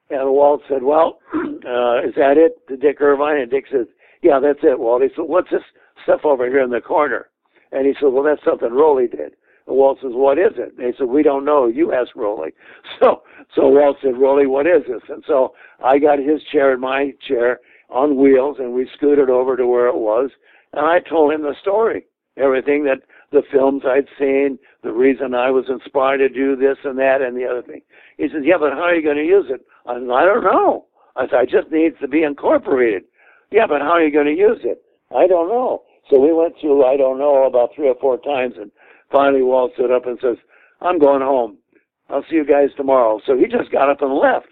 [0.10, 3.42] And Walt said, well, uh, is that it to Dick Irvine?
[3.42, 3.88] And Dick says,
[4.22, 5.02] yeah, that's it, Walt.
[5.02, 5.64] He said, what's this
[6.04, 7.30] stuff over here in the corner?
[7.74, 9.34] And he said, well, that's something Rolly did.
[9.68, 10.78] And Walt says, what is it?
[10.78, 11.68] And he said, we don't know.
[11.68, 12.52] You ask Rolly.
[13.02, 13.24] So,
[13.56, 15.02] so Walt said, Rolly, what is this?
[15.10, 17.60] And so I got his chair and my chair
[17.90, 20.30] on wheels and we scooted over to where it was.
[20.72, 22.06] And I told him the story,
[22.38, 23.02] everything that
[23.32, 27.36] the films I'd seen, the reason I was inspired to do this and that and
[27.36, 27.82] the other thing.
[28.18, 29.66] He says, yeah, but how are you going to use it?
[29.86, 30.86] I said, I don't know.
[31.16, 33.04] I said, I just needs to be incorporated.
[33.52, 34.84] Yeah, but how are you going to use it?
[35.16, 35.84] I don't know.
[36.10, 38.72] So we went through, I don't know, about three or four times, and
[39.12, 40.38] finally Walt stood up and says,
[40.82, 41.58] I'm going home.
[42.10, 43.20] I'll see you guys tomorrow.
[43.26, 44.48] So he just got up and left.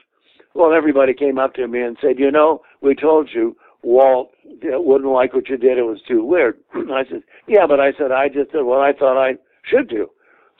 [0.53, 4.31] Well, everybody came up to me and said, you know, we told you Walt
[4.63, 5.77] wouldn't like what you did.
[5.77, 6.57] It was too weird.
[6.73, 9.33] I said, yeah, but I said, I just did what I thought I
[9.63, 10.09] should do.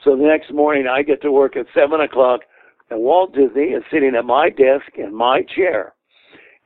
[0.04, 2.40] So the next morning I get to work at seven o'clock
[2.90, 5.94] and Walt Disney is sitting at my desk in my chair.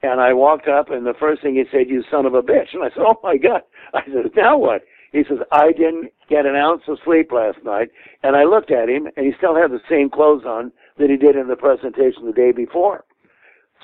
[0.02, 2.74] And I walked up and the first thing he said, you son of a bitch.
[2.74, 3.62] And I said, oh my God.
[3.94, 4.82] I said, now what?
[5.12, 7.88] He says, I didn't get an ounce of sleep last night.
[8.22, 11.16] And I looked at him and he still had the same clothes on that he
[11.16, 13.05] did in the presentation the day before.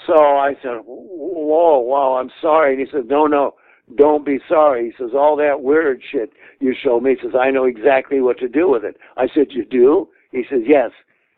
[0.06, 2.72] So I said, whoa, wow, I'm sorry.
[2.72, 3.54] And he said, no, no,
[3.96, 4.86] don't be sorry.
[4.86, 7.14] He says, all that weird shit you showed me.
[7.14, 8.96] He says, I know exactly what to do with it.
[9.16, 10.08] I said, you do?
[10.30, 10.90] He says, yes.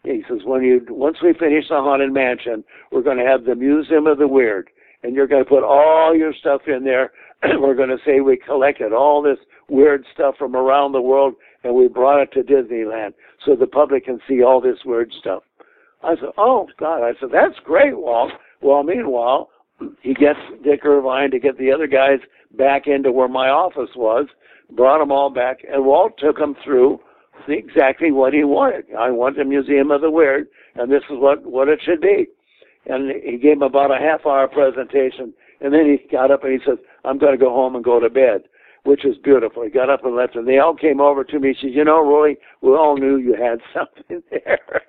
[0.04, 3.54] He says, when you, once we finish the Haunted Mansion, we're going to have the
[3.54, 4.68] Museum of the Weird.
[5.02, 7.12] And you're going to put all your stuff in there.
[7.42, 11.34] And we're going to say we collected all this weird stuff from around the world
[11.62, 13.12] and we brought it to Disneyland
[13.44, 15.42] so the public can see all this weird stuff.
[16.02, 17.02] I said, oh, God.
[17.02, 18.32] I said, that's great, Walt.
[18.64, 19.50] Well, meanwhile,
[20.00, 22.18] he gets Dick Irvine to get the other guys
[22.56, 24.26] back into where my office was,
[24.74, 26.98] brought them all back, and Walt took them through
[27.46, 28.86] exactly what he wanted.
[28.98, 30.46] I want a Museum of the Weird,
[30.76, 32.26] and this is what, what it should be.
[32.86, 36.52] And he gave him about a half hour presentation, and then he got up and
[36.54, 38.44] he says, I'm going to go home and go to bed,
[38.84, 39.62] which is beautiful.
[39.62, 41.54] He got up and left, and they all came over to me.
[41.60, 44.82] He said, you know, Roy, we all knew you had something there.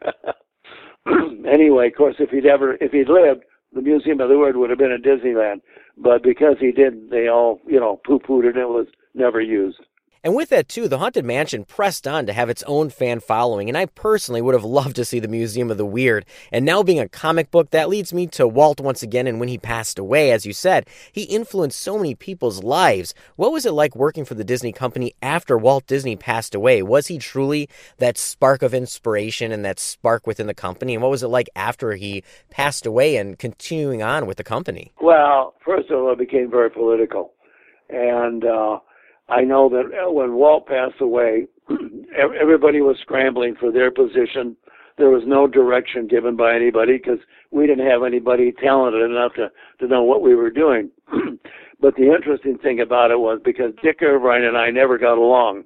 [1.46, 3.44] anyway, of course, if he'd ever, if he'd lived,
[3.76, 5.62] the Museum of the Weird would have been at Disneyland.
[5.98, 8.58] But because he didn't, they all, you know, poo-pooed it.
[8.58, 9.80] It was never used.
[10.26, 13.70] And with that, too, the Haunted Mansion pressed on to have its own fan following,
[13.70, 16.26] and I personally would have loved to see the Museum of the Weird.
[16.52, 19.50] And now being a comic book, that leads me to Walt once again, and when
[19.50, 23.14] he passed away, as you said, he influenced so many people's lives.
[23.36, 26.82] What was it like working for the Disney company after Walt Disney passed away?
[26.82, 27.70] Was he truly
[28.00, 30.96] that spark of inspiration and that spark within the company?
[30.96, 34.92] And what was it like after he passed away and continuing on with the company?
[35.00, 37.34] Well, first of all, it became very political.
[37.92, 38.80] And, uh,
[39.30, 41.48] I know that uh, when Walt passed away,
[42.42, 44.56] everybody was scrambling for their position.
[44.98, 47.20] There was no direction given by anybody because
[47.52, 49.50] we didn't have anybody talented enough to,
[49.80, 50.90] to know what we were doing.
[51.82, 55.64] but the interesting thing about it was because Dick Irvine and I never got along.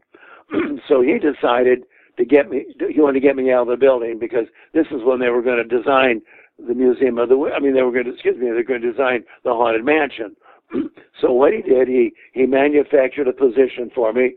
[0.87, 1.83] so he decided
[2.17, 5.03] to get me, he wanted to get me out of the building because this is
[5.03, 6.21] when they were going to design
[6.67, 8.81] the Museum of the, I mean, they were going to, excuse me, they were going
[8.81, 10.35] to design the Haunted Mansion.
[11.21, 14.33] So what he did, he he manufactured a position for me,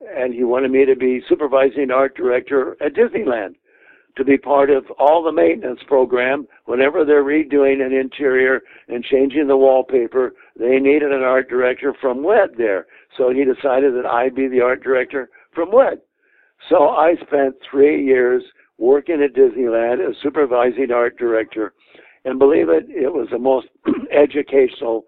[0.00, 3.54] and he wanted me to be supervising art director at Disneyland,
[4.16, 6.46] to be part of all the maintenance program.
[6.64, 12.22] Whenever they're redoing an interior and changing the wallpaper, they needed an art director from
[12.22, 12.86] WED there.
[13.16, 16.00] So he decided that I'd be the art director from WED.
[16.68, 18.42] So I spent three years
[18.78, 21.74] working at Disneyland as supervising art director.
[22.24, 23.68] And believe it, it was the most
[24.12, 25.04] educational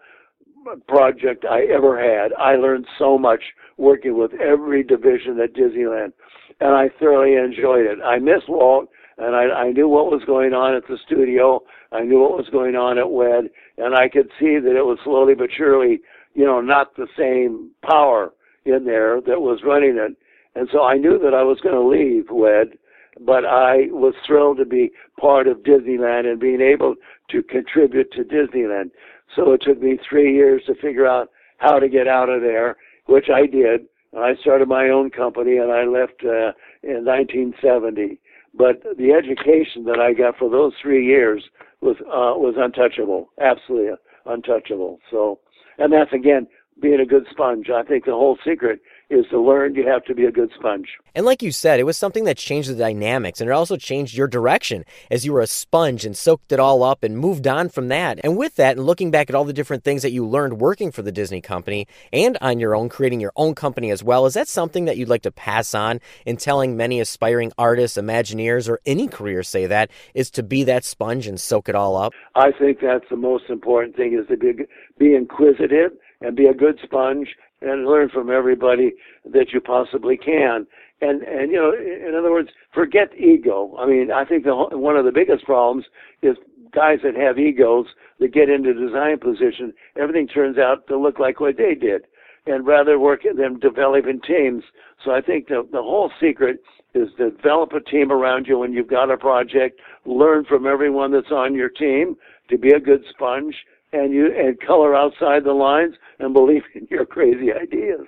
[0.87, 2.33] project I ever had.
[2.35, 3.43] I learned so much
[3.77, 6.13] working with every division at Disneyland,
[6.61, 7.99] and I thoroughly enjoyed it.
[8.05, 8.89] I miss Walt,
[9.19, 11.63] and I, I knew what was going on at the studio.
[11.93, 14.99] I knew what was going on at WED, and I could see that it was
[15.05, 16.01] slowly but surely,
[16.35, 18.33] you know, not the same power
[18.65, 20.17] in there that was running it.
[20.55, 22.79] And so I knew that I was going to leave WED,
[23.21, 24.91] but I was thrilled to be
[25.21, 26.95] part of Disneyland and being able
[27.31, 28.91] to contribute to Disneyland.
[29.37, 32.77] So it took me three years to figure out how to get out of there,
[33.07, 33.87] which I did.
[34.17, 36.53] I started my own company and I left uh,
[36.83, 38.21] in 1970.
[38.55, 41.45] But the education that I got for those three years
[41.81, 43.95] was uh, was untouchable, absolutely
[44.27, 44.99] untouchable.
[45.11, 45.41] So,
[45.79, 46.47] and that's again
[46.81, 47.69] being a good sponge.
[47.71, 48.81] I think the whole secret
[49.11, 50.89] is to learn you have to be a good sponge.
[51.15, 54.17] And like you said, it was something that changed the dynamics and it also changed
[54.17, 57.71] your direction as you were a sponge and soaked it all up and moved on
[57.71, 58.21] from that.
[58.23, 60.93] And with that, and looking back at all the different things that you learned working
[60.93, 64.35] for the Disney company and on your own, creating your own company as well, is
[64.35, 68.81] that something that you'd like to pass on in telling many aspiring artists, Imagineers, or
[68.85, 72.13] any career say that, is to be that sponge and soak it all up?
[72.35, 74.53] I think that's the most important thing is to be,
[74.99, 77.29] be inquisitive and be a good sponge
[77.61, 78.93] and learn from everybody
[79.25, 80.67] that you possibly can.
[81.01, 83.77] And and you know, in other words, forget ego.
[83.79, 85.87] I mean, I think the one of the biggest problems
[86.23, 86.37] is
[86.75, 87.87] guys that have egos
[88.21, 89.73] that get into design position.
[89.97, 92.03] Everything turns out to look like what they did,
[92.47, 94.65] and rather work them developing teams.
[95.05, 96.61] So I think the the whole secret
[96.95, 101.31] is develop a team around you when you've got a project, learn from everyone that's
[101.31, 102.17] on your team
[102.49, 103.55] to be a good sponge
[103.93, 108.07] and you and color outside the lines and believe in your crazy ideas.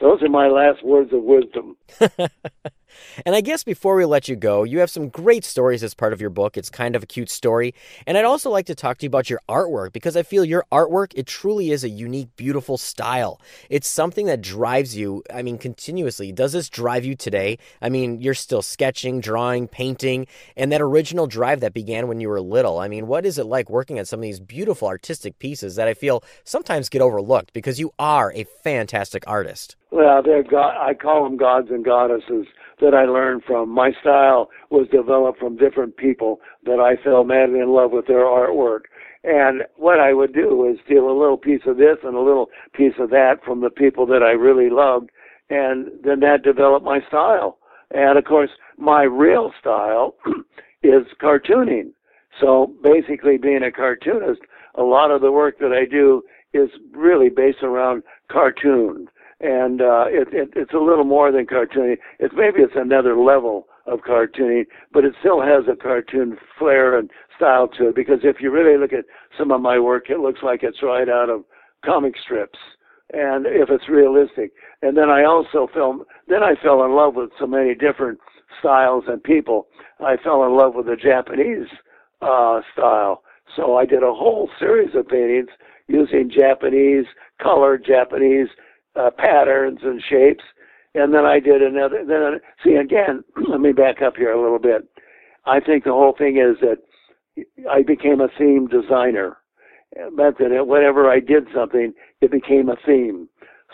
[0.00, 1.76] Those are my last words of wisdom.
[3.24, 6.12] And I guess before we let you go, you have some great stories as part
[6.12, 6.56] of your book.
[6.56, 7.74] It's kind of a cute story.
[8.06, 10.64] And I'd also like to talk to you about your artwork because I feel your
[10.72, 13.40] artwork, it truly is a unique, beautiful style.
[13.70, 16.32] It's something that drives you, I mean, continuously.
[16.32, 17.58] Does this drive you today?
[17.80, 20.26] I mean, you're still sketching, drawing, painting,
[20.56, 22.78] and that original drive that began when you were little.
[22.78, 25.88] I mean, what is it like working on some of these beautiful artistic pieces that
[25.88, 29.76] I feel sometimes get overlooked because you are a fantastic artist?
[29.90, 32.46] Well, they're God, I call them gods and goddesses
[32.84, 33.70] that I learned from.
[33.70, 38.24] My style was developed from different people that I fell madly in love with their
[38.24, 38.82] artwork.
[39.24, 42.50] And what I would do is steal a little piece of this and a little
[42.74, 45.10] piece of that from the people that I really loved,
[45.48, 47.58] and then that developed my style.
[47.90, 50.16] And of course, my real style
[50.82, 51.92] is cartooning.
[52.40, 54.42] So basically, being a cartoonist,
[54.74, 59.08] a lot of the work that I do is really based around cartoons
[59.40, 61.96] and uh, it, it, it's a little more than cartooning.
[62.18, 67.10] It's maybe it's another level of cartooning, but it still has a cartoon flair and
[67.36, 67.94] style to it.
[67.94, 69.04] Because if you really look at
[69.38, 71.44] some of my work, it looks like it's right out of
[71.84, 72.58] comic strips,
[73.12, 74.52] and if it's realistic.
[74.82, 76.04] And then I also film.
[76.28, 78.18] Then I fell in love with so many different
[78.60, 79.66] styles and people.
[80.00, 81.68] I fell in love with the Japanese
[82.22, 83.22] uh, style.
[83.56, 85.50] So I did a whole series of paintings
[85.86, 87.04] using Japanese
[87.42, 88.48] color, Japanese
[88.96, 90.44] uh, patterns and shapes.
[90.94, 92.04] And then I did another.
[92.06, 93.24] Then see again.
[93.48, 94.88] let me back up here a little bit.
[95.44, 96.78] I think the whole thing is that
[97.70, 99.38] I became a theme designer.
[99.92, 103.28] It meant that whenever I did something, it became a theme.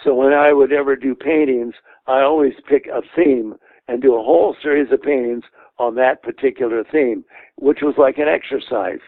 [0.04, 1.74] So when I would ever do paintings,
[2.06, 3.54] I always pick a theme
[3.88, 5.44] and do a whole series of paintings
[5.78, 7.24] on that particular theme,
[7.56, 9.00] which was like an exercise.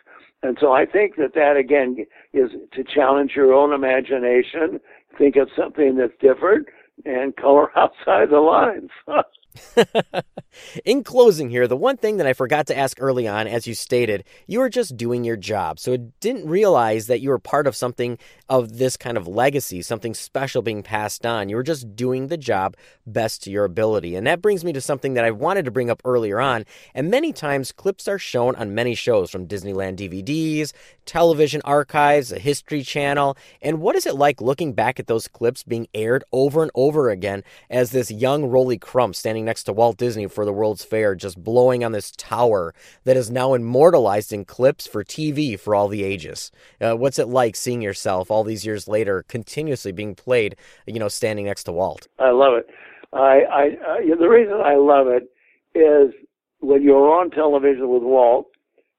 [0.43, 4.80] And so I think that that again is to challenge your own imagination
[5.18, 6.66] think of something that's different
[7.05, 8.90] and color outside the lines.
[10.85, 13.74] In closing, here, the one thing that I forgot to ask early on, as you
[13.74, 15.79] stated, you were just doing your job.
[15.79, 18.19] So it didn't realize that you were part of something
[18.49, 21.49] of this kind of legacy, something special being passed on.
[21.49, 22.77] You were just doing the job
[23.07, 24.15] best to your ability.
[24.15, 26.65] And that brings me to something that I wanted to bring up earlier on.
[26.95, 30.73] And many times, clips are shown on many shows from Disneyland DVDs,
[31.07, 33.37] television archives, a history channel.
[33.61, 37.11] And what is it like looking back at those clips being aired over and over
[37.11, 41.14] again as this young Rolly Crump standing next to Walt Disney for the World's Fair,
[41.14, 42.74] just blowing on this tower
[43.05, 46.51] that is now immortalized in clips for TV for all the ages?
[46.81, 50.56] Uh, what's it like seeing yourself all these years later continuously being played,
[50.86, 52.09] you know, standing next to Walt?
[52.19, 52.66] I love it.
[53.12, 55.24] I, I, I the reason I love it
[55.78, 56.14] is
[56.60, 58.47] when you're on television with Walt,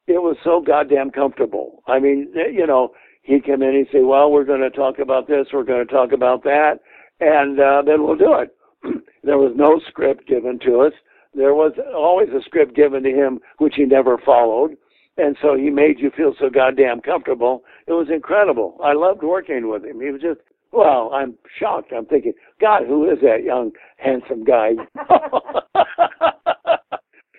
[0.07, 1.81] it was so goddamn comfortable.
[1.87, 2.89] I mean, you know,
[3.21, 5.91] he'd come in, he'd say, "Well, we're going to talk about this, we're going to
[5.91, 6.79] talk about that,"
[7.19, 8.55] and uh, then we'll do it.
[9.23, 10.93] there was no script given to us.
[11.35, 14.77] There was always a script given to him, which he never followed.
[15.17, 17.63] And so he made you feel so goddamn comfortable.
[17.87, 18.77] It was incredible.
[18.83, 20.01] I loved working with him.
[20.01, 20.39] He was just,
[20.71, 21.91] well, I'm shocked.
[21.95, 24.71] I'm thinking, God, who is that young, handsome guy?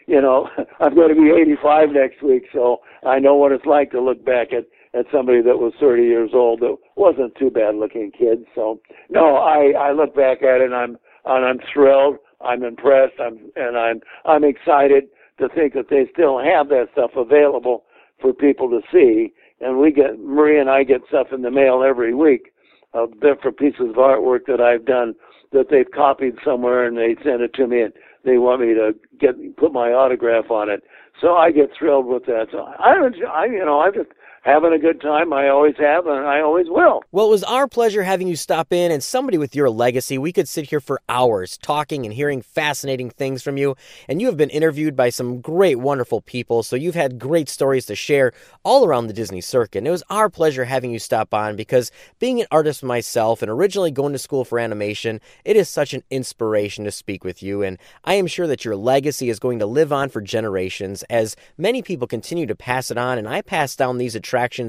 [0.06, 0.48] you know,
[0.80, 4.24] I'm going to be 85 next week, so I know what it's like to look
[4.24, 8.44] back at at somebody that was 30 years old that wasn't too bad looking kid.
[8.54, 8.80] So
[9.10, 12.16] no, I I look back at it and I'm and I'm thrilled.
[12.40, 13.14] I'm impressed.
[13.20, 15.05] I'm and I'm I'm excited
[15.38, 17.84] to think that they still have that stuff available
[18.20, 19.32] for people to see.
[19.60, 22.52] And we get Marie and I get stuff in the mail every week
[22.92, 25.14] of different pieces of artwork that I've done
[25.52, 27.92] that they've copied somewhere and they send it to me and
[28.24, 30.82] they want me to get put my autograph on it.
[31.20, 32.46] So I get thrilled with that.
[32.51, 34.10] So I, don't, I you know, I just
[34.44, 35.32] having a good time.
[35.32, 37.02] I always have, and I always will.
[37.12, 40.18] Well, it was our pleasure having you stop in, and somebody with your legacy.
[40.18, 43.74] We could sit here for hours talking and hearing fascinating things from you.
[44.08, 47.86] And you have been interviewed by some great, wonderful people, so you've had great stories
[47.86, 49.78] to share all around the Disney circuit.
[49.78, 53.50] And it was our pleasure having you stop on because being an artist myself and
[53.50, 57.62] originally going to school for animation, it is such an inspiration to speak with you.
[57.62, 61.34] And I am sure that your legacy is going to live on for generations as
[61.56, 63.16] many people continue to pass it on.
[63.16, 64.14] And I pass down these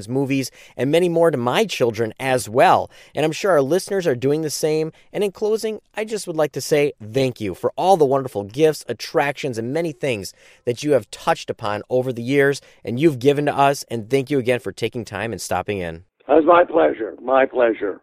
[0.08, 2.90] movies, and many more to my children as well.
[3.14, 4.92] And I'm sure our listeners are doing the same.
[5.12, 8.44] And in closing, I just would like to say thank you for all the wonderful
[8.44, 10.32] gifts, attractions, and many things
[10.64, 13.84] that you have touched upon over the years and you've given to us.
[13.90, 16.04] And thank you again for taking time and stopping in.
[16.28, 17.14] It was my pleasure.
[17.22, 18.00] My pleasure.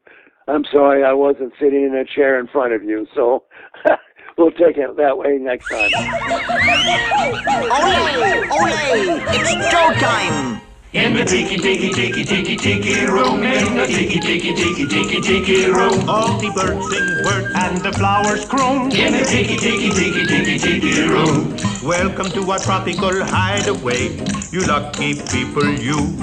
[0.48, 3.08] I'm sorry I wasn't sitting in a chair in front of you.
[3.16, 3.44] So
[4.38, 5.92] we'll take it that way next time.
[7.72, 8.24] Ole!
[8.52, 9.22] Ole!
[9.30, 10.62] It's Joe time!
[10.94, 15.66] In the tiki tiki tiki tiki tiki room, in the tiki tiki tiki tiki tiki
[15.72, 18.92] room, all the birds sing word and the flowers croon.
[18.92, 21.73] In the tiki tiki tiki tiki tiki room.
[21.84, 24.16] Welcome to our tropical hideaway,
[24.52, 26.16] you lucky people, you.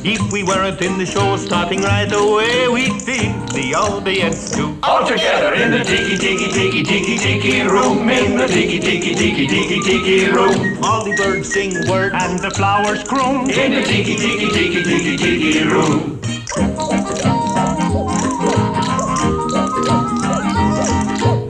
[0.00, 4.78] If we weren't in the show starting right away, we'd feel the audience too.
[4.82, 9.46] All together in the tiki tiki tiki tiki tiki room, in the tiki tiki tiki
[9.46, 10.82] tiki tiki room.
[10.82, 13.50] All the birds sing word and the flowers croon.
[13.50, 16.20] In the tiki tiki tiki tiki tiki room.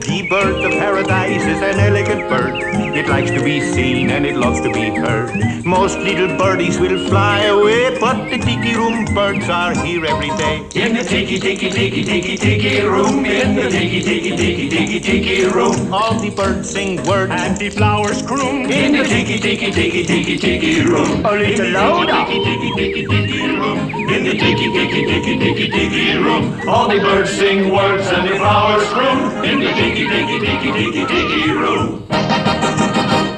[0.01, 2.74] The bird of paradise is an elegant bird.
[2.95, 5.65] It likes to be seen and it loves to be heard.
[5.65, 10.59] Most little birdies will fly away, but the tiki room birds are here every day.
[10.75, 15.45] In the tiki tiki tiki tiki tiki room, in the tiki tiki tiki tiki tiki
[15.45, 18.71] room, all the birds sing word and the flowers croon.
[18.71, 22.25] In the tiki tiki tiki tiki tiki room, a little louder.
[22.31, 27.31] Tiki tiki tiki room, in the tiki tiki tiki tiki tiki room, all the birds
[27.31, 29.43] sing words and the flowers croon.
[29.43, 32.54] In the tiki tiki tiki tiki tiki room.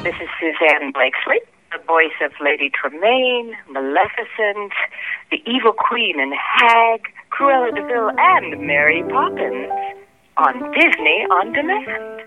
[0.08, 1.42] This is Susanne Blakeslee,
[1.74, 4.72] the voice of Lady Tremaine, Maleficent,
[5.30, 9.70] the Evil Queen and Hag, Cruella de Vil, and Mary Poppins
[10.38, 12.22] on Disney On Demand.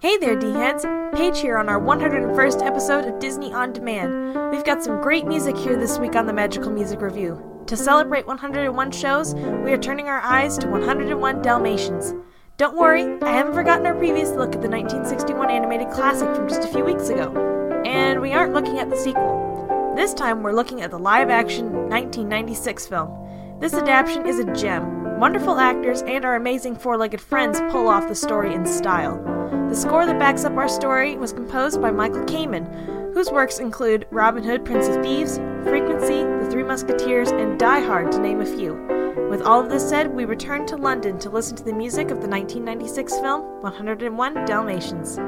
[0.00, 0.84] Hey there, D-heads!
[1.14, 4.50] Paige here on our 101st episode of Disney On Demand.
[4.50, 7.53] We've got some great music here this week on the Magical Music Review.
[7.68, 12.12] To celebrate 101 shows, we are turning our eyes to 101 Dalmatians.
[12.58, 16.62] Don't worry, I haven't forgotten our previous look at the 1961 animated classic from just
[16.62, 17.32] a few weeks ago.
[17.86, 19.92] And we aren't looking at the sequel.
[19.96, 23.58] This time we're looking at the live action 1996 film.
[23.60, 25.18] This adaptation is a gem.
[25.18, 29.16] Wonderful actors and our amazing four legged friends pull off the story in style.
[29.70, 34.06] The score that backs up our story was composed by Michael Kamen, whose works include
[34.10, 38.46] Robin Hood, Prince of Thieves, Frequency, The Three Musketeers, and Die Hard, to name a
[38.46, 38.74] few.
[39.30, 42.20] With all of this said, we return to London to listen to the music of
[42.20, 45.18] the 1996 film 101 Dalmatians.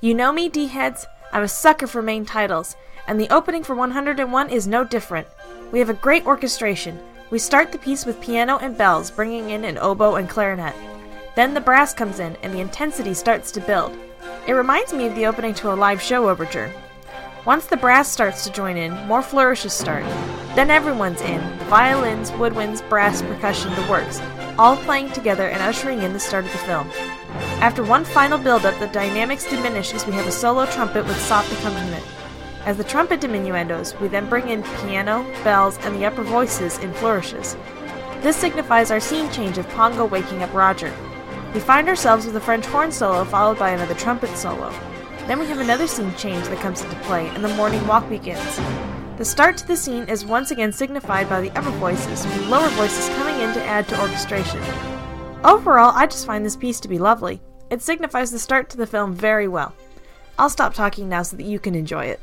[0.00, 1.06] You know me, D heads.
[1.30, 2.74] I'm a sucker for main titles,
[3.06, 5.26] and the opening for 101 is no different.
[5.72, 6.98] We have a great orchestration.
[7.30, 10.74] We start the piece with piano and bells, bringing in an oboe and clarinet.
[11.34, 13.94] Then the brass comes in, and the intensity starts to build.
[14.46, 16.72] It reminds me of the opening to a live show overture.
[17.44, 20.04] Once the brass starts to join in, more flourishes start.
[20.54, 24.20] Then everyone's in violins, woodwinds, brass, percussion, the works,
[24.58, 26.90] all playing together and ushering in the start of the film.
[27.60, 31.52] After one final build-up, the dynamics diminish as we have a solo trumpet with soft
[31.52, 32.04] accompaniment.
[32.64, 36.92] As the trumpet diminuendos, we then bring in piano, bells, and the upper voices in
[36.94, 37.56] flourishes.
[38.22, 40.92] This signifies our scene change of Pongo waking up Roger.
[41.56, 44.68] We find ourselves with a French horn solo followed by another trumpet solo.
[45.26, 48.60] Then we have another scene change that comes into play, and the morning walk begins.
[49.16, 52.68] The start to the scene is once again signified by the upper voices, with lower
[52.68, 54.60] voices coming in to add to orchestration.
[55.44, 57.40] Overall, I just find this piece to be lovely.
[57.70, 59.74] It signifies the start to the film very well.
[60.38, 62.20] I'll stop talking now so that you can enjoy it.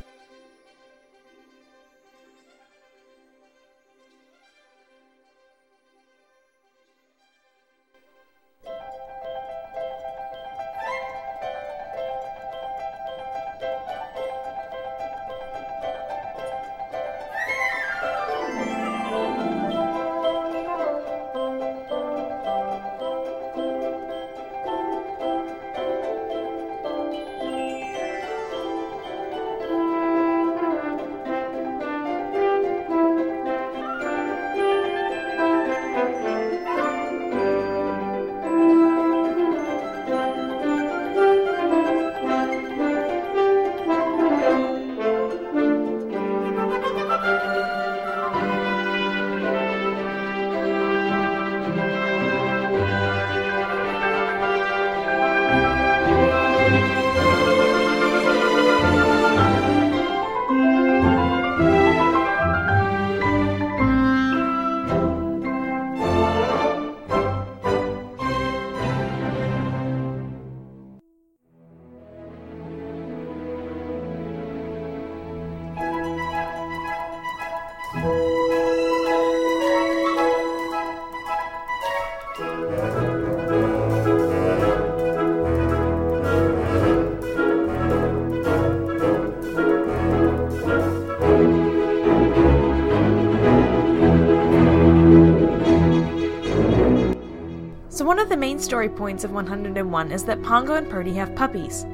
[98.63, 101.85] Story points of 101 is that Pongo and Purdy have puppies.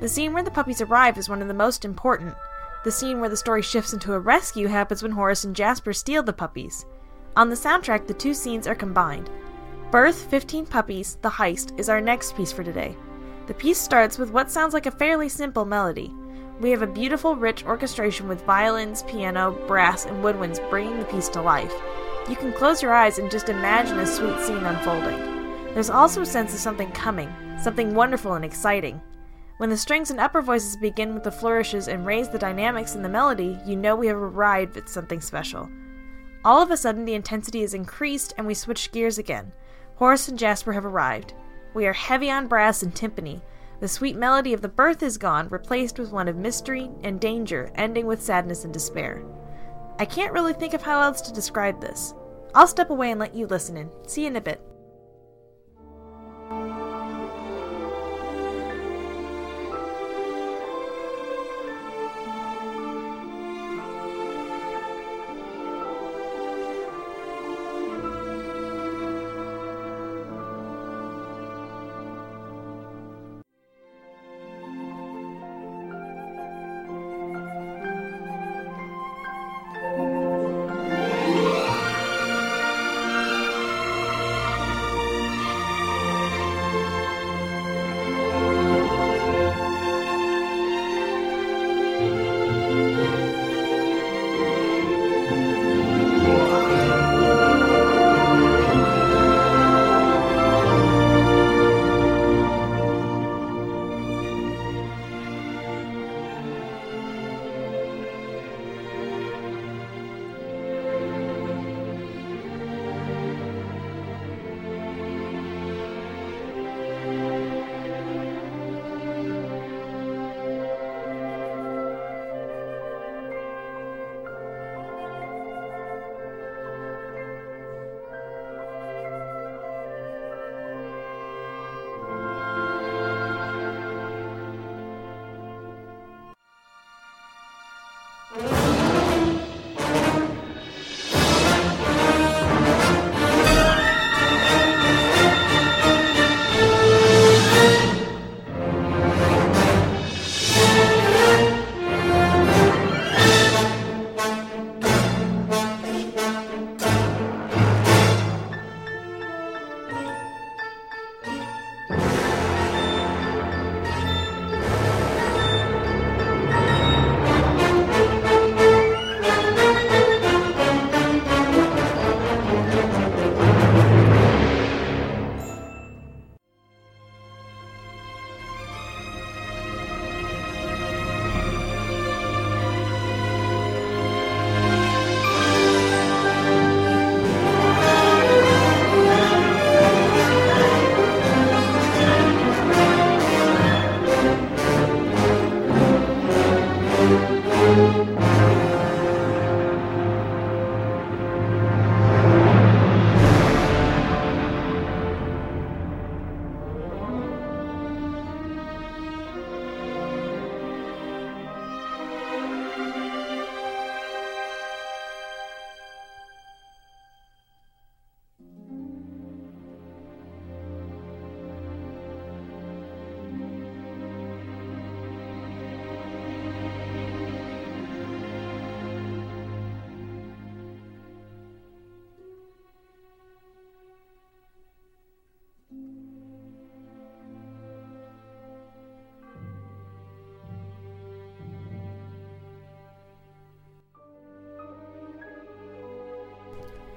[0.00, 2.34] The scene where the puppies arrive is one of the most important.
[2.84, 6.22] The scene where the story shifts into a rescue happens when Horace and Jasper steal
[6.22, 6.84] the puppies.
[7.36, 9.30] On the soundtrack, the two scenes are combined.
[9.90, 12.96] Birth 15 Puppies, The Heist, is our next piece for today.
[13.46, 16.12] The piece starts with what sounds like a fairly simple melody.
[16.60, 21.28] We have a beautiful, rich orchestration with violins, piano, brass, and woodwinds bringing the piece
[21.30, 21.72] to life.
[22.28, 25.35] You can close your eyes and just imagine a sweet scene unfolding.
[25.76, 27.30] There's also a sense of something coming,
[27.60, 28.98] something wonderful and exciting.
[29.58, 33.02] When the strings and upper voices begin with the flourishes and raise the dynamics in
[33.02, 35.68] the melody, you know we have arrived at something special.
[36.46, 39.52] All of a sudden, the intensity is increased and we switch gears again.
[39.96, 41.34] Horace and Jasper have arrived.
[41.74, 43.42] We are heavy on brass and timpani.
[43.80, 47.70] The sweet melody of the birth is gone, replaced with one of mystery and danger,
[47.74, 49.22] ending with sadness and despair.
[49.98, 52.14] I can't really think of how else to describe this.
[52.54, 53.90] I'll step away and let you listen in.
[54.06, 54.66] See you in a bit.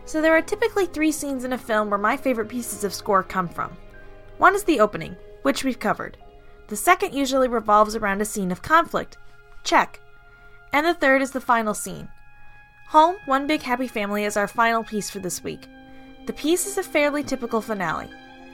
[0.10, 3.22] So there are typically three scenes in a film where my favorite pieces of score
[3.22, 3.78] come from.
[4.40, 6.18] One is the opening, which we've covered.
[6.68, 9.20] The second usually revolves around a scene of conflict.
[9.64, 10.02] Check.
[10.74, 12.10] And the third is the final scene.
[12.88, 15.68] Home, One Big Happy Family is our final piece for this week.
[16.26, 18.10] The piece is a fairly typical finale.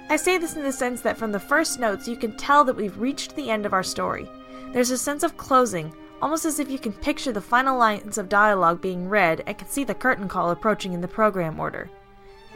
[0.10, 2.76] I say this in the sense that from the first notes you can tell that
[2.76, 4.28] we've reached the end of our story.
[4.74, 5.94] There's a sense of closing,
[6.26, 9.68] almost as if you can picture the final lines of dialogue being read and can
[9.68, 11.88] see the curtain call approaching in the program order.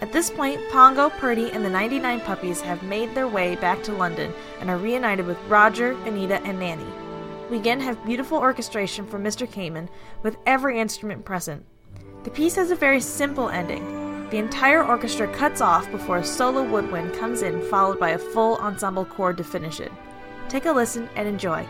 [0.02, 3.94] At this point, Pongo, Perdy, and the 99 puppies have made their way back to
[3.94, 6.88] London and are reunited with Roger, Anita, and Nanny.
[7.52, 9.48] We again have beautiful orchestration from Mr.
[9.48, 9.88] Kamen,
[10.24, 11.64] with every instrument present.
[12.24, 13.84] The piece has a very simple ending.
[14.32, 18.58] The entire orchestra cuts off before a solo woodwind comes in, followed by a full
[18.58, 19.92] ensemble chord to finish it.
[20.48, 21.68] Take a listen and enjoy.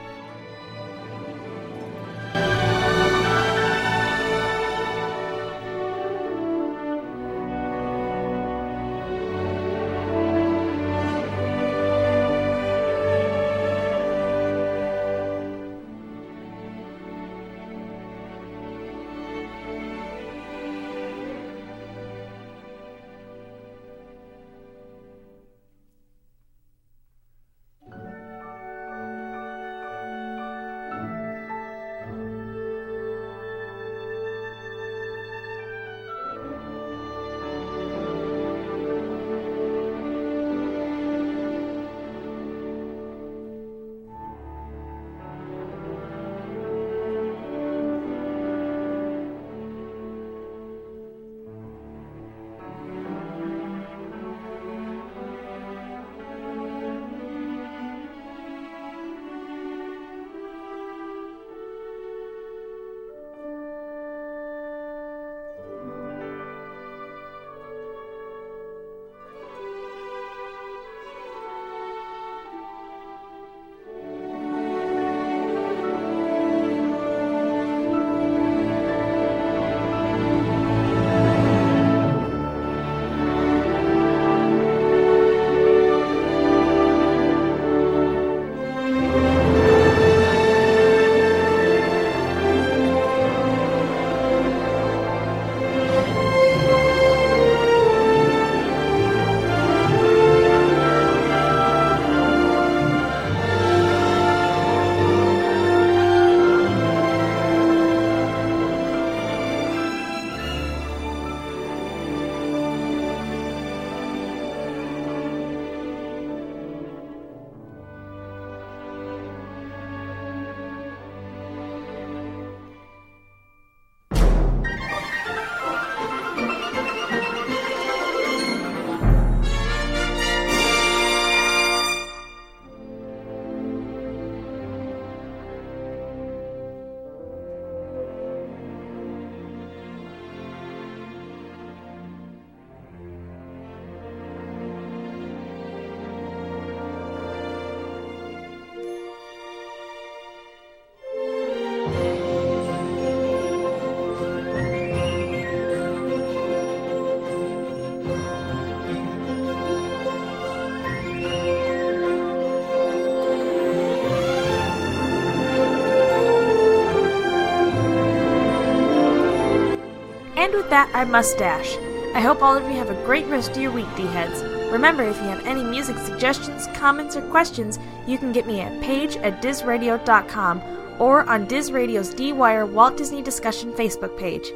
[170.59, 171.77] With that, I must dash.
[172.13, 174.43] I hope all of you have a great rest of your week, D-heads.
[174.73, 178.81] Remember, if you have any music suggestions, comments, or questions, you can get me at
[178.81, 180.61] paige at dizradio.com
[180.99, 184.51] or on Diz Radio's D-Wire Walt Disney Discussion Facebook page.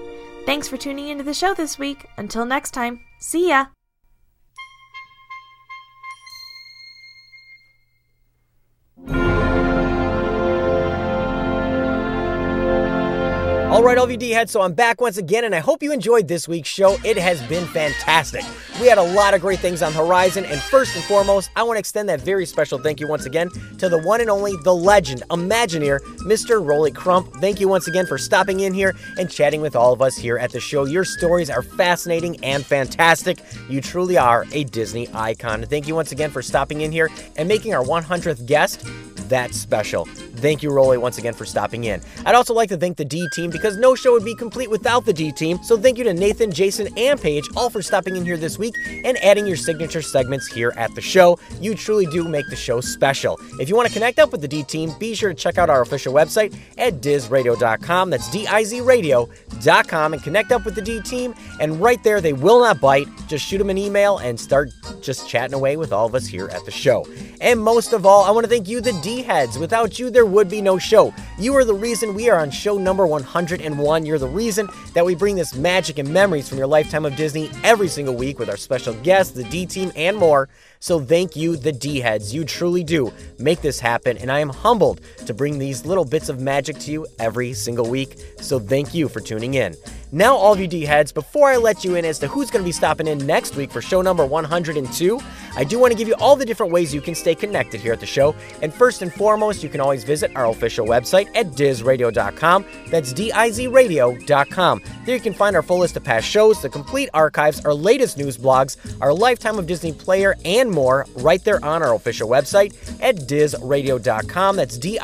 [0.45, 2.05] Thanks for tuning into the show this week.
[2.17, 3.67] Until next time, see ya!
[13.83, 16.47] All right, LVD D-heads, so I'm back once again, and I hope you enjoyed this
[16.47, 16.95] week's show.
[17.03, 18.45] It has been fantastic.
[18.79, 21.75] We had a lot of great things on horizon, and first and foremost, I want
[21.75, 23.49] to extend that very special thank you once again
[23.79, 26.65] to the one and only, the legend, Imagineer, Mr.
[26.65, 27.33] Rolly Crump.
[27.41, 30.37] Thank you once again for stopping in here and chatting with all of us here
[30.37, 30.85] at the show.
[30.85, 33.39] Your stories are fascinating and fantastic.
[33.67, 35.61] You truly are a Disney icon.
[35.63, 38.87] Thank you once again for stopping in here and making our 100th guest
[39.27, 40.07] that special.
[40.43, 42.01] Thank you, Rolly, once again for stopping in.
[42.25, 45.05] I'd also like to thank the D team because no show would be complete without
[45.05, 45.57] the D team.
[45.63, 48.75] So thank you to Nathan, Jason, and Paige all for stopping in here this week
[49.05, 51.39] and adding your signature segments here at the show.
[51.61, 53.39] You truly do make the show special.
[53.57, 55.69] If you want to connect up with the D team, be sure to check out
[55.69, 58.09] our official website at dizradio.com.
[58.09, 61.33] That's D-I-Z radio.com and connect up with the D team.
[61.61, 63.07] And right there, they will not bite.
[63.29, 64.71] Just shoot them an email and start
[65.01, 67.07] just chatting away with all of us here at the show.
[67.39, 69.57] And most of all, I want to thank you, the D heads.
[69.57, 71.13] Without you, there would be no show.
[71.37, 74.05] You are the reason we are on show number 101.
[74.05, 77.49] You're the reason that we bring this magic and memories from your lifetime of Disney
[77.63, 80.49] every single week with our special guests, the D team, and more.
[80.79, 82.33] So thank you, the D heads.
[82.33, 86.27] You truly do make this happen, and I am humbled to bring these little bits
[86.27, 88.17] of magic to you every single week.
[88.41, 89.75] So thank you for tuning in.
[90.15, 92.61] Now, all of you D heads, before I let you in as to who's going
[92.61, 95.19] to be stopping in next week for show number 102,
[95.55, 97.93] I do want to give you all the different ways you can stay connected here
[97.93, 98.35] at the show.
[98.61, 102.63] And first and foremost, you can always visit our official website at dizradio.com.
[102.91, 104.83] That's D I Z radio.com.
[105.07, 108.19] There you can find our full list of past shows, the complete archives, our latest
[108.19, 112.75] news blogs, our Lifetime of Disney player, and more right there on our official website
[113.01, 114.57] at dizradio.com.
[114.57, 114.99] That's D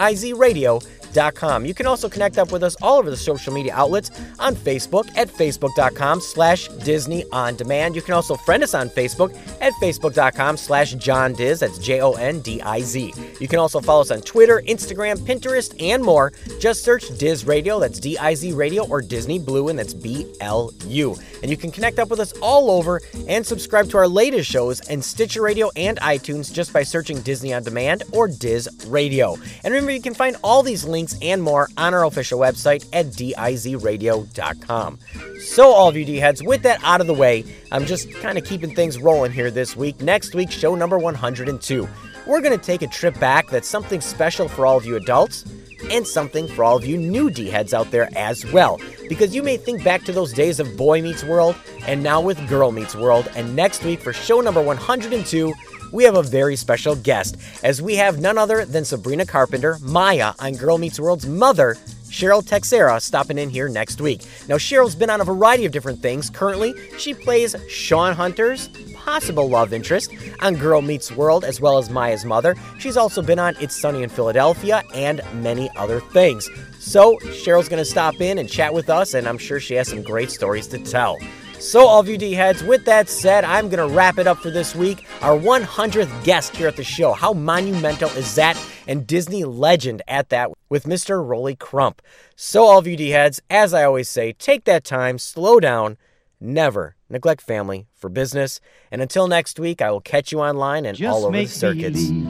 [1.15, 1.65] Radio.com.
[1.65, 5.10] You can also connect up with us all over the social media outlets on Facebook
[5.18, 7.95] at facebook.com slash Disney On Demand.
[7.95, 11.60] You can also friend us on Facebook at facebook.com slash Jon Diz.
[11.60, 13.14] That's J-O-N-D-I-Z.
[13.40, 16.31] You can also follow us on Twitter, Instagram, Pinterest, and more.
[16.60, 21.15] Just search Diz Radio, that's D-I-Z Radio, or Disney Blu, and that's B-L-U.
[21.41, 24.88] And you can connect up with us all over and subscribe to our latest shows
[24.90, 29.36] in Stitcher Radio and iTunes just by searching Disney On Demand or Diz Radio.
[29.64, 33.08] And remember, you can find all these links and more on our official website at
[33.08, 35.00] dizradio.com.
[35.40, 38.38] So, all of you D heads, with that out of the way, I'm just kind
[38.38, 40.02] of keeping things rolling here this week.
[40.02, 41.88] Next week, show number 102.
[42.28, 45.46] We're going to take a trip back that's something special for all of you adults
[45.92, 48.80] and something for all of you new D heads out there as well.
[49.08, 51.56] Because you may think back to those days of Boy Meets World
[51.88, 53.30] and now with Girl Meets World.
[53.36, 55.54] And next week, for show number 102,
[55.92, 60.34] we have a very special guest, as we have none other than Sabrina Carpenter, Maya
[60.40, 61.76] on Girl Meets World's mother,
[62.10, 64.22] Cheryl Texiera, stopping in here next week.
[64.48, 66.30] Now, Cheryl's been on a variety of different things.
[66.30, 68.70] Currently, she plays Shawn Hunter's
[69.10, 72.56] possible love interest on Girl Meets World, as well as Maya's mother.
[72.77, 76.48] She's also been on It's Sunny in Philadelphia and many other things.
[76.77, 79.88] So, Cheryl's going to stop in and chat with us, and I'm sure she has
[79.88, 81.18] some great stories to tell.
[81.57, 84.38] So, all of you D heads, with that said, I'm going to wrap it up
[84.38, 85.07] for this week.
[85.23, 87.14] Our 100th guest here at the show.
[87.14, 88.64] How monumental is that?
[88.88, 91.26] And Disney legend at that with Mr.
[91.26, 92.03] Rolly Crump.
[92.36, 95.98] So, all of you D heads, as I always say, take that time, slow down,
[96.40, 98.60] never neglect family for business.
[98.91, 102.07] And until next week, I will catch you online and Just all over the circuits.
[102.07, 102.28] believe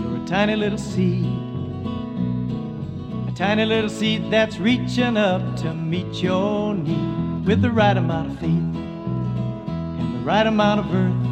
[0.00, 1.26] You're a tiny little seed.
[3.28, 8.32] A tiny little seed that's reaching up to meet your need with the right amount
[8.32, 11.26] of faith and the right amount of earth.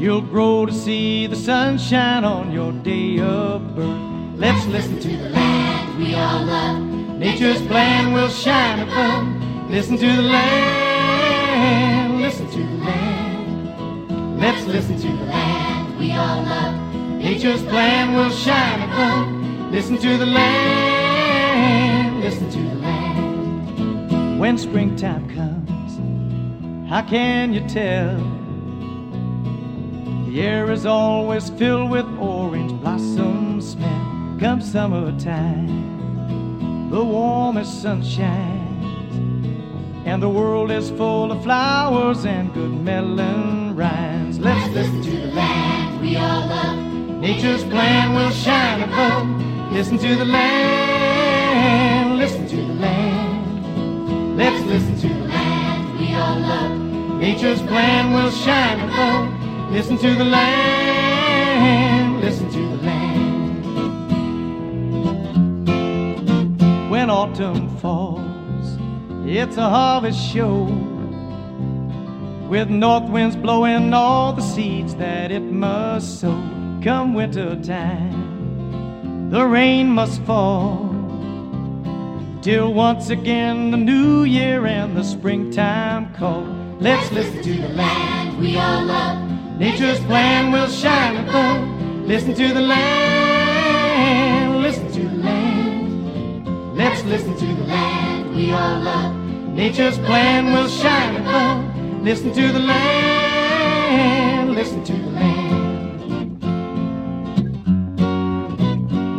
[0.00, 4.38] You'll grow to see the sunshine on your day of birth.
[4.38, 6.82] Let's listen to the land we all love.
[7.18, 9.53] Nature's plan will shine above.
[9.68, 14.40] Listen to the land, listen to the land.
[14.40, 16.74] Let's listen to the land we all love.
[17.18, 19.28] Nature's plan will shine above.
[19.72, 24.38] Listen to the land, listen to the land.
[24.38, 25.98] When springtime comes,
[26.90, 28.18] how can you tell?
[30.26, 34.36] The air is always filled with orange blossom smell.
[34.38, 35.68] Come summertime,
[36.90, 38.63] the warmest sun shines,
[40.04, 44.38] and the world is full of flowers and good melon rinds.
[44.38, 46.76] Let's listen to the land we all love.
[47.20, 49.26] Nature's plan will shine above.
[49.72, 54.36] Listen to the land, listen to the land.
[54.36, 56.78] Let's listen to the land we all love.
[57.18, 59.30] Nature's plan will shine above.
[59.72, 63.64] Listen to the land, listen to the land.
[66.90, 68.33] When autumn falls,
[69.26, 70.64] it's a harvest show.
[72.48, 76.40] With north winds blowing all the seeds that it must sow.
[76.82, 80.90] Come winter time, the rain must fall.
[82.42, 86.44] Till once again the new year and the springtime call.
[86.78, 89.58] Let's listen to the land we all love.
[89.58, 92.06] Nature's plan will shine above.
[92.06, 96.76] Listen to the land, listen to the land.
[96.76, 99.14] Let's listen to the land we all love.
[99.54, 102.02] Nature's plan will shine above.
[102.02, 106.40] Listen to the land, listen to the land.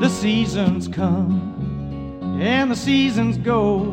[0.01, 1.53] The seasons come
[2.41, 3.83] and the seasons go.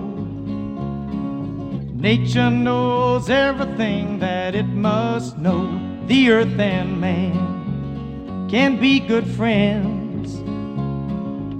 [1.94, 5.80] Nature knows everything that it must know.
[6.08, 10.01] The earth and man can be good friends.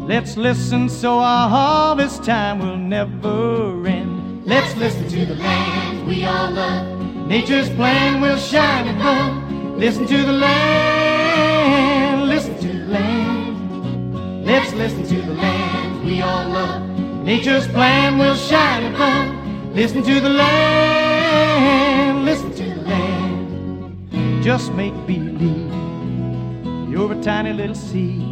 [0.07, 4.45] Let's listen so our harvest time will never end.
[4.45, 7.27] Let's listen to the land we all love.
[7.29, 9.79] Nature's plan will shine above.
[9.79, 14.45] Listen to the land, listen to the land.
[14.45, 16.83] Let's listen to the land we all love.
[17.25, 19.75] Nature's plan will shine above.
[19.75, 24.43] Listen to the land, listen to the land.
[24.43, 25.73] Just make believe
[26.91, 28.32] you're a tiny little seed.